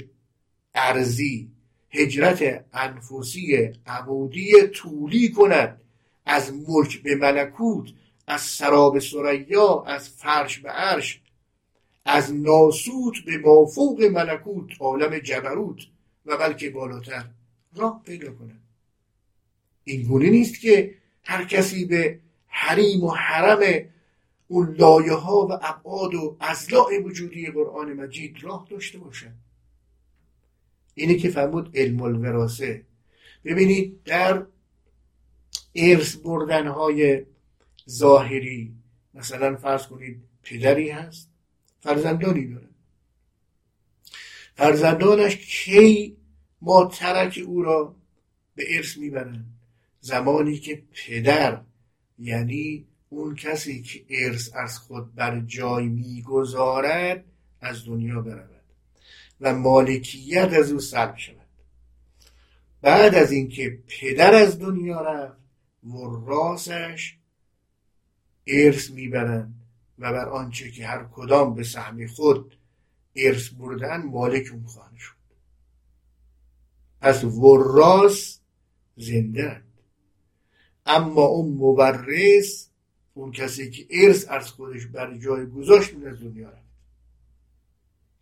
ارزی 0.74 1.48
هجرت 1.90 2.66
انفسی 2.72 3.72
عمودی 3.86 4.52
طولی 4.66 5.28
کند. 5.28 5.80
از 6.26 6.52
ملک 6.68 7.02
به 7.02 7.14
ملکوت 7.14 7.88
از 8.26 8.40
سراب 8.40 8.98
سریا 8.98 9.84
از 9.86 10.08
فرش 10.08 10.58
به 10.58 10.68
عرش. 10.68 11.20
از 12.04 12.34
ناسوت 12.34 13.18
به 13.26 13.38
مافوق 13.38 14.02
ملکوت 14.02 14.70
عالم 14.80 15.18
جبروت 15.18 15.86
و 16.26 16.36
بلکه 16.36 16.70
بالاتر 16.70 17.24
راه 17.76 18.02
پیدا 18.04 18.32
کند 18.32 18.62
این 19.84 20.02
گونه 20.02 20.30
نیست 20.30 20.60
که 20.60 20.94
هر 21.22 21.44
کسی 21.44 21.84
به 21.84 22.20
حریم 22.46 23.04
و 23.04 23.10
حرم 23.10 23.90
اون 24.48 24.74
لایه 24.74 25.12
ها 25.12 25.46
و 25.46 25.52
ابعاد 25.52 26.14
و 26.14 26.36
ازلاع 26.40 26.98
وجودی 27.04 27.46
قرآن 27.46 27.92
مجید 27.92 28.44
راه 28.44 28.66
داشته 28.70 28.98
باشد. 28.98 29.32
اینه 30.94 31.14
که 31.14 31.28
فرمود 31.28 31.70
علم 31.74 32.02
الوراسه 32.02 32.84
ببینید 33.44 34.02
در 34.04 34.46
ارث 35.74 36.16
بردن 36.16 36.66
های 36.66 37.26
ظاهری 37.90 38.74
مثلا 39.14 39.56
فرض 39.56 39.86
کنید 39.86 40.22
پدری 40.42 40.90
هست. 40.90 41.29
فرزندانی 41.80 42.46
داره. 42.46 42.68
فرزندانش 44.54 45.36
کی 45.36 46.16
ما 46.60 46.84
ترک 46.84 47.40
او 47.46 47.62
را 47.62 47.96
به 48.54 48.76
ارث 48.76 48.96
می‌برند؟ 48.96 49.46
زمانی 50.00 50.58
که 50.58 50.82
پدر 50.92 51.60
یعنی 52.18 52.86
اون 53.08 53.34
کسی 53.34 53.82
که 53.82 54.04
ارث 54.10 54.50
از 54.54 54.78
خود 54.78 55.14
بر 55.14 55.40
جای 55.40 55.88
می‌گذارد 55.88 57.24
از 57.60 57.86
دنیا 57.86 58.20
برود 58.20 58.60
و 59.40 59.54
مالکیت 59.54 60.52
از 60.52 60.72
او 60.72 60.80
سلب 60.80 61.16
شود. 61.16 61.36
بعد 62.82 63.14
از 63.14 63.32
اینکه 63.32 63.78
پدر 63.86 64.34
از 64.34 64.58
دنیا 64.58 65.00
رفت 65.00 65.40
راسش 66.26 67.16
ارث 68.46 68.90
می‌برند 68.90 69.59
و 70.00 70.12
بر 70.12 70.28
آنچه 70.28 70.70
که 70.70 70.86
هر 70.86 71.04
کدام 71.04 71.54
به 71.54 71.62
سهم 71.62 72.06
خود 72.06 72.56
ارث 73.16 73.48
بردن 73.48 74.02
مالک 74.02 74.48
اون 74.52 74.66
خواهند 74.66 74.96
شد. 74.96 75.14
پس 77.00 77.24
وراس 77.24 78.40
زنده 78.96 79.62
اما 80.86 81.22
اون 81.22 81.52
مورث 81.52 82.66
اون 83.14 83.32
کسی 83.32 83.70
که 83.70 83.86
ارث 83.90 84.28
از 84.28 84.50
خودش 84.50 84.86
بر 84.86 85.18
جای 85.18 85.46
گذاشت 85.46 85.94
از 85.94 86.20
دنیا 86.20 86.50
رفت. 86.50 86.70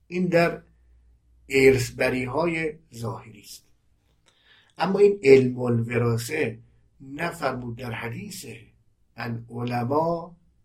این 0.07 0.27
در 0.27 0.63
ارث 1.49 1.91
بری 1.91 2.25
های 2.25 2.75
ظاهری 2.95 3.41
است. 3.41 3.65
اما 4.79 4.99
این 4.99 5.21
علم 5.23 5.61
الوراسه 5.61 6.59
نفرمود 7.01 7.77
در 7.77 7.93
حدیث 7.93 8.47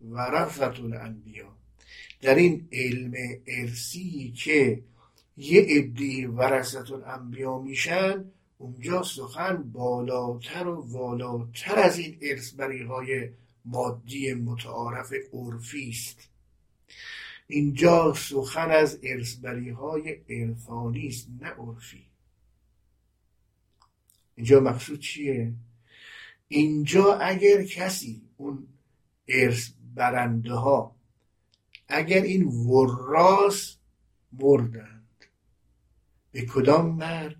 العلماء 0.04 0.30
ورثت 0.30 0.80
الانبیا 0.80 1.56
در 2.20 2.34
این 2.34 2.68
علم 2.72 3.12
ارسی 3.46 4.32
که 4.36 4.82
یه 5.36 5.60
عده 5.60 6.28
ورثت 6.28 6.90
الانبیا 6.90 7.58
میشن 7.58 8.24
اونجا 8.58 9.02
سخن 9.02 9.56
بالاتر 9.72 10.66
و 10.66 10.82
والاتر 10.92 11.78
از 11.78 11.98
این 11.98 12.18
ارثبری 12.22 12.82
های 12.82 13.30
مادی 13.64 14.32
متعارف 14.34 15.12
عرفی 15.32 15.88
است. 15.88 16.28
اینجا 17.46 18.14
سخن 18.14 18.70
از 18.70 18.98
ارثبری 19.02 19.70
های 19.70 20.20
عرفانی 20.28 21.06
است 21.06 21.28
نه 21.40 21.48
عرفی. 21.48 22.06
اینجا 24.36 24.60
مقصود 24.60 25.00
چیه؟ 25.00 25.52
اینجا 26.48 27.14
اگر 27.14 27.64
کسی 27.64 28.22
اون 28.36 28.66
ارث 29.28 29.70
برنده 29.94 30.52
ها 30.52 30.96
اگر 31.88 32.22
این 32.22 32.44
وراس 32.44 33.76
مردند 34.32 35.24
به 36.32 36.46
کدام 36.46 36.94
مرگ؟ 36.94 37.36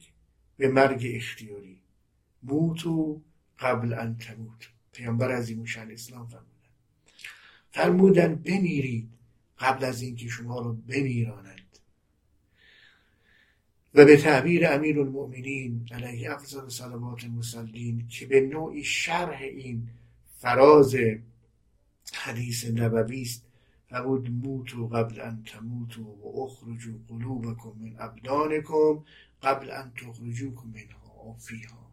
به 0.56 0.68
مرگ 0.68 1.06
اختیاری. 1.14 1.80
موتو 2.42 3.20
قبل 3.58 3.92
ان 3.92 4.16
تموت. 4.16 4.68
پیامبر 4.92 5.30
از 5.30 5.48
این 5.48 5.66
اسلام 5.92 6.26
فرمودن. 6.26 6.48
فرمودن 7.70 8.34
بمیرید 8.34 9.08
قبل 9.58 9.84
از 9.84 10.02
اینکه 10.02 10.28
شما 10.28 10.60
رو 10.60 10.72
بمیرانند. 10.72 11.78
و 13.94 14.04
به 14.04 14.16
تعبیر 14.16 14.72
امیر 14.72 15.00
المؤمنین 15.00 15.88
علیه 15.90 16.32
افضل 16.32 16.68
صلوات 16.68 17.24
مسلین 17.24 18.08
که 18.08 18.26
به 18.26 18.40
نوعی 18.40 18.84
شرح 18.84 19.42
این 19.42 19.88
فراز 20.38 20.96
حدیث 22.12 22.64
نبوی 22.64 23.22
است. 23.22 23.42
فرمود 23.90 24.30
موتو 24.30 24.88
قبل 24.88 25.20
ان 25.20 25.42
تموتو 25.46 26.02
و 26.02 26.40
اخرجو 26.42 26.92
قلوبکم 27.08 27.72
من 27.80 27.94
ابدانکم 27.98 29.04
قبل 29.42 29.70
ان 29.70 29.92
تخرجوکم 29.96 30.68
منها 30.68 31.36
فیها. 31.38 31.90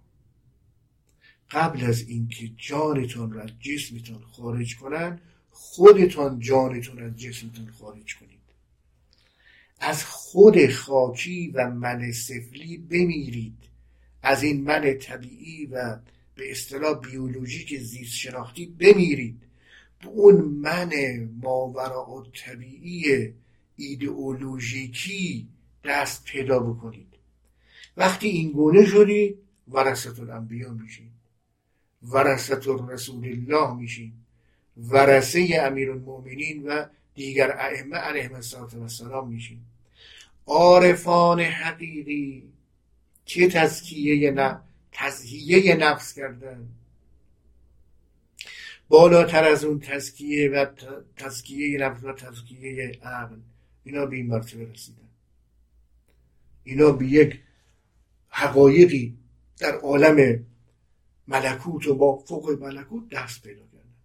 قبل 1.51 1.83
از 1.85 2.01
اینکه 2.01 2.51
جانتون 2.57 3.31
را 3.31 3.41
از 3.41 3.59
جسمتون 3.59 4.21
خارج 4.21 4.77
کنن 4.77 5.19
خودتان 5.49 6.39
جانتون 6.39 7.03
از 7.03 7.15
جسمتون 7.17 7.69
خارج 7.69 8.15
کنید. 8.15 8.41
از 9.79 10.03
خود 10.03 10.67
خاکی 10.67 11.47
و 11.47 11.69
من 11.69 12.11
سفلی 12.11 12.77
بمیرید. 12.77 13.57
از 14.23 14.43
این 14.43 14.63
من 14.63 14.93
طبیعی 14.93 15.65
و 15.65 15.99
به 16.35 16.51
اصطلاح 16.51 16.99
بیولوژیک 16.99 17.79
زیست 17.79 18.15
شناختی 18.15 18.65
بمیرید. 18.65 19.50
اون 20.05 20.41
من 20.41 20.91
ماورا 21.43 22.25
طبیعی 22.45 23.33
ایدئولوژیکی 23.75 25.47
دست 25.85 26.23
پیدا 26.23 26.59
بکنید. 26.59 27.07
وقتی 27.97 28.27
این 28.27 28.51
گونه 28.51 28.85
شدید 28.85 29.37
ورست 29.71 30.19
الانبیا 30.19 30.73
میشین 30.73 31.11
ورست 32.03 32.51
رسول 32.89 33.25
الله 33.25 33.73
میشین 33.73 34.13
ورسه 34.77 35.61
امیر 35.61 35.91
المؤمنین 35.91 36.67
و 36.67 36.85
دیگر 37.15 37.51
ائمه 37.59 37.97
علیهم 37.97 38.33
السلام 38.33 39.27
میشین 39.29 39.59
عارفان 40.45 41.39
حقیقی 41.39 42.43
چه 43.25 43.47
تزکیه 43.47 44.31
نفس 44.31 44.61
تزهیه 44.91 45.75
نفس 45.75 46.13
کردن؟ 46.13 46.67
بالاتر 48.91 49.43
از 49.43 49.63
اون 49.63 49.79
تزکیه 49.79 50.49
و 50.49 50.65
تزکیه 51.17 51.79
نفس 51.79 52.03
و 52.03 52.13
تزکیه 52.13 52.99
عقل. 53.03 53.35
اینا 53.83 54.05
به 54.05 54.15
این 54.15 54.27
مرتبه 54.27 54.71
رسیدن. 54.71 55.09
اینا 56.63 56.91
به 56.91 57.05
یک 57.05 57.39
حقایقی 58.29 59.17
در 59.59 59.75
عالم 59.75 60.45
ملکوت 61.27 61.87
و 61.87 61.95
با 61.95 62.17
فوق 62.17 62.63
ملکوت 62.63 63.09
دست 63.09 63.43
پیدا 63.43 63.61
کردن. 63.61 63.95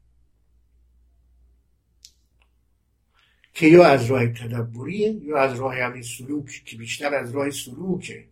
که 3.54 3.66
یا 3.66 3.84
از 3.84 4.06
راه 4.06 4.26
تدبریه 4.26 5.12
یا 5.12 5.38
از 5.38 5.58
راه 5.58 5.76
همین 5.76 6.02
سلوک 6.02 6.62
که 6.64 6.76
بیشتر 6.76 7.14
از 7.14 7.30
راه 7.30 7.50
سلوکه 7.50 8.28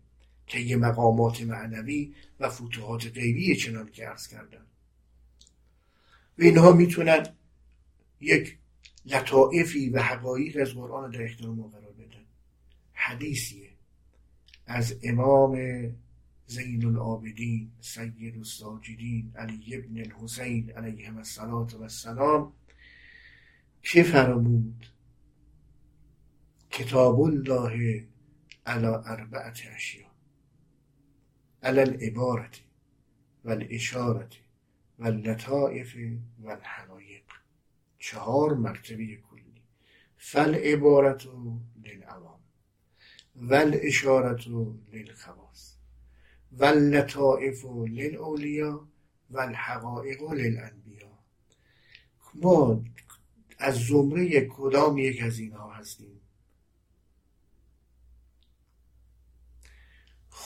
طی 0.47 0.75
مقامات 0.75 1.41
معنوی 1.41 2.13
و 2.39 2.49
فتوحات 2.49 3.07
غیبی 3.07 3.55
چنان 3.55 3.89
که 3.91 4.09
ارز 4.09 4.27
کردن 4.27 4.65
و 6.39 6.43
اینها 6.43 6.71
می‌تونن 6.71 7.25
یک 8.21 8.57
لطائفی 9.05 9.89
و 9.89 10.01
حقایق 10.01 10.57
از 10.61 10.73
قرآن 10.73 11.11
در 11.11 11.23
اختیار 11.23 11.51
ما 11.51 11.67
قرار 11.67 11.93
بدن. 11.93 12.25
حدیثیه. 12.93 13.69
از 14.67 14.99
امام 15.03 15.57
زین 16.47 16.85
العابدین 16.85 17.71
سید 17.81 18.35
الساجدین 18.35 19.31
علی 19.35 19.75
ابن 19.75 19.97
الحسین 19.97 20.69
علیهم 20.71 21.17
السلام 21.17 22.53
که 23.81 24.03
فرمود 24.03 24.85
کتاب 26.69 27.19
الله 27.21 28.07
علی 28.65 28.85
اربعت 28.85 29.61
اشیا 29.75 30.07
علی 31.63 31.79
العبارت 31.79 32.61
و 33.45 33.49
و 34.99 35.05
اللطائف 35.07 35.95
و 36.39 36.49
الحقایق 36.49 37.23
چهار 37.99 38.53
مرتبه 38.53 39.05
کلی. 39.15 39.61
فل 40.17 40.55
عبارت 40.55 41.27
للعوام. 41.83 42.39
و 43.35 43.53
الاشارت 43.53 44.47
للخواص. 44.93 45.77
و 46.51 46.65
اللطائف 46.65 47.65
للاولیا 47.65 48.87
و 49.29 49.39
الحقائق 49.39 50.21
للانبیا 50.23 51.19
ما 52.33 52.83
از 53.57 53.75
زمره 53.75 54.47
کدام 54.49 54.97
یک 54.97 55.23
از 55.23 55.39
اینها 55.39 55.73
هستیم؟ 55.73 56.14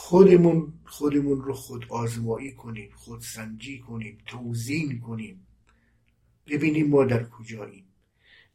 خودمون 0.10 0.74
خودمون 0.86 1.42
رو 1.42 1.54
خود 1.54 1.86
آزمایی 1.90 2.52
کنیم 2.52 2.90
خود 2.96 3.22
سنجی 3.22 3.80
کنیم 3.80 4.18
توزین 4.26 5.00
کنیم. 5.00 5.48
ببینیم 6.48 6.90
ما 6.90 7.06
در 7.06 7.24
کجاییم. 7.24 7.84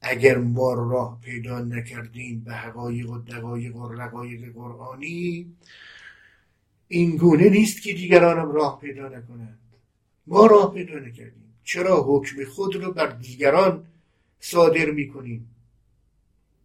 اگر 0.01 0.39
ما 0.39 0.75
راه 0.75 1.21
پیدا 1.21 1.61
نکردیم 1.61 2.41
به 2.41 2.55
حقایق 2.55 3.11
و 3.11 3.19
دقایق 3.19 3.77
و 3.77 3.89
رقایق 3.89 4.53
قرآنی 4.53 5.53
این 6.89 7.17
گونه 7.17 7.49
نیست 7.49 7.83
که 7.83 7.93
دیگرانم 7.93 8.53
راه 8.53 8.81
پیدا 8.81 9.09
نکنند. 9.09 9.59
ما 10.27 10.47
راه 10.47 10.75
پیدا 10.75 10.99
نکردیم. 10.99 11.55
چرا 11.65 12.05
حکم 12.07 12.45
خود 12.45 12.77
رو 12.77 12.93
بر 12.93 13.07
دیگران 13.07 13.87
صادر 14.41 14.91
می‌کنیم؟ 14.91 15.55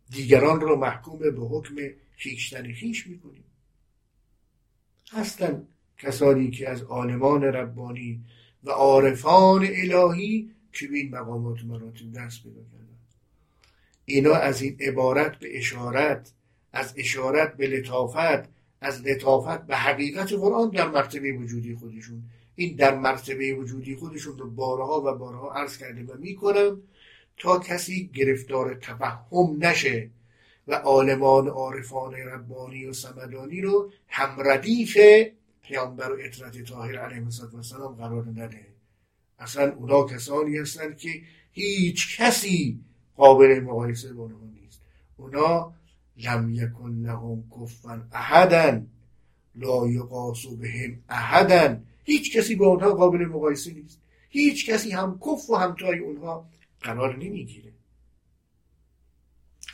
دیگران 0.10 0.62
رو 0.62 0.76
محکوم 0.76 1.20
به 1.20 1.32
حکم 1.32 1.76
خیشتن 2.16 2.74
خیش 2.74 3.08
می‌کنیم. 3.08 3.44
هستن 5.12 5.68
کسانی 5.98 6.52
که 6.52 6.70
از 6.70 6.82
عالمان 6.82 7.44
ربانی 7.44 8.24
و 8.64 8.72
عارفان 8.72 9.68
الهی 9.70 10.52
که 10.74 10.88
به 10.88 10.98
این 10.98 11.16
مقامات 11.16 11.64
مراتب 11.64 12.12
دست 12.16 12.44
پیدا 12.44 12.62
کردن. 12.62 12.98
اینا 14.06 14.34
از 14.34 14.62
این 14.62 14.78
عبارت 14.80 15.40
به 15.40 15.58
اشارت 15.58 16.32
از 16.74 16.94
اشارت 16.98 17.58
به 17.58 17.68
لطافت 17.68 18.50
از 18.82 19.02
لطافت 19.02 19.68
به 19.68 19.76
حقیقت 19.76 20.34
قرآن 20.34 20.70
در 20.70 20.88
مرتبه 20.88 21.32
وجودی 21.32 21.76
خودشون. 21.76 22.24
این 22.56 22.76
در 22.76 23.00
مرتبه 23.00 23.54
وجودی 23.54 23.96
خودشون 23.96 24.38
رو 24.38 24.52
بارها 24.52 25.02
و 25.02 25.18
بارها 25.18 25.54
عرض 25.54 25.78
کرده 25.78 26.04
و 26.04 26.18
می‌کنم 26.18 26.82
تا 27.38 27.60
کسی 27.60 28.10
گرفتار 28.14 28.74
توهم 28.74 29.58
نشه 29.60 30.10
و 30.70 30.74
عالمان 30.74 31.48
عارفان 31.48 32.14
ربانی 32.14 32.86
و 32.86 32.94
سمدانی 32.94 33.62
رو 33.62 33.92
هم 34.08 34.36
ردیف 34.40 34.98
پیامبر 35.62 36.12
و 36.12 36.18
اطرت 36.20 36.64
طاهر 36.64 36.98
علیه 36.98 37.26
السلام 37.56 37.96
قرار 37.96 38.28
نده. 38.28 38.68
اصلا 39.40 39.74
اونا 39.74 40.04
کسانی 40.04 40.58
هستند 40.58 40.98
که 40.98 41.22
هیچ 41.52 42.22
کسی 42.22 42.80
قابل 43.16 43.60
مقایسه 43.60 44.14
با 44.14 44.24
اونها 44.24 44.46
نیست. 44.62 44.82
اونا 45.18 45.74
لم 46.18 46.50
یکن 46.54 46.92
لهم 46.92 47.44
کفن 47.52 48.08
احدا 48.12 48.82
لا 49.56 49.88
یقاس 49.88 50.46
بهم 50.46 51.04
احدا 51.10 51.80
هیچ 52.04 52.38
کسی 52.38 52.56
با 52.56 52.68
اونها 52.68 52.94
قابل 52.94 53.26
مقایسه 53.26 53.74
نیست. 53.74 54.00
هیچ 54.30 54.70
کسی 54.70 54.92
هم 54.92 55.20
کف 55.20 55.50
و 55.50 55.56
همتای 55.56 56.00
اونها 56.00 56.50
قرار 56.82 57.18
نمی‌گیره. 57.18 57.74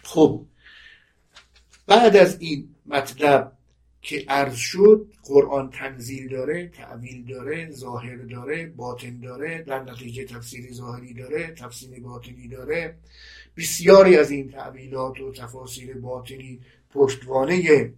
خب 0.04 0.46
بعد 1.88 2.15
از 2.15 2.38
این 2.39 2.75
مطلب 2.86 3.51
که 4.01 4.25
عرض 4.27 4.55
شد 4.55 5.07
قرآن 5.23 5.69
تنزیل 5.69 6.29
داره 6.29 6.67
تعویل 6.67 7.25
داره 7.25 7.71
ظاهر 7.71 8.15
داره 8.15 8.65
باطن 8.65 9.19
داره 9.19 9.61
در 9.61 9.83
نتیجه 9.83 10.25
تفسیر 10.25 10.73
ظاهری 10.73 11.13
داره 11.13 11.47
تفسیر 11.47 11.99
باطنی 11.99 12.47
داره. 12.47 12.95
بسیاری 13.57 14.17
از 14.17 14.31
این 14.31 14.51
تعویلات 14.51 15.19
و 15.21 15.31
تفاسیر 15.31 15.97
باطنی 15.97 16.59
پشتوانه 16.93 17.93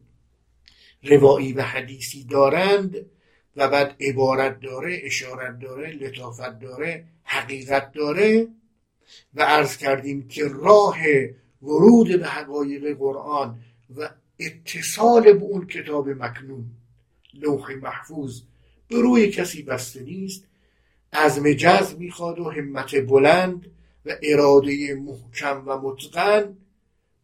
روایی 1.04 1.54
و 1.54 1.62
حدیثی 1.62 2.24
دارند 2.24 3.06
و 3.56 3.70
بعد 3.70 3.96
عبارت 4.00 4.60
داره 4.60 5.00
اشارت 5.04 5.60
داره 5.60 5.92
لطافت 5.92 6.60
داره 6.60 7.06
حقیقت 7.24 7.92
داره 7.92 8.48
و 9.34 9.44
عرض 9.44 9.78
کردیم 9.78 10.28
که 10.28 10.48
راه 10.48 10.98
ورود 11.62 12.20
به 12.20 12.28
حقایق 12.28 12.98
قرآن 12.98 13.60
و 13.96 14.10
اتصال 14.40 15.34
به 15.34 15.44
اون 15.44 15.68
کتاب 15.68 16.10
مکنون 16.10 16.66
لوح 17.34 17.76
محفوظ 17.76 18.42
به 18.88 19.02
روی 19.02 19.32
کسی 19.32 19.64
بسته 19.64 20.04
نیست 20.04 20.48
عزم 21.14 21.54
جزم 21.54 21.98
می‌خواد 21.98 22.40
و 22.40 22.50
همت 22.50 22.96
بلند 22.96 23.72
و 24.06 24.16
اراده 24.24 24.96
محکم 24.96 25.64
و 25.66 25.78
متقن 25.78 26.58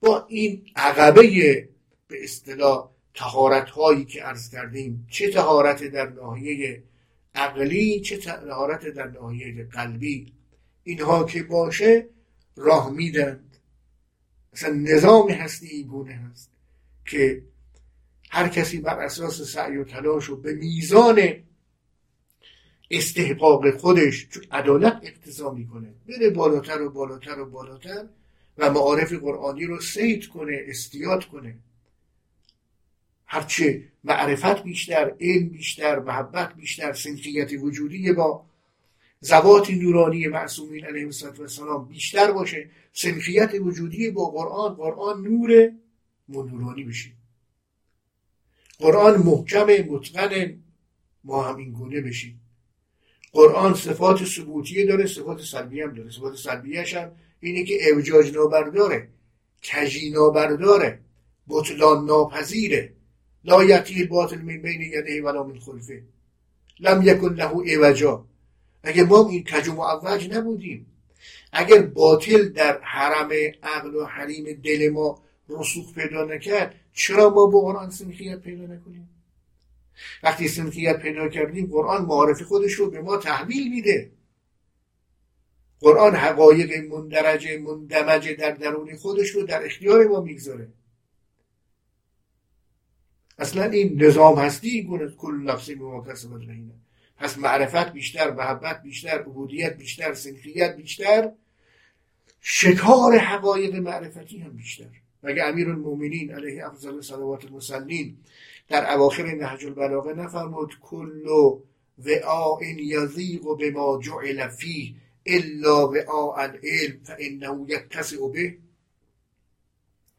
با 0.01 0.26
این 0.30 0.66
عقبه 0.76 1.70
به 2.07 2.24
اصطلاح 2.24 2.89
تهارت 3.14 3.70
هایی 3.70 4.05
که 4.05 4.24
عرض 4.24 4.49
کردیم. 4.49 5.07
چه 5.11 5.32
تهارت 5.32 5.84
در 5.84 6.09
ناحیه 6.09 6.84
عقلی 7.36 8.01
چه 8.01 8.18
تهارت 8.18 8.88
در 8.88 9.07
ناحیه 9.07 9.64
قلبی. 9.64 10.34
اینها 10.84 11.24
که 11.24 11.43
باشه 11.43 12.07
راه 12.55 12.91
میدند 12.91 13.53
اصلا 14.54 14.74
نظام 14.74 15.30
هستی 15.30 15.68
این 15.68 15.88
گونه 15.88 16.14
هست 16.14 16.51
که 17.06 17.41
هر 18.30 18.47
کسی 18.47 18.78
بر 18.78 18.99
اساس 18.99 19.41
سعی 19.41 19.78
و 19.78 19.84
تلاش 19.84 20.30
و 20.30 20.36
به 20.36 20.54
میزان 20.54 21.34
استحقاق 22.91 23.78
خودش 23.78 24.28
چون 24.30 24.43
عدالت 24.51 24.99
اقتضا 25.04 25.51
می‌کنه. 25.51 25.93
بره 26.08 26.30
بالاتر 26.30 26.82
و 26.82 26.89
بالاتر 26.89 27.39
و 27.39 27.45
بالاتر 27.45 28.06
و 28.58 28.72
معارف 28.72 29.14
قرآنی 29.14 29.66
رو 29.66 29.82
سید 29.82 30.28
کنه 30.28 30.64
استیاد 30.68 31.26
کنه. 31.26 31.56
هرچه 33.26 33.84
معرفت 34.04 34.64
بیشتر 34.64 35.16
علم 35.22 35.49
بیشتر 35.49 35.99
محبت 35.99 36.56
بیشتر 36.56 36.93
سنخیت 36.93 37.51
وجودی 37.60 38.14
با 38.14 38.45
زوات 39.24 39.70
نورانی 39.70 40.28
معصومین 40.28 40.86
علیه 40.86 41.06
السلام 41.06 41.88
بیشتر 41.88 42.32
باشه 42.32 42.70
سنخیت 42.94 43.52
وجودی 43.62 44.12
با 44.12 44.26
قرآن 44.26 44.74
قرآن 44.74 45.22
نور 45.22 45.72
نورانی 46.30 46.84
بشیم 46.84 47.18
قرآن 48.80 49.18
محکم 49.18 49.66
متقن 49.66 50.64
ما 51.24 51.44
هم 51.44 51.56
این 51.56 51.72
گونه 51.72 52.02
بشیم. 52.02 52.42
قرآن 53.32 53.74
صفات 53.74 54.26
ثبوتیه 54.26 54.86
داره 54.86 55.06
صفات 55.06 55.42
سلبی 55.42 55.82
هم 55.82 55.94
داره. 55.94 56.10
صفات 56.12 56.36
سلبیهش 56.36 56.94
هم 56.94 57.12
اینه 57.40 57.64
که 57.64 57.90
اوجاج 57.94 58.36
نابرداره 58.38 59.10
کجی 59.64 60.10
نابرداره 60.10 61.00
بطلان 61.48 62.06
ناپذیره. 62.06 62.94
لا 63.44 63.64
یتی 63.64 64.04
باطل 64.04 64.38
من 64.38 64.62
بین 64.62 64.82
یده 64.82 65.22
ولا 65.22 65.44
من 65.44 65.60
خلفه. 65.60 66.04
لم 66.80 67.02
یکن 67.02 67.34
له 67.34 67.52
اوجا 67.52 68.26
اگه 68.84 69.04
ما 69.04 69.30
این 69.30 69.44
کج 69.44 69.68
و 69.68 69.74
معوج 69.74 70.34
نبودیم. 70.34 70.86
اگر 71.52 71.82
باطل 71.82 72.50
در 72.50 72.80
حرم 72.82 73.30
عقل 73.64 73.96
و 73.96 74.06
حریم 74.06 74.62
دل 74.64 74.90
ما 74.90 75.22
رسوخ 75.50 75.94
پیدا 75.94 76.26
نکرد 76.26 76.76
چرا 76.94 77.30
ما 77.30 77.46
با 77.46 77.62
قرآن 77.62 77.90
سنخیت 77.90 78.40
پیدا 78.40 78.64
نکنیم؟ 78.64 79.10
وقتی 80.24 80.48
سنخیت 80.48 81.00
پیدا 81.00 81.30
کردیم 81.30 81.68
قرآن 81.72 82.06
معارف 82.06 82.42
خودش 82.42 82.74
رو 82.74 82.90
به 82.90 83.02
ما 83.02 83.18
تحویل 83.18 83.70
میده. 83.70 84.12
قرآن 85.80 86.16
حقایق 86.16 86.94
مندرجه 86.94 87.58
مندمجه 87.58 88.34
در 88.34 88.52
درون 88.52 88.96
خودش 88.96 89.30
رو 89.30 89.44
در 89.44 89.66
اختیار 89.66 90.08
ما 90.08 90.22
می‌گذاره. 90.22 90.68
اصلا 93.38 93.64
این 93.64 94.04
نظام 94.04 94.38
هستی 94.40 94.70
این 94.70 94.88
گونه 94.88 95.12
کل 95.12 95.36
نفسی 95.46 95.76
به 95.76 95.84
ما 95.84 96.02
کسبت 96.02 96.42
پس 97.24 97.38
معرفت 97.38 97.94
بیشتر 97.94 98.32
محبت 98.32 98.82
بیشتر 98.82 99.20
عبودیت 99.20 99.78
بیشتر 99.78 100.14
سنخیت 100.14 100.76
بیشتر. 100.76 101.32
شکار 102.42 103.18
حقایق 103.18 103.76
معرفتی 103.76 104.40
هم 104.40 104.50
بیشتر. 104.50 104.90
مگه 105.24 105.44
امیر 105.44 105.70
المومنین 105.70 106.34
علیه 106.34 106.68
افضل 106.68 107.02
صلوات 107.02 107.46
المسلمین 107.46 108.18
در 108.68 108.94
اواخر 108.94 109.36
نهج 109.36 109.66
البلاغه 109.66 110.14
نفرمود 110.14 110.74
کل 110.82 111.28
وعاء 112.06 112.64
یضیق 112.78 113.44
بما 113.44 114.00
جعل 114.04 114.48
فیه 114.48 114.94
الا 115.26 115.88
وعاء 115.88 116.38
العلم 116.38 117.00
فانه 117.04 117.66
یتسع 117.68 118.28
به. 118.34 118.58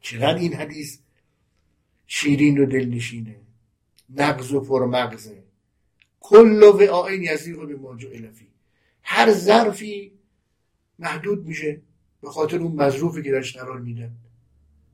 چقدر 0.01 0.35
این 0.35 0.53
حدیث 0.53 0.97
شیرین 2.07 2.57
و 2.57 2.65
دلنشینه. 2.65 3.35
نقض 4.15 4.53
و 4.53 4.61
پرمغزه. 4.61 5.44
کل 6.27 6.63
وعاء 6.63 7.11
یضیق 7.11 7.59
بما 7.59 7.95
جعل 7.97 8.31
فیه 8.31 8.47
هر 9.03 9.31
ظرفی 9.31 10.11
محدود 10.99 11.45
میشه 11.45 11.81
به 12.21 12.29
خاطر 12.29 12.57
اون 12.57 12.75
مظروفی 12.75 13.21
که 13.23 13.31
درش 13.31 13.57
قرار 13.57 13.79
میدن. 13.79 14.11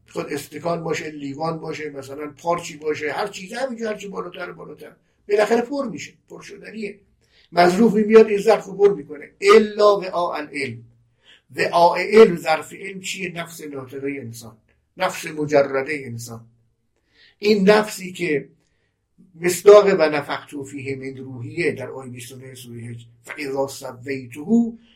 خود 0.10 0.34
استکان 0.34 0.84
باشه 0.84 1.12
لیوان 1.12 1.60
باشه 1.60 1.90
مثلا 1.90 2.34
پارچی 2.38 2.78
باشه 2.78 3.12
هر 3.12 3.28
چیزی 3.28 3.56
همینجا 3.56 3.90
هر 3.90 3.96
چی 3.96 4.08
بالاتر 4.08 4.52
بالاتر. 4.52 4.92
بالاخره 5.30 5.62
پر 5.62 5.90
میشه 5.90 6.14
پر 6.30 6.42
شدنیه. 6.42 7.00
مظروفی 7.52 8.04
میاد 8.04 8.28
این 8.28 8.42
ظرف 8.42 8.66
رو 8.66 8.74
پر 8.78 8.94
می‌کنه. 8.94 9.32
الا 9.42 10.00
و 10.00 10.16
العلم. 10.16 10.84
و 11.56 11.62
علم 11.96 12.38
ظرف 12.38 12.74
علم 12.74 13.00
چیه؟ 13.00 13.32
نفس 13.32 13.62
ناطقه 13.62 14.18
انسان. 14.22 14.58
نفس 14.98 15.26
مجرده 15.26 16.02
انسان. 16.06 16.46
این 17.40 17.70
نفسی 17.70 18.14
که 18.14 18.50
مصداق 19.36 19.86
و 20.00 20.10
نفخت 20.10 20.64
فیه 20.64 20.96
من 20.96 21.18
روحیه 21.18 21.72
در 21.72 21.90
آیه 21.90 22.12
29 22.12 22.56
سوره 22.56 22.96
فاذا 23.24 23.68
سویته 23.68 24.40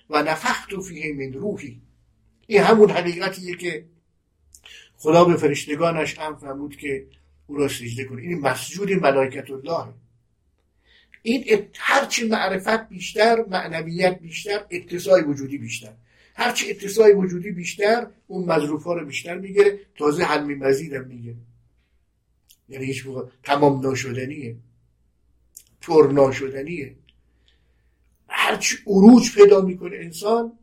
و 0.10 0.24
نفخت 0.24 0.82
فیه 0.82 1.14
من 1.14 1.34
روحی. 1.34 1.82
این 2.48 2.62
همون 2.62 2.90
حقیقتیه 2.90 3.56
که 3.56 3.86
خدا 4.98 5.26
به 5.26 5.38
فرشتگانش 5.38 6.20
هم 6.20 6.36
فرمود 6.36 6.76
که 6.76 7.08
او 7.48 7.56
را 7.56 7.68
سجده 7.68 8.04
کنه. 8.04 8.22
این 8.22 8.40
مسجود 8.40 8.92
ملائکت 8.92 9.52
الله 9.52 9.94
این 11.22 11.68
هرچی 11.76 12.28
معرفت 12.28 12.90
بیشتر 12.90 13.46
معنویت 13.50 14.20
بیشتر 14.20 14.66
اتصای 14.70 15.22
وجودی 15.22 15.58
بیشتر. 15.58 15.94
هرچی 16.36 16.70
اتصای 16.70 17.14
وجودی 17.14 17.52
بیشتر 17.52 18.08
اون 18.28 18.46
مظروف 18.46 18.84
ها 18.84 18.94
رو 18.94 19.06
بیشتر 19.06 19.38
می‌گیره. 19.38 19.80
تازه 19.96 20.24
حلمی 20.24 20.56
مزید 20.56 20.94
هم 20.94 21.08
میگه 21.08 21.36
یعنی 22.70 22.86
هیچ 22.86 23.06
موقع 23.06 23.30
تمام 23.44 23.82
ناشدنیه 23.82 24.58
پر 25.82 26.12
ناشدنیه 26.14 26.96
هرچی 28.28 28.78
عروج 28.88 29.36
پیدا 29.36 29.62
می‌کنه 29.62 29.98
انسان 29.98 30.60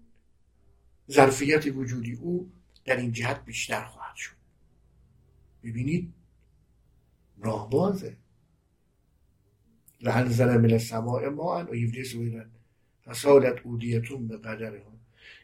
ظرفیت 1.10 1.66
وجودی 1.66 2.12
او 2.12 2.52
در 2.84 2.96
این 2.96 3.12
جهت 3.12 3.44
بیشتر 3.44 3.84
خواهد 3.84 4.16
شد. 4.16 4.34
ببینید 5.62 6.12
راهبازه. 7.38 8.16
لحن 10.00 10.56
من 10.56 10.72
السماء 10.72 11.30
ما 11.30 11.66
و 11.70 11.74
یفده 11.74 12.04
سویدن 12.04 12.50
فسالت 13.04 13.60
اودیتون 13.64 14.28
به 14.28 14.36
قدره 14.36 14.82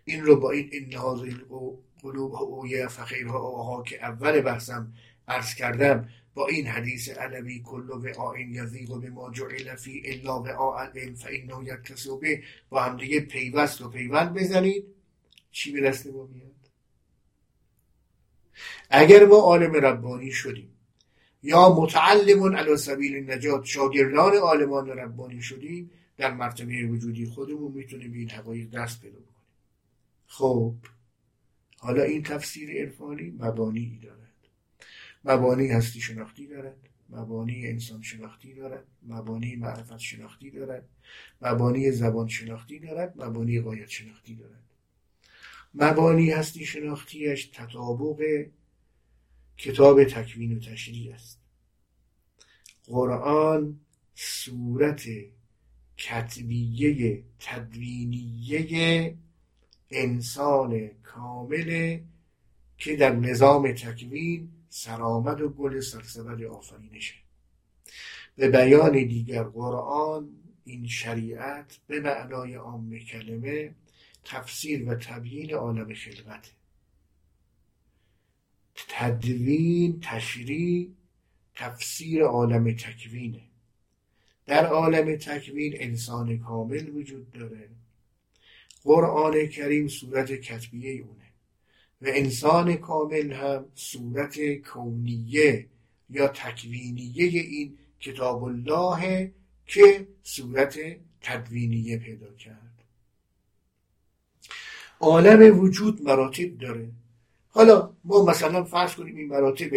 این 0.04 0.24
رو 0.24 0.40
با 0.40 0.50
این 0.50 0.68
این 0.72 0.90
قلوب 2.02 2.34
اویه 2.34 2.88
فخیرها 2.88 3.38
اوها 3.38 3.82
که 3.82 4.04
اول 4.04 4.40
بحثم 4.40 4.92
عرض 5.28 5.54
کردم 5.54 6.08
با 6.38 6.46
این 6.46 6.66
حدیث 6.66 7.08
علوی 7.08 7.60
کلو 7.60 8.02
و 8.02 8.20
آین 8.20 8.54
یزیق 8.54 9.00
به 9.00 9.10
ما 9.10 9.30
جعل 9.30 9.74
فی 9.74 10.02
الا 10.04 10.42
و 10.42 10.48
آعلم 10.48 11.14
فإنه 11.14 11.64
یکتسو 11.64 12.18
به 12.18 12.42
با 12.68 12.82
هم 12.82 12.96
دیگه 12.96 13.20
پیوست 13.20 13.80
و 13.80 13.88
پیوند 13.88 14.34
بزنید. 14.34 14.84
چی 15.50 15.72
به 15.72 15.80
دست 15.80 16.06
ما 16.06 16.26
میاد؟ 16.26 16.70
اگر 18.90 19.26
ما 19.26 19.36
عالم 19.36 19.72
ربانی 19.72 20.32
شدیم 20.32 20.70
یا 21.42 21.74
متعلمون 21.74 22.56
علی 22.56 22.76
سبیل 22.76 23.30
نجات 23.30 23.64
شاگردان 23.64 24.34
عالمان 24.34 24.88
ربانی 24.88 25.42
شدیم 25.42 25.90
در 26.16 26.34
مرتبه 26.34 26.86
وجودی 26.86 27.26
خودمون 27.26 27.72
می‌تونیم 27.72 28.12
این 28.12 28.30
حقایق 28.30 28.70
دست 28.70 29.00
پیدا 29.00 29.18
کنیم. 29.18 29.28
خب 30.26 30.74
حالا 31.78 32.02
این 32.02 32.22
تفسیر 32.22 32.80
عرفانی 32.80 33.30
مبانی 33.38 34.00
دارد 34.02 34.27
مبانی 35.28 35.68
هستی 35.68 36.00
شناختی 36.00 36.46
دارد. 36.46 36.76
مبانی 37.10 37.66
انسان 37.66 38.02
شناختی 38.02 38.54
دارد. 38.54 38.84
مبانی 39.02 39.56
معرفت 39.56 39.98
شناختی 39.98 40.50
دارد. 40.50 40.88
مبانی 41.42 41.90
زبان 41.92 42.28
شناختی 42.28 42.78
دارد. 42.78 43.22
مبانی 43.22 43.60
قایت 43.60 43.88
شناختی 43.88 44.34
دارد. 44.34 44.64
مبانی 45.74 46.30
هستی 46.30 46.64
شناختیش 46.64 47.46
تطابق 47.46 48.46
کتاب 49.56 50.04
تکوین 50.04 50.56
و 50.56 50.60
تشریع 50.60 51.14
است. 51.14 51.38
قرآن 52.86 53.80
صورت 54.14 55.08
کتبیه 55.96 57.22
تدوینیه 57.38 59.14
انسان 59.90 60.88
کامله 61.02 62.02
که 62.78 62.96
در 62.96 63.16
نظام 63.16 63.72
تکوین 63.72 64.48
سرآمد 64.68 65.40
و 65.40 65.48
گل 65.48 65.80
سرسبد 65.80 66.42
آفرینشه. 66.42 67.14
به 68.36 68.48
بیان 68.48 68.92
دیگر 68.92 69.42
قرآن 69.42 70.30
این 70.64 70.86
شریعت 70.86 71.78
به 71.86 72.00
معنای 72.00 72.54
عام 72.54 72.98
کلمه 72.98 73.74
تفسیر 74.24 74.88
و 74.88 74.94
تبیین 74.94 75.54
عالم 75.54 75.94
خلقته. 75.94 76.50
تدوین 78.88 80.00
تشریع 80.02 80.90
تفسیر 81.54 82.22
عالم 82.22 82.72
تکوینه. 82.72 83.42
در 84.46 84.66
عالم 84.66 85.16
تکوین 85.16 85.72
انسان 85.76 86.38
کامل 86.38 86.88
وجود 86.88 87.32
داره. 87.32 87.68
قرآن 88.84 89.46
کریم 89.46 89.88
صورت 89.88 90.32
کتبیه 90.32 91.02
اونه. 91.02 91.17
و 92.02 92.06
انسان 92.08 92.76
کامل 92.76 93.32
هم 93.32 93.64
صورت 93.74 94.54
کونیه 94.54 95.66
یا 96.10 96.28
تکوینیه 96.28 97.24
این 97.24 97.78
کتاب 98.00 98.44
الله 98.44 99.32
که 99.66 100.08
صورت 100.22 100.78
تدوینیه 101.20 101.98
پیدا 101.98 102.34
کرد. 102.34 102.84
عالم 105.00 105.60
وجود 105.60 106.02
مراتب 106.02 106.58
داره. 106.58 106.90
حالا 107.50 107.96
ما 108.04 108.24
مثلا 108.24 108.64
فرض 108.64 108.94
کنیم 108.94 109.16
این 109.16 109.28
مراتب 109.28 109.70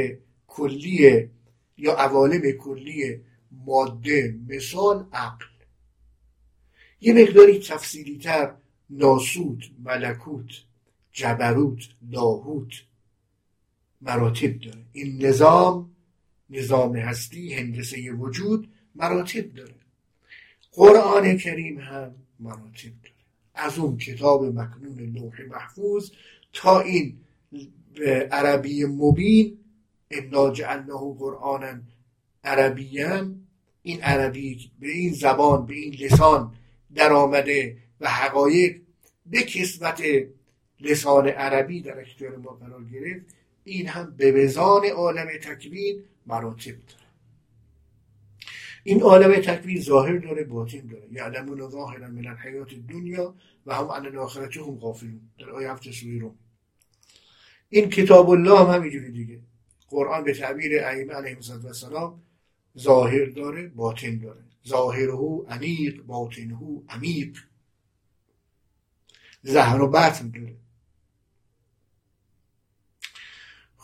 کلیه 0.47 1.29
یا 1.77 1.93
عوالم 1.93 2.51
کلی 2.51 3.21
ماده 3.65 4.35
مثال 4.47 5.07
عقل. 5.13 5.45
یه 7.01 7.13
مقداری 7.13 7.59
تفصیلی 7.59 8.17
تر 8.17 8.53
ناسود 8.89 9.63
ملکوت. 9.79 10.51
جبروت 11.11 11.89
لاهوت 12.09 12.73
مراتب 14.01 14.59
داره. 14.59 14.85
این 14.91 15.25
نظام 15.25 15.91
نظام 16.49 16.95
هستی 16.95 17.53
هندسه 17.53 18.11
وجود 18.11 18.69
مراتب 18.95 19.53
داره. 19.53 19.75
قرآن 20.71 21.37
کریم 21.37 21.79
هم 21.79 22.15
مراتب 22.39 22.91
داره. 23.03 23.15
از 23.55 23.79
اون 23.79 23.97
کتاب 23.97 24.43
مکنون 24.43 24.99
لوح 24.99 25.41
محفوظ 25.49 26.11
تا 26.53 26.79
این 26.79 27.17
عربی 28.31 28.85
مبین 28.85 29.57
انا 30.11 30.51
جعلناه 30.51 31.15
قرآنا 31.19 31.79
عربیان 32.43 33.47
این 33.83 34.01
عربی 34.01 34.71
به 34.79 34.91
این 34.91 35.13
زبان 35.13 35.65
به 35.65 35.73
این 35.73 35.93
لسان 35.93 36.55
در 36.95 37.13
آمده 37.13 37.77
و 38.01 38.09
حقایق 38.09 38.81
به 39.25 39.43
کسبت 39.43 40.01
لسان 40.81 41.27
عربی 41.27 41.81
در 41.81 41.99
اختیار 41.99 42.37
ما 42.37 42.51
قرار 42.51 42.83
گرفت. 42.83 43.25
این 43.63 43.87
هم 43.87 44.15
به 44.17 44.31
وزان 44.31 44.85
عالم 44.85 45.27
تکوین 45.41 46.03
مراتب 46.25 46.71
داره 46.71 47.01
این 48.83 49.01
عالم 49.01 49.41
تکوین 49.41 49.81
ظاهر 49.81 50.17
داره 50.17 50.43
باطن 50.43 50.87
داره. 50.87 51.07
یعلمون 51.11 51.69
ظاهرا 51.69 52.07
من 52.07 52.27
الحیات 52.27 52.73
دنیا 52.73 53.35
و 53.65 53.75
هم 53.75 53.85
عن 53.85 54.05
الاخرت 54.05 54.57
هم 54.57 54.75
غافلون. 54.75 55.21
در 55.39 55.49
آیه 55.49 55.71
هفت 55.71 55.91
سوی 55.91 56.19
رو 56.19 56.35
این 57.69 57.89
کتاب 57.89 58.29
الله 58.29 58.59
هم 58.59 58.75
همینجوری 58.75 59.11
دیگه. 59.11 59.39
قرآن 59.89 60.23
به 60.23 60.33
تعبیر 60.33 60.83
ائمه 60.83 61.13
علیهم 61.13 61.37
السلام 61.65 62.21
ظاهر 62.77 63.25
داره 63.25 63.67
باطن 63.67 64.17
داره. 64.17 64.43
ظاهره 64.67 65.43
عمیق 65.47 66.01
باطنه 66.01 66.81
عمیق. 66.89 67.37
زهر 69.43 69.81
و 69.81 69.87
بطن 69.87 70.29
داره. 70.29 70.55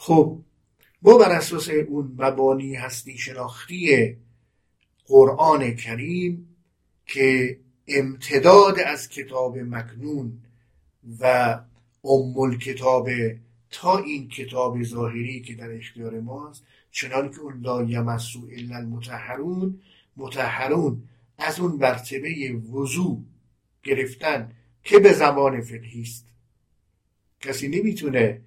خب 0.08 0.40
ما 1.02 1.18
بر 1.18 1.32
اساس 1.32 1.70
اون 1.70 2.16
مبانی 2.18 2.76
هستی 2.76 3.18
شناختی 3.18 4.16
قرآن 5.06 5.76
کریم 5.76 6.56
که 7.06 7.60
امتداد 7.88 8.80
از 8.80 9.10
کتاب 9.10 9.58
مکنون 9.58 10.40
و 11.20 11.60
ام 12.04 12.58
کتاب 12.58 13.10
تا 13.72 13.98
این 13.98 14.28
کتاب 14.30 14.84
ظاهری 14.84 15.42
که 15.42 15.56
در 15.56 15.72
اختیار 15.72 16.20
ماست 16.20 16.64
چنان 16.92 17.30
که 17.30 17.40
اون 17.40 17.62
لا 17.62 17.84
یمسو 17.84 18.48
الا 18.52 18.76
المتحرون 18.76 19.82
متحرون 20.18 21.04
از 21.38 21.60
اون 21.60 21.72
مرتبه 21.72 22.62
وضوع 22.72 23.24
گرفتن 23.84 24.52
که 24.84 25.00
به 25.00 25.14
زمان 25.14 25.62
فقهی 25.62 26.02
است. 26.02 26.26
کسی 27.42 27.68
نمی‌تونه 27.68 28.42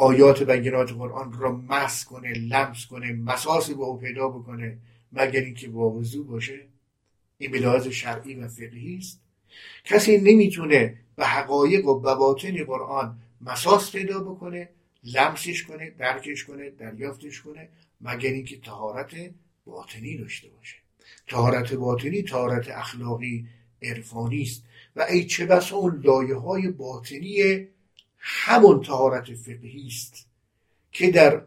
آیات 0.00 0.42
بینات 0.42 0.92
قرآن 0.92 1.32
را 1.32 1.52
مس 1.68 2.04
کنه 2.04 2.32
لمس 2.32 2.86
کنه 2.86 3.12
مساس 3.12 3.70
با 3.70 3.84
او 3.86 3.98
پیدا 3.98 4.28
بکنه 4.28 4.78
مگر 5.12 5.40
اینکه 5.40 5.68
با 5.68 5.90
وضوع 5.90 6.26
باشه. 6.26 6.60
این 7.38 7.50
به 7.50 7.58
لحاظ 7.58 7.88
شرعی 7.88 8.34
و 8.34 8.48
فقهی 8.48 8.96
است. 8.96 9.20
کسی 9.84 10.18
نمی‌تونه 10.18 10.96
به 11.16 11.26
حقایق 11.26 11.86
و 11.86 12.00
بباطن 12.00 12.64
قرآن 12.64 13.18
مساس 13.40 13.92
پیدا 13.92 14.20
بکنه 14.20 14.68
لمسش 15.04 15.62
کنه 15.62 15.90
درکش 15.90 16.44
کنه 16.44 16.70
دریافتش 16.70 17.40
کنه 17.40 17.68
مگر 18.00 18.30
اینکه 18.30 18.60
تهارت 18.60 19.14
باطنی 19.66 20.16
داشته 20.16 20.48
باشه. 20.48 20.76
تهارت 21.26 21.74
باطنی 21.74 22.22
تهارت 22.22 22.68
اخلاقی 22.68 23.46
عرفانی 23.82 24.42
است. 24.42 24.64
و 24.96 25.06
ای 25.10 25.24
چه 25.24 25.46
بس 25.46 25.72
اون 25.72 26.00
لایه 26.04 26.34
های 26.34 26.68
باطنی 26.68 27.66
همون 28.20 28.82
تهارت 28.82 29.34
فقهی 29.34 29.86
است 29.86 30.26
که 30.92 31.10
در 31.10 31.42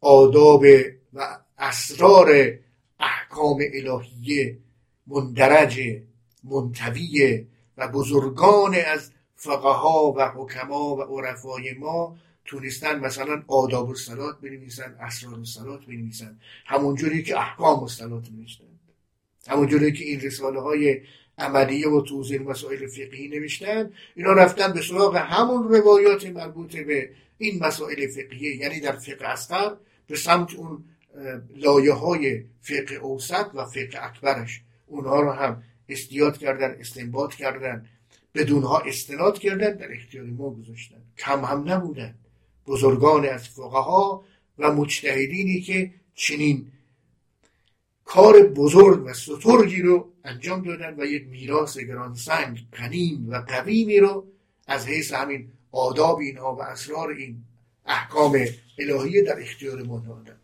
آداب 0.00 0.64
و 1.14 1.38
اسرار 1.58 2.58
احکام 3.00 3.62
الهیه 3.74 4.58
مندرج 5.06 5.80
منتویه 6.44 7.46
و 7.76 7.88
بزرگان 7.88 8.74
از 8.74 9.10
فقها 9.36 10.14
و 10.16 10.28
حکما 10.28 10.96
و 10.96 11.02
عرفای 11.02 11.72
ما 11.72 12.16
تونستن 12.44 13.00
مثلا 13.00 13.42
آداب 13.46 13.88
و 13.88 13.94
سلات 13.94 14.40
بنویسن 14.40 14.96
اسرار 15.00 15.38
و 15.38 15.44
سلات 15.44 15.86
بنویسن 15.86 16.38
همونجوری 16.66 17.22
که 17.22 17.38
احکام 17.38 17.82
و 17.82 17.88
سلات 17.88 18.24
نوشتن 18.30 18.64
همونجوری 19.46 19.92
که 19.92 20.04
این 20.04 20.20
رساله 20.20 20.60
های 20.60 21.00
عملیه 21.38 21.88
و 21.88 22.00
توضیح 22.00 22.42
مسائل 22.42 22.86
فقهی 22.86 23.28
نوشتن 23.28 23.90
اینا 24.14 24.32
رفتن 24.32 24.72
به 24.72 24.82
سراغ 24.82 25.16
همون 25.16 25.68
روایات 25.68 26.26
مربوط 26.26 26.76
به 26.76 27.10
این 27.38 27.64
مسائل 27.64 28.06
فقهیه 28.06 28.56
یعنی 28.56 28.80
در 28.80 28.96
فقه 28.96 29.28
اصغر 29.28 29.76
به 30.06 30.16
سمت 30.16 30.54
اون 30.54 30.84
لایه 31.56 31.92
های 31.92 32.44
فقه 32.60 32.94
اوسط 32.94 33.46
و 33.54 33.64
فقه 33.64 33.98
اکبرش. 34.02 34.60
اونها 34.86 35.20
رو 35.20 35.30
هم 35.30 35.62
استیاد 35.88 36.38
کردن 36.38 36.76
استنباط 36.80 37.34
کردن 37.34 37.86
بدونها 38.34 38.78
استناد 38.78 39.38
کردن 39.38 39.76
در 39.76 39.92
اختیار 39.92 40.24
ما 40.24 40.50
گذاشتن. 40.50 41.02
کم 41.18 41.44
هم 41.44 41.72
نبودن. 41.72 42.14
بزرگان 42.66 43.28
از 43.28 43.48
فقها 43.48 44.24
و 44.58 44.72
مجتهدینی 44.72 45.60
که 45.60 45.90
چنین 46.14 46.72
کار 48.04 48.42
بزرگ 48.42 49.04
و 49.04 49.12
سترگی 49.12 49.82
رو 49.82 50.12
انجام 50.24 50.62
دادن 50.62 50.94
و 51.00 51.04
یک 51.04 51.26
میراث 51.26 51.78
گرانسنگ 51.78 52.58
قنیم 52.72 53.30
و 53.30 53.40
قویمی 53.40 53.98
رو 53.98 54.26
از 54.66 54.86
حیث 54.86 55.12
همین 55.12 55.52
آداب 55.72 56.18
اینها 56.18 56.54
و 56.54 56.62
اسرار 56.62 57.10
این 57.10 57.44
احکام 57.86 58.38
الهیه 58.78 59.22
در 59.22 59.40
اختیار 59.40 59.82
ما 59.82 59.98
دادن 59.98 60.40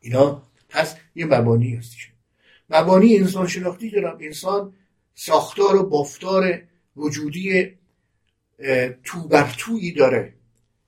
اینا 0.00 0.42
پس 0.68 0.96
یه 1.14 1.26
مبانی 1.26 1.74
هستش 1.74 2.12
مبانی 2.70 3.18
انسان 3.18 3.46
شناختی 3.46 3.90
دارم 3.90 4.18
انسان 4.20 4.72
ساختار 5.14 5.76
و 5.76 5.86
بافتار 5.86 6.62
وجودی 6.96 7.78
تو 9.04 9.28
بر 9.28 9.54
تویی 9.58 9.92
داره. 9.92 10.34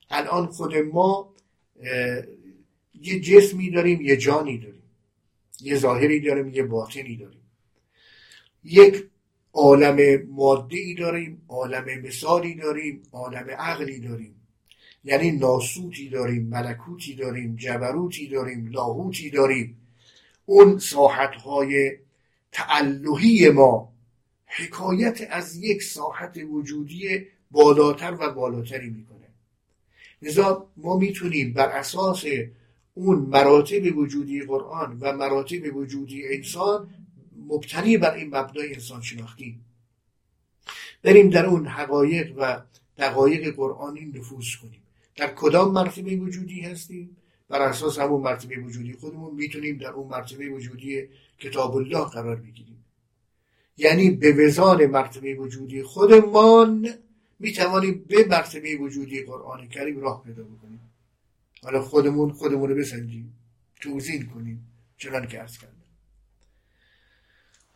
الان 0.09 0.47
خود 0.47 0.75
ما 0.75 1.33
یه 3.01 3.19
جسمی 3.19 3.71
داریم 3.71 4.01
یه 4.01 4.17
جانی 4.17 4.57
داریم. 4.57 4.82
یه 5.63 5.75
ظاهری 5.77 6.19
داریم 6.19 6.47
یه 6.47 6.63
باطنی 6.63 7.17
داریم. 7.17 7.41
یک 8.63 9.09
عالم 9.53 10.23
ماده 10.29 10.77
ای 10.77 10.93
داریم 10.93 11.41
عالم 11.47 12.01
مثالی 12.01 12.55
داریم 12.55 13.03
عالم 13.11 13.49
عقلی 13.49 13.99
داریم. 13.99 14.35
یعنی 15.03 15.31
ناسوتی 15.31 16.09
داریم 16.09 16.47
ملکوتی 16.47 17.15
داریم 17.15 17.55
جبروتی 17.55 18.27
داریم 18.27 18.67
لاهوتی 18.67 19.29
داریم. 19.29 19.77
اون 20.45 20.79
ساحت 20.79 21.35
های 21.35 21.97
تعلهی 22.51 23.49
ما 23.49 23.93
حکایت 24.45 25.27
از 25.29 25.63
یک 25.63 25.83
ساحت 25.83 26.37
وجودی 26.49 27.27
بالاتر 27.51 28.17
و 28.19 28.31
بالاتری 28.33 28.89
می‌کنه. 28.89 29.27
لذا 30.21 30.69
ما 30.77 30.97
می‌تونیم 30.97 31.53
بر 31.53 31.69
اساس 31.69 32.23
اون 32.93 33.19
مراتب 33.19 33.97
وجودی 33.97 34.41
قرآن 34.41 34.97
و 35.01 35.13
مراتب 35.13 35.75
وجودی 35.75 36.27
انسان 36.27 36.89
مبتنی 37.47 37.97
بر 37.97 38.13
این 38.13 38.35
مبنای 38.35 38.73
انسان 38.73 39.01
شناختی. 39.01 39.59
بریم 41.03 41.29
در 41.29 41.45
اون 41.45 41.67
حقایق 41.67 42.33
و 42.37 42.61
دقایق 42.97 43.55
قرآنی 43.55 44.05
نفوذ 44.05 44.55
کنیم. 44.61 44.81
در 45.15 45.33
کدام 45.35 45.71
مرتبه 45.71 46.15
وجودی 46.15 46.61
هستیم؟ 46.61 47.17
بر 47.49 47.61
اساس 47.61 47.99
همون 47.99 48.21
مرتبه 48.21 48.55
وجودی 48.57 48.93
خودمون 48.93 49.35
می‌تونیم 49.35 49.77
در 49.77 49.89
اون 49.91 50.07
مرتبه 50.07 50.49
وجودی 50.49 51.07
کتاب 51.39 51.75
الله 51.75 52.05
قرار 52.05 52.35
بگیریم. 52.35 52.85
یعنی 53.77 54.11
به 54.11 54.33
وزان 54.33 54.85
مرتبه 54.85 55.35
وجودی 55.35 55.83
خودمان 55.83 56.89
می‌توانیم 57.39 58.05
به 58.07 58.25
مرتبه 58.29 58.75
وجودی 58.75 59.21
قرآن 59.21 59.67
کریم 59.67 59.99
راه 59.99 60.23
پیدا 60.23 60.43
بکنیم. 60.43 60.92
حالا 61.63 61.81
خودمون 61.81 62.31
خودمون 62.31 62.69
رو 62.69 62.75
بسنجیم 62.75 63.37
توزین 63.81 64.25
کنیم 64.25 64.67
چنان 64.97 65.27
که 65.27 65.39
ارز 65.39 65.57
کردم. 65.57 65.73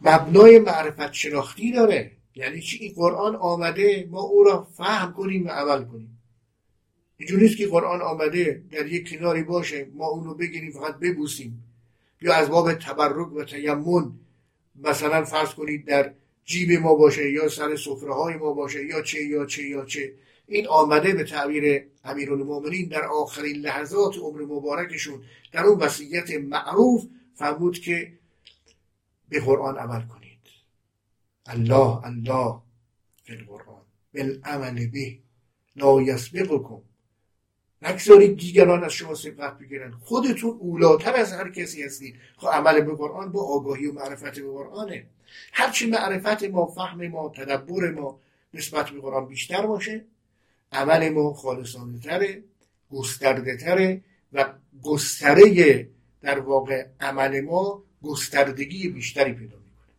مبنای 0.02 0.60
معرفت 0.60 1.14
شناختی 1.14 1.72
داره. 1.72 2.12
یعنی 2.36 2.62
چی؟ 2.62 2.78
این 2.78 2.94
قرآن 2.96 3.36
آمده 3.36 4.08
ما 4.12 4.22
او 4.22 4.44
را 4.44 4.64
فهم 4.64 5.14
کنیم 5.14 5.46
و 5.46 5.50
عمل 5.50 5.86
کنیم. 5.86 6.22
اینجور 7.18 7.40
نیست 7.40 7.58
که 7.58 7.68
قرآن 7.68 8.02
آمده 8.02 8.64
در 8.72 8.88
یک 8.88 9.10
کناری 9.10 9.44
باشه 9.44 9.88
ما 9.94 10.08
اون 10.08 10.24
رو 10.24 10.34
بگیریم 10.36 10.72
فقط 10.72 10.96
ببوسیم. 10.96 11.64
یا 12.22 12.34
از 12.34 12.50
باب 12.50 12.74
تبرک 12.74 13.34
و 13.34 13.44
تیمون 13.44 14.20
مثلا 14.76 15.26
فرض 15.26 15.50
کنید 15.50 15.86
در 15.86 16.14
جیب 16.46 16.72
ما 16.72 16.96
باشه 16.96 17.32
یا 17.32 17.50
سر 17.50 17.76
سفره 17.76 18.14
های 18.14 18.36
ما 18.36 18.54
باشه 18.54 18.86
یا 18.86 19.02
چه 19.02 19.24
یا 19.24 19.46
چه 19.46 19.64
یا 19.64 19.86
چه. 19.86 20.14
این 20.48 20.68
آمده 20.68 21.14
به 21.14 21.24
تعبیر 21.24 21.88
امیرالمومنین 22.04 22.88
در 22.88 23.06
آخرین 23.06 23.56
لحظات 23.56 24.18
عمر 24.18 24.42
مبارکشون 24.42 25.24
در 25.52 25.64
اون 25.64 25.80
وصیت 25.80 26.32
معروف 26.32 27.06
فرمود 27.36 27.80
که 27.80 28.14
به 29.30 29.40
قرآن 29.40 29.78
عمل 29.78 30.02
کنید. 30.02 30.38
الله 31.46 32.06
الله 32.06 32.62
فی 33.24 33.34
القرآن 33.34 33.82
بالعمل 34.14 34.88
به 34.88 35.18
لا 35.76 36.02
یسبقکم. 36.02 36.82
نگذارید 37.82 38.38
دیگران 38.38 38.84
از 38.84 38.92
شما 38.92 39.16
سبقت 39.16 39.58
بگیرن. 39.58 39.92
خودتون 39.92 40.58
اولاتر 40.60 41.16
از 41.16 41.34
هر 41.34 41.50
کسی 41.50 41.84
هستید. 41.84 42.16
خب 42.38 42.48
عمل 42.48 42.82
به 42.82 42.96
قرآن 42.96 43.32
با 43.32 43.44
آگاهی 43.44 43.86
و 43.86 43.94
معرفت 43.94 44.40
به 44.40 44.52
قرآنه. 44.52 45.06
هرچی 45.54 45.90
معرفت 45.90 46.44
ما 46.44 46.66
فهم 46.66 47.08
ما 47.08 47.30
تدبر 47.30 47.92
ما 47.92 48.20
نسبت 48.54 48.90
به 48.90 49.02
قرآن 49.02 49.28
بیشتر 49.28 49.66
باشه 49.66 50.06
عمل 50.72 51.10
ما 51.10 51.34
خالصانه 51.34 52.00
تره 52.00 52.44
گسترده 52.92 53.58
تره 53.58 54.02
و 54.34 54.54
گستره 54.84 55.90
در 56.22 56.40
واقع 56.40 56.88
عمل 57.00 57.42
ما 57.42 57.84
گستردگی 58.04 58.88
بیشتری 58.88 59.34
پیدا 59.34 59.58
می‌کنه. 59.58 59.94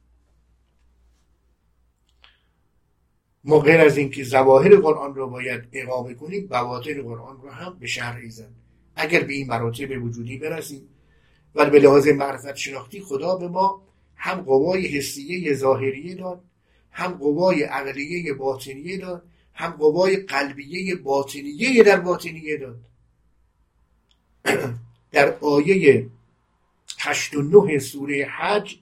ما 3.45 3.59
غیر 3.59 3.81
از 3.81 3.97
اینکه 3.97 4.25
زواهر 4.25 4.77
قرآن 4.77 5.15
رو 5.15 5.31
باید 5.31 5.69
اقامه 5.73 6.15
کنیم 6.15 6.47
بواطن 6.47 7.03
قرآن 7.03 7.41
رو 7.43 7.51
هم 7.51 7.79
به 7.79 7.87
شهر 7.87 8.19
ایزن. 8.19 8.51
اگر 8.97 9.21
به 9.21 9.33
این 9.33 9.47
مراتب 9.47 10.05
وجودی 10.05 10.39
برسیم 10.39 10.89
و 11.55 11.71
به 11.71 11.79
لحاظ 11.79 12.09
معرفت 12.09 12.57
شناختی 12.57 13.01
خدا 13.01 13.37
به 13.37 13.49
ما 13.49 13.83
هم 14.17 14.41
قوای 14.41 14.87
حسیه 14.87 15.55
ظاهریه 15.55 16.15
داد 16.15 16.45
هم 16.91 17.13
قوای 17.13 17.63
عقلیه 17.63 18.33
باطنیه 18.33 18.99
داد 18.99 19.23
هم 19.59 19.71
قوای 19.71 20.17
قلبیه 20.17 20.97
باطنیه 20.97 21.83
در 21.83 22.01
باطنیه 22.01 22.57
داد. 22.57 22.81
در 25.13 25.35
آیه 25.41 26.07
89 26.99 27.79
سوره 27.79 28.25
حج 28.25 28.79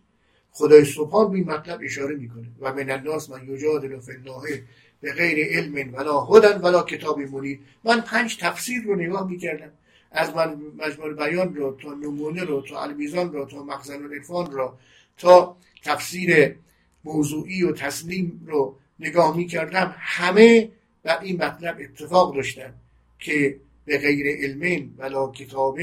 خدای 0.52 0.84
سبحان 0.84 1.32
به 1.32 1.52
مطلب 1.52 1.80
اشاره 1.82 2.16
می‌کنه. 2.16 2.46
و 2.60 2.74
من 2.74 2.90
الناس 2.90 3.30
من 3.30 3.48
یجادل 3.48 4.00
فی 4.00 4.12
الله 4.12 4.62
به 5.00 5.12
غیر 5.12 5.58
علم 5.58 5.94
ولا 5.94 6.20
هدن 6.20 6.60
ولا 6.60 6.82
کتاب 6.82 7.20
منیر 7.20 7.58
من 7.84 8.00
پنج 8.00 8.36
تفسیر 8.36 8.82
رو 8.82 8.96
نگاه 8.96 9.30
می‌کردم. 9.30 9.70
از 10.10 10.34
مجموع 10.78 11.12
بیان 11.12 11.54
رو 11.54 11.76
تا 11.82 11.94
نمونه 11.94 12.44
رو 12.44 12.60
تا 12.60 12.82
المیزان 12.82 13.32
رو 13.32 13.44
تا 13.44 13.62
مخزن 13.62 14.02
العرفان 14.02 14.50
رو 14.50 14.74
تا 15.18 15.56
تفسیر 15.84 16.56
موضوعی 17.04 17.62
و 17.62 17.72
تسلیم 17.72 18.46
رو 18.46 18.76
نگاه 19.00 19.36
می 19.36 19.46
کردم 19.46 19.94
همه 19.98 20.70
و 21.04 21.18
این 21.22 21.36
مطلب 21.36 21.76
اتفاق 21.80 22.34
داشتن 22.34 22.74
که 23.18 23.56
به 23.84 23.98
غیر 23.98 24.26
علم 24.26 24.90
ولا 24.98 25.30
کتاب 25.30 25.78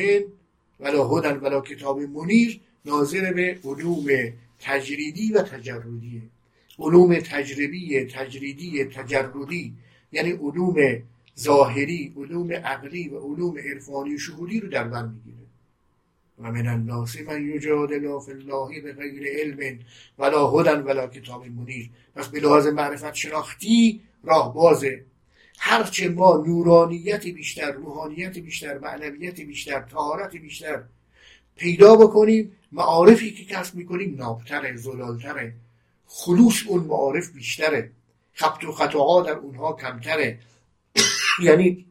ولا 0.79 1.07
هدن 1.07 1.37
ولا 1.37 1.61
کتاب 1.61 1.99
منیر 1.99 2.59
ناظر 2.85 3.33
به 3.33 3.59
علوم 3.63 4.05
تجریدی 4.59 5.33
و 5.33 5.41
تجردیه. 5.41 6.21
علوم 6.79 7.19
تجربی 7.19 8.05
تجریدی 8.05 8.83
تجردی 8.83 9.73
یعنی 10.11 10.31
علوم 10.31 10.75
ظاهری 11.39 12.13
علوم 12.17 12.51
عقلی 12.53 13.07
و 13.09 13.19
علوم 13.19 13.57
عرفانی 13.57 14.15
و 14.15 14.17
شهودی 14.17 14.59
رو 14.59 14.69
در 14.69 14.83
بر 14.83 15.05
می‌گیره. 15.05 15.42
و 16.43 16.51
من 16.51 16.67
الناس 16.67 17.21
من 17.21 17.47
یجادل 17.47 18.19
فی 18.19 18.31
الله 18.31 18.81
به 18.81 18.93
غیر 18.93 19.23
علم 19.39 19.79
ولا 20.17 20.47
هدن 20.47 20.83
ولا 20.83 21.07
کتاب 21.07 21.45
منیر. 21.47 21.89
پس 22.15 22.27
به 22.27 22.39
لحاظ 22.39 22.67
معرفت 22.67 23.13
شناختی 23.13 24.01
راه 24.23 24.53
بازه. 24.53 25.05
هرچه 25.59 26.09
ما 26.09 26.43
نورانیت 26.47 27.27
بیشتر 27.27 27.71
روحانیت 27.71 28.37
بیشتر 28.37 28.77
معنویت 28.77 29.41
بیشتر 29.41 29.79
طهارت 29.81 30.35
بیشتر 30.35 30.83
پیدا 31.55 31.95
بکنیم 31.95 32.51
معارفی 32.71 33.31
که 33.31 33.45
کسب 33.45 33.75
می‌کنیم 33.75 34.15
نابتره 34.15 34.75
زلالتره. 34.75 35.53
خلوص 36.07 36.63
اون 36.67 36.83
معارف 36.83 37.29
بیشتره. 37.29 37.91
خبت 38.33 38.63
و 38.63 38.71
خطاها 38.71 39.21
در 39.21 39.37
اونها 39.37 39.73
کمتره. 39.73 40.39
یعنی 41.43 41.85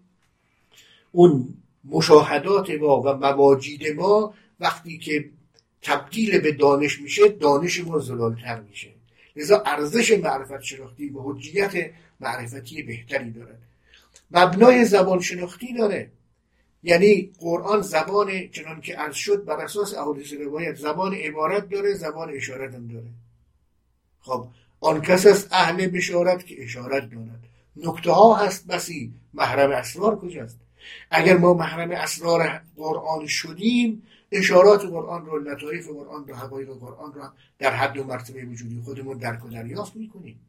اون 1.13 1.49
مشاهدات 1.85 2.71
ما 2.71 3.01
و 3.01 3.17
مواجید 3.17 3.87
ما 3.97 4.35
وقتی 4.63 4.99
که 4.99 5.31
تبدیل 5.83 6.39
به 6.39 6.53
دانش 6.53 7.01
میشه 7.01 7.29
دانش 7.29 7.81
ما 7.81 7.99
زلالتر 7.99 8.61
میشه. 8.61 8.89
لذا 9.37 9.63
ارزش 9.67 10.11
معرفت 10.11 10.61
شناختی 10.61 11.09
و 11.09 11.23
حجیت 11.23 11.91
معرفتی 12.21 12.83
بهتری 12.83 13.31
داره. 13.31 13.59
مبنای 14.31 14.85
زبان 14.85 15.21
شناختی 15.21 15.75
داره. 15.75 16.11
یعنی 16.83 17.31
قرآن 17.41 17.81
زبان 17.81 18.49
چنان 18.49 18.81
که 18.81 18.97
عرض 18.97 19.15
شد 19.15 19.45
بر 19.45 19.57
اساس 19.61 19.95
احادیث 19.95 20.33
روایت 20.33 20.75
زبان 20.75 21.15
عبارت 21.15 21.69
داره 21.69 21.95
زبان 21.95 22.31
اشارت 22.31 22.75
هم 22.75 22.89
داره. 22.89 23.07
خب 24.21 24.49
آن 24.81 25.01
کس 25.01 25.27
است 25.27 25.49
اهل 25.53 25.87
بشارت 25.87 26.47
که 26.47 26.63
اشارت 26.65 27.11
داند 27.11 27.45
نکته 27.77 28.11
ها 28.11 28.35
هست 28.35 28.67
بسی 28.67 29.13
محرم 29.35 29.71
اسرار 29.71 30.19
کجاست؟ 30.19 30.59
اگر 31.11 31.37
ما 31.37 31.55
محرم 31.55 31.91
اسرار 31.91 32.61
قرآن 32.77 33.27
شدیم 33.27 34.03
اشارات 34.33 34.85
قرآن 34.85 35.27
رو 35.27 35.39
لطایف 35.39 35.89
قرآن 35.89 36.29
رو 36.29 36.35
حقایق 36.35 36.69
قرآن 36.69 37.13
رو 37.13 37.29
در 37.59 37.75
حد 37.75 37.99
و 37.99 38.05
مرتبه 38.05 38.45
وجودی 38.45 38.81
خودمون 38.81 39.19
درک 39.19 39.45
و 39.45 39.49
دریافت 39.49 39.97
می‌کنیم. 39.97 40.41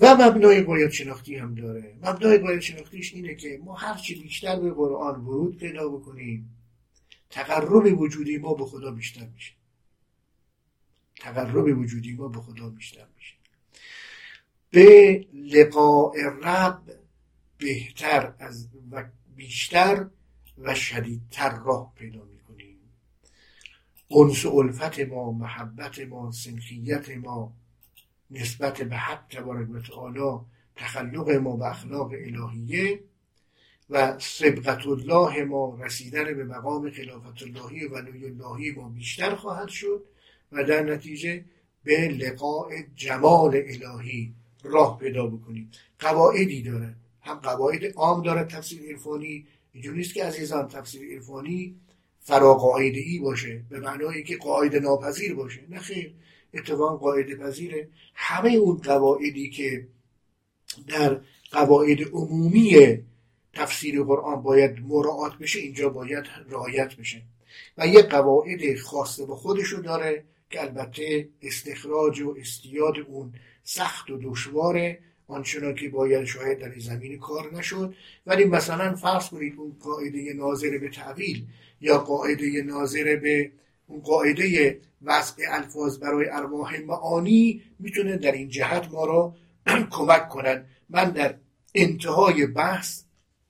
و 0.00 0.14
مبنای 0.14 0.62
باید 0.62 0.90
شناختی 0.90 1.36
هم 1.36 1.54
داره. 1.54 1.96
مبنای 2.02 2.38
باید 2.38 2.60
شناختیش 2.60 3.14
اینه 3.14 3.34
که 3.34 3.60
ما 3.64 3.74
هرچی 3.74 4.22
بیشتر 4.22 4.60
به 4.60 4.70
قرآن 4.70 5.20
ورود 5.20 5.56
پیدا 5.56 5.88
بکنیم 5.88 6.56
تقرب 7.30 8.00
وجودی 8.00 8.38
ما 8.38 8.54
به 8.54 8.64
خدا 8.64 8.90
بیشتر 8.90 9.26
میشه. 9.34 9.52
تقرب 11.16 11.78
وجودی 11.78 12.12
ما 12.12 12.28
به 12.28 12.40
خدا 12.40 12.68
بیشتر 12.68 13.06
میشه. 13.16 13.34
به 14.70 15.26
لقاء 15.32 16.12
رب 16.42 17.05
بهتر 17.58 18.34
از 18.38 18.68
و 18.90 19.04
بیشتر 19.36 20.06
و 20.58 20.74
شدیدتر 20.74 21.58
راه 21.58 21.92
پیدا 21.96 22.24
می‌کنیم. 22.24 22.78
انس 24.10 24.44
و 24.44 24.56
الفت 24.56 25.00
ما 25.00 25.32
محبت 25.32 25.98
ما 26.00 26.32
سنخیت 26.32 27.10
ما 27.10 27.52
نسبت 28.30 28.82
به 28.82 28.96
حق 28.96 29.26
تبارک 29.30 29.70
و 29.70 29.80
تعالی 29.80 30.40
تخلق 30.76 31.30
ما 31.30 31.56
به 31.56 31.66
اخلاق 31.66 32.10
الهیه 32.12 33.00
و 33.90 34.18
سبقت 34.18 34.86
الله 34.86 35.44
ما 35.44 35.78
رسیدن 35.80 36.24
به 36.24 36.44
مقام 36.44 36.90
خلافت 36.90 37.42
اللهی 37.42 37.86
و 37.86 37.94
اللهی 37.94 38.70
ما 38.70 38.88
بیشتر 38.88 39.34
خواهد 39.34 39.68
شد 39.68 40.04
و 40.52 40.64
در 40.64 40.82
نتیجه 40.82 41.44
به 41.84 42.08
لقاء 42.08 42.70
جمال 42.96 43.62
الهی 43.66 44.34
راه 44.62 44.98
پیدا 44.98 45.26
بکنیم. 45.26 45.70
قواعدی 45.98 46.62
داره 46.62 46.94
هم 47.26 47.34
قواعد 47.34 47.84
عام 47.96 48.22
داره 48.22 48.44
تفسیر 48.44 48.82
عرفانی. 48.82 49.46
اینجوری 49.72 49.96
نیست 49.96 50.14
که 50.14 50.24
عزیزان 50.24 50.68
تفسیر 50.68 51.14
عرفانی 51.14 51.76
فرا 52.20 52.76
ای 52.76 53.18
باشه 53.18 53.64
به 53.70 53.80
معنای 53.80 54.22
که 54.22 54.36
قاعده 54.36 54.80
ناپذیر 54.80 55.34
باشه. 55.34 55.60
نه 55.68 55.78
خیر 55.78 56.14
اتفاقا 56.54 56.96
قاعده 56.96 57.36
پذیره. 57.36 57.88
همه 58.14 58.50
اون 58.50 58.76
قواعدی 58.76 59.50
که 59.50 59.86
در 60.88 61.20
قواعد 61.50 61.98
عمومی 62.12 62.98
تفسیر 63.52 64.02
قرآن 64.02 64.42
باید 64.42 64.80
مراعات 64.80 65.38
بشه 65.38 65.58
اینجا 65.58 65.88
باید 65.88 66.24
رعایت 66.50 66.96
بشه. 66.96 67.22
و 67.78 67.86
یه 67.86 68.02
قواعد 68.02 68.78
خاصه 68.78 69.26
به 69.26 69.34
خودشو 69.34 69.76
داره 69.76 70.24
که 70.50 70.62
البته 70.62 71.28
استخراج 71.42 72.20
و 72.20 72.34
استیاد 72.38 72.98
اون 72.98 73.34
سخت 73.64 74.10
و 74.10 74.18
دشواره. 74.22 74.98
آنچنان 75.28 75.74
که 75.74 75.88
باید 75.88 76.24
شاید 76.24 76.58
در 76.58 76.70
این 76.70 76.80
زمین 76.80 77.18
کار 77.18 77.54
نشد. 77.54 77.94
ولی 78.26 78.44
مثلا 78.44 78.94
فرض 78.94 79.28
کنید 79.28 79.54
اون 79.58 79.76
قاعده 79.80 80.32
ناظر 80.32 80.78
به 80.78 80.88
تعویل 80.88 81.46
یا 81.80 81.98
قاعده 81.98 82.62
ناظر 82.66 83.16
به 83.16 83.52
اون 83.86 84.00
قاعده 84.00 84.78
وضع 85.02 85.34
الفاظ 85.48 85.98
برای 85.98 86.28
ارواح 86.28 86.80
معانی 86.80 87.62
می‌تونه 87.78 88.16
در 88.16 88.32
این 88.32 88.48
جهت 88.48 88.88
ما 88.92 89.04
را 89.04 89.34
کمک 89.96 90.28
کنند 90.28 90.66
من 90.88 91.10
در 91.10 91.34
انتهای 91.74 92.46
بحث 92.46 93.02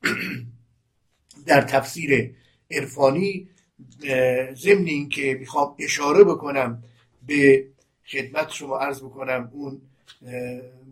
در 1.46 1.60
تفسیر 1.60 2.34
عرفانی 2.70 3.48
ضمن 4.54 4.86
اینکه 4.86 5.36
می‌خوام 5.40 5.74
اشاره 5.78 6.24
بکنم 6.24 6.82
به 7.26 7.66
خدمت 8.06 8.50
شما 8.50 8.78
عرض 8.78 9.02
بکنم 9.02 9.50
اون 9.52 9.80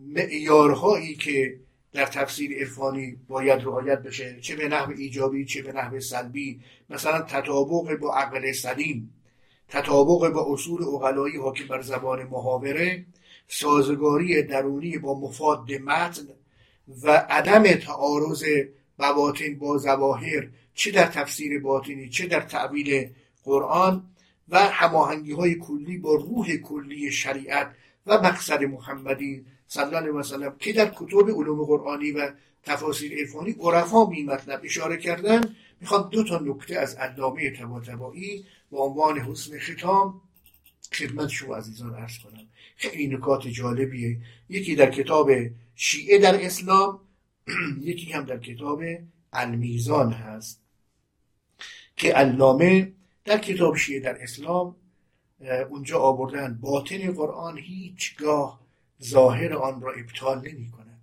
معیارهایی 0.05 1.15
که 1.15 1.59
در 1.93 2.05
تفسیر 2.05 2.59
عرفانی 2.59 3.17
باید 3.27 3.61
رعایت 3.61 3.99
بشه 3.99 4.39
چه 4.41 4.55
به 4.55 4.67
نحو 4.67 4.91
ایجابی 4.91 5.45
چه 5.45 5.61
به 5.61 5.71
نحو 5.71 5.99
سلبی. 5.99 6.59
مثلا 6.89 7.21
تطابق 7.21 7.95
با 7.95 8.15
عقل 8.15 8.51
سلیم 8.51 9.13
تطابق 9.69 10.29
با 10.29 10.53
اصول 10.53 10.83
اقلایی 10.83 11.37
حاکم 11.37 11.67
بر 11.67 11.81
زبان 11.81 12.23
محاوره 12.23 13.05
سازگاری 13.47 14.43
درونی 14.43 14.97
با 14.97 15.19
مفاد 15.19 15.71
متن 15.71 16.27
و 17.03 17.11
عدم 17.29 17.63
تعارض 17.63 18.43
بواطن 18.97 19.55
با 19.55 19.77
زواهر 19.77 20.47
چه 20.73 20.91
در 20.91 21.05
تفسیر 21.05 21.61
باطنی 21.61 22.09
چه 22.09 22.27
در 22.27 22.41
تعبیل 22.41 23.09
قرآن 23.43 24.03
و 24.49 24.59
هماهنگی 24.59 25.31
های 25.31 25.55
کلی 25.55 25.97
با 25.97 26.15
روح 26.15 26.55
کلی 26.55 27.11
شریعت 27.11 27.75
و 28.05 28.21
مقصد 28.21 28.63
محمدی 28.63 29.45
صلی 29.67 29.83
الله 29.83 29.97
علیه 29.97 30.11
وسلم 30.11 30.55
که 30.59 30.73
در 30.73 30.91
کتب 30.95 31.29
علوم 31.29 31.65
قرآنی 31.65 32.11
و 32.11 32.31
تفاسیر 32.63 33.19
عرفانی 33.19 33.51
عرفا 33.51 34.05
به 34.05 34.15
این 34.15 34.25
مطلب 34.25 34.61
اشاره 34.63 34.97
کردن 34.97 35.55
می‌خوام 35.81 36.09
دو 36.09 36.23
تا 36.23 36.39
نکته 36.39 36.79
از 36.79 36.95
علامه 36.95 37.51
تباتبایی 37.51 38.45
با 38.71 38.79
عنوان 38.79 39.19
حسن 39.19 39.59
ختام 39.59 40.21
خدمت 40.93 41.29
شما 41.29 41.55
عزیزان 41.55 41.95
عرض 41.95 42.17
کنم. 42.19 42.47
خیلی 42.75 43.07
نکات 43.07 43.47
جالبیه. 43.47 44.17
یکی 44.49 44.75
در 44.75 44.91
کتاب 44.91 45.31
شیعه 45.75 46.17
در 46.17 46.45
اسلام 46.45 46.99
یکی 47.81 48.11
هم 48.11 48.23
در 48.23 48.37
کتاب 48.37 48.83
المیزان 49.33 50.11
هست. 50.11 50.61
که 51.97 52.13
علامه 52.13 52.93
در 53.25 53.37
کتاب 53.37 53.75
شیعه 53.75 53.99
در 53.99 54.23
اسلام 54.23 54.75
اونجا 55.69 55.99
آوردن 55.99 56.57
باطن 56.61 57.11
قرآن 57.11 57.57
هیچگاه 57.57 58.64
ظاهر 59.03 59.53
آن 59.53 59.81
را 59.81 59.93
ابطال 59.93 60.37
نمی 60.37 60.71
کند. 60.71 61.01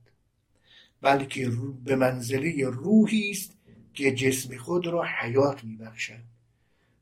بلکه 1.01 1.53
به 1.85 1.97
منزله 1.97 2.69
روحی 2.69 3.31
است 3.31 3.57
که 3.95 4.15
جسم 4.15 4.57
خود 4.57 4.87
را 4.87 5.03
حیات 5.03 5.65
می 5.65 5.77
بخشد. 5.77 6.23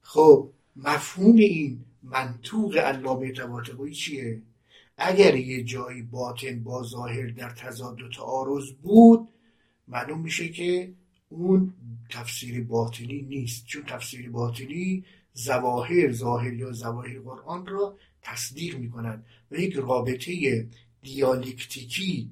خب 0.02 0.50
مفهوم 0.76 1.36
این 1.36 1.84
منطوق 2.02 2.76
علامه 2.76 3.32
طباطبایی 3.32 3.94
چیه؟ 3.94 4.42
اگر 4.96 5.36
یه 5.36 5.64
جایی 5.64 6.02
باطن 6.02 6.62
با 6.62 6.82
ظاهر 6.82 7.26
در 7.26 7.50
تضاد 7.50 8.02
و 8.02 8.08
تعارض 8.08 8.70
بود 8.72 9.28
معلوم 9.88 10.20
میشه 10.20 10.48
که 10.48 10.92
اون 11.28 11.74
تفسیر 12.10 12.64
باطنی 12.64 13.22
نیست. 13.22 13.66
چون 13.66 13.82
تفسیر 13.84 14.30
باطنی 14.30 15.04
زواهر 15.32 16.12
ظاهر 16.12 16.52
یا 16.52 16.72
زواهر 16.72 17.18
قرآن 17.18 17.66
را 17.66 17.96
تصدیق 18.22 18.78
می‌کنند 18.78 19.26
و 19.50 19.56
یک 19.56 19.74
رابطه 19.74 20.66
دیالکتیکی 21.02 22.30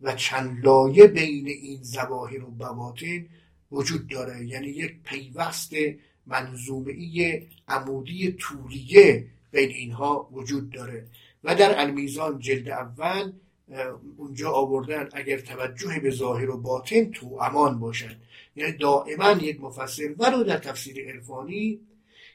و 0.00 0.14
چند 0.14 0.64
لایه 0.64 1.06
بین 1.06 1.46
این 1.46 1.82
زواهر 1.82 2.44
و 2.44 2.50
بواطن 2.50 3.26
وجود 3.72 4.08
داره. 4.08 4.46
یعنی 4.46 4.66
یک 4.66 4.94
پیوست 5.04 5.72
منظومه 6.26 7.42
عمودی 7.68 8.32
طولیه 8.32 9.26
بین 9.50 9.70
اینها 9.70 10.28
وجود 10.32 10.70
داره. 10.70 11.06
و 11.44 11.54
در 11.54 11.80
المیزان 11.80 12.38
جلد 12.38 12.68
اول 12.68 13.32
اونجا 14.16 14.50
آوردن 14.50 15.08
اگر 15.12 15.38
توجه 15.38 16.00
به 16.02 16.10
ظاهر 16.10 16.50
و 16.50 16.56
باطن 16.56 17.10
تو 17.10 17.38
امان 17.40 17.78
باشد. 17.78 18.16
یعنی 18.56 18.72
دائما 18.72 19.30
یک 19.30 19.60
مفسر 19.60 20.14
ولو 20.18 20.44
در 20.44 20.58
تفسیر 20.58 21.08
عرفانی 21.08 21.80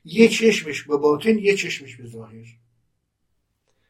یه 0.05 0.27
چشمش 0.27 0.83
به 0.83 0.97
باطن 0.97 1.37
یه 1.37 1.55
چشمش 1.55 1.95
به 1.95 2.07
ظاهر. 2.07 2.45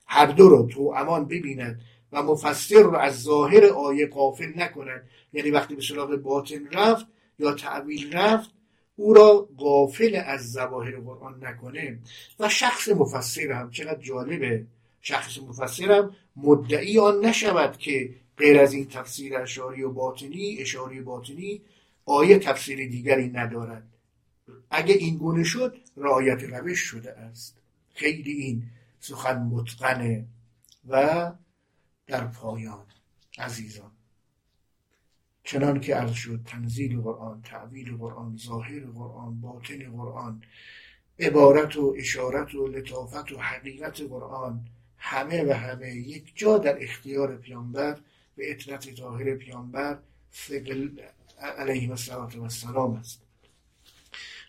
هر 0.08 0.26
دو 0.26 0.50
رو 0.50 0.68
تو 0.72 0.94
امان 0.98 1.26
ببیند 1.26 1.82
و 2.12 2.24
مفسر 2.24 2.82
رو 2.82 2.96
از 2.96 3.22
ظاهر 3.22 3.66
آیه 3.66 4.08
قافل 4.08 4.52
نکند 4.56 5.10
یعنی 5.34 5.52
وقتی 5.52 5.76
به 5.76 5.82
سراغ 5.82 6.16
باطن 6.16 6.68
رفت 6.72 7.06
یا 7.40 7.54
تعویل 7.54 8.14
رفت 8.14 8.50
او 8.96 9.14
را 9.14 9.50
غافل 9.58 10.22
از 10.26 10.52
زواهر 10.52 11.00
قرآن 11.00 11.44
نکنه. 11.44 12.00
و 12.40 12.50
شخص 12.50 12.90
مفسر 12.90 13.52
هم 13.52 13.72
چقدر 13.72 14.02
جالبه. 14.02 14.66
شخص 15.02 15.38
مفسر 15.38 15.92
هم 15.92 16.16
مدعی 16.36 17.00
آن 17.00 17.26
نشود 17.26 17.78
که 17.78 18.10
غیر 18.38 18.60
از 18.60 18.74
این 18.74 18.88
تفسیر 18.88 19.38
اشاری 19.38 19.84
و 19.84 19.92
باطنی 19.92 20.58
اشاری 20.60 21.02
باطنی 21.02 21.62
آیه 22.06 22.40
تفسیر 22.40 22.90
دیگری 22.90 23.28
ندارد. 23.28 23.84
اگه 24.70 24.94
این 24.94 25.18
گونه 25.18 25.44
شد 25.44 25.78
رعایت 25.98 26.44
روش 26.44 26.80
شده 26.80 27.12
است. 27.12 27.58
خیلی 27.94 28.32
این 28.32 28.64
سخن 29.00 29.38
متقنه 29.38 30.26
و 30.88 31.32
در 32.08 32.28
پایان 32.28 32.86
عزیزان. 33.38 33.92
چنان 35.44 35.80
که 35.80 35.96
عرض 35.96 36.14
شد 36.14 36.42
تنزیل 36.46 37.02
قرآن 37.02 37.42
تعویل 37.42 37.98
قرآن 37.98 38.38
ظاهر 38.38 38.80
قرآن 38.80 39.42
باطن 39.42 39.92
قرآن 39.92 40.42
عبارت 41.20 41.76
و 41.78 41.96
اشارت 41.98 42.56
و 42.56 42.68
لطافت 42.68 43.32
و 43.32 43.38
حقیقت 43.38 44.02
قرآن 44.02 44.68
همه 44.98 45.44
و 45.44 45.54
همه 45.54 45.96
یک 45.96 46.32
جا 46.36 46.58
در 46.58 46.84
اختیار 46.84 47.38
پیامبر 47.38 48.00
به 48.36 48.52
اطلت 48.52 48.96
طاهر 48.96 49.36
پیامبر 49.36 50.00
علیه 51.40 51.90
السلام 51.90 52.94
است. 52.94 53.25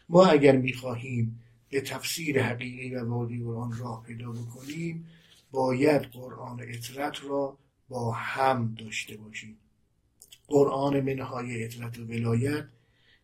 ما 0.08 0.26
اگر 0.26 0.56
می‌خواهیم 0.56 1.42
به 1.68 1.80
تفسیر 1.80 2.42
حقیقی 2.42 2.94
و 2.94 3.08
وادی 3.08 3.44
قرآن 3.44 3.78
راه 3.78 4.02
پیدا 4.06 4.32
بکنیم 4.32 5.06
باید 5.50 6.02
قرآن 6.02 6.60
اطرت 6.62 7.24
را 7.24 7.58
با 7.88 8.12
هم 8.12 8.74
داشته 8.78 9.16
باشیم. 9.16 9.56
قرآن 10.48 11.00
منهای 11.00 11.64
اطرت 11.64 11.98
و 11.98 12.04
ولایت 12.04 12.64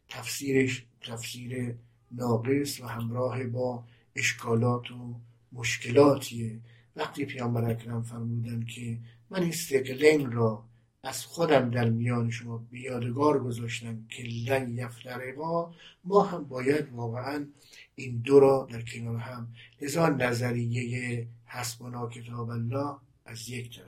تفسیرش 0.09 0.87
تفسیر 1.01 1.74
ناقص 2.11 2.80
و 2.80 2.87
همراه 2.87 3.45
با 3.45 3.85
اشکالات 4.16 4.91
و 4.91 5.14
مشکلاتیه. 5.53 6.59
وقتی 6.97 7.24
پیامبر 7.24 7.70
اکرم 7.70 8.03
فرمودن 8.03 8.64
که 8.64 8.99
من 9.30 9.43
استقلین 9.43 10.33
را 10.33 10.64
از 11.05 11.26
خودم 11.26 11.70
در 11.70 11.90
میان 11.90 12.30
شما 12.30 12.59
بیادگار 12.59 13.38
گذاشتم 13.38 14.07
که 14.09 14.22
لن 14.22 14.78
یفترقا 14.78 15.74
ما 16.05 16.22
هم 16.22 16.44
باید 16.44 16.92
واقعا 16.92 17.46
این 17.94 18.18
دو 18.18 18.40
را 18.40 18.68
در 18.70 18.82
کنار 18.82 19.16
هم 19.16 19.55
لذا 19.80 20.09
نظریه 20.09 21.26
حسبنا 21.46 22.09
کتاب 22.09 22.50
الله 22.50 22.96
از 23.24 23.48
یک 23.48 23.78
طرف 23.78 23.86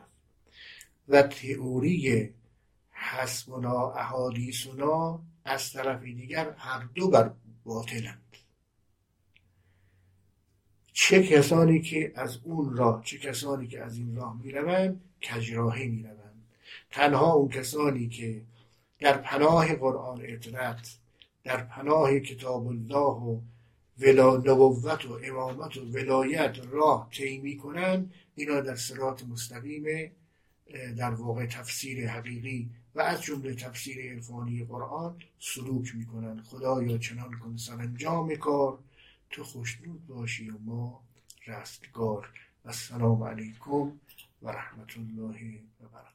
و 1.09 1.23
تئوری 1.23 2.31
حسبنا 2.91 3.93
احادیثنا 3.93 5.23
از 5.45 5.73
طرف 5.73 6.03
دیگر 6.03 6.55
هر 6.59 6.85
دو 6.95 7.11
بر 7.11 7.31
باطلند. 7.65 8.21
چه 10.93 11.23
کسانی 11.23 11.81
که 11.81 12.13
از 12.17 12.39
اون 12.45 12.77
راه 12.77 13.05
چه 13.05 13.19
کسانی 13.19 13.67
که 13.67 13.83
از 13.83 13.97
این 13.97 14.17
راه 14.17 14.43
می‌روند 14.43 15.01
کجراهی 15.23 15.89
می‌روند. 15.89 16.24
تنها 16.95 17.33
اون 17.33 17.49
کسانی 17.49 18.09
که 18.09 18.43
در 18.99 19.19
پناه 19.19 19.75
قرآن 19.75 20.21
اطرت 20.25 20.99
در 21.45 21.65
پناه 21.65 22.21
کتاب 22.21 22.67
الله 22.67 23.15
و 23.23 23.41
ولا 23.99 24.37
نبوت 24.37 25.07
و 25.07 25.19
امامت 25.25 25.77
و 25.77 25.81
ولایت 25.81 26.59
راه 26.71 27.09
طی 27.11 27.39
می‌کنند 27.39 28.15
اینا 28.35 28.61
در 28.61 28.77
صراط 28.77 29.23
مستقیم 29.23 30.13
در 30.97 31.11
واقع 31.11 31.47
تفسیر 31.47 32.09
حقیقی 32.09 32.71
و 32.95 33.01
از 33.01 33.23
جمله 33.23 33.55
تفسیر 33.55 34.13
عرفانی 34.13 34.65
قرآن 34.65 35.17
سلوک 35.39 35.95
می‌کنند 35.95 36.41
خدایا 36.41 36.99
چنان 36.99 37.39
کن 37.39 37.57
سرانجام 37.57 38.35
کار 38.35 38.79
تو 39.31 39.45
خوشنود 39.45 40.07
باشی 40.07 40.51
و 40.51 40.59
ما 40.59 41.03
رستگار. 41.47 42.29
و 42.65 42.69
السلام 42.69 43.23
علیکم 43.23 43.93
و 44.43 44.51
رحمت 44.51 44.97
الله 44.97 45.61
و 45.81 45.89
برکاته. 45.89 46.14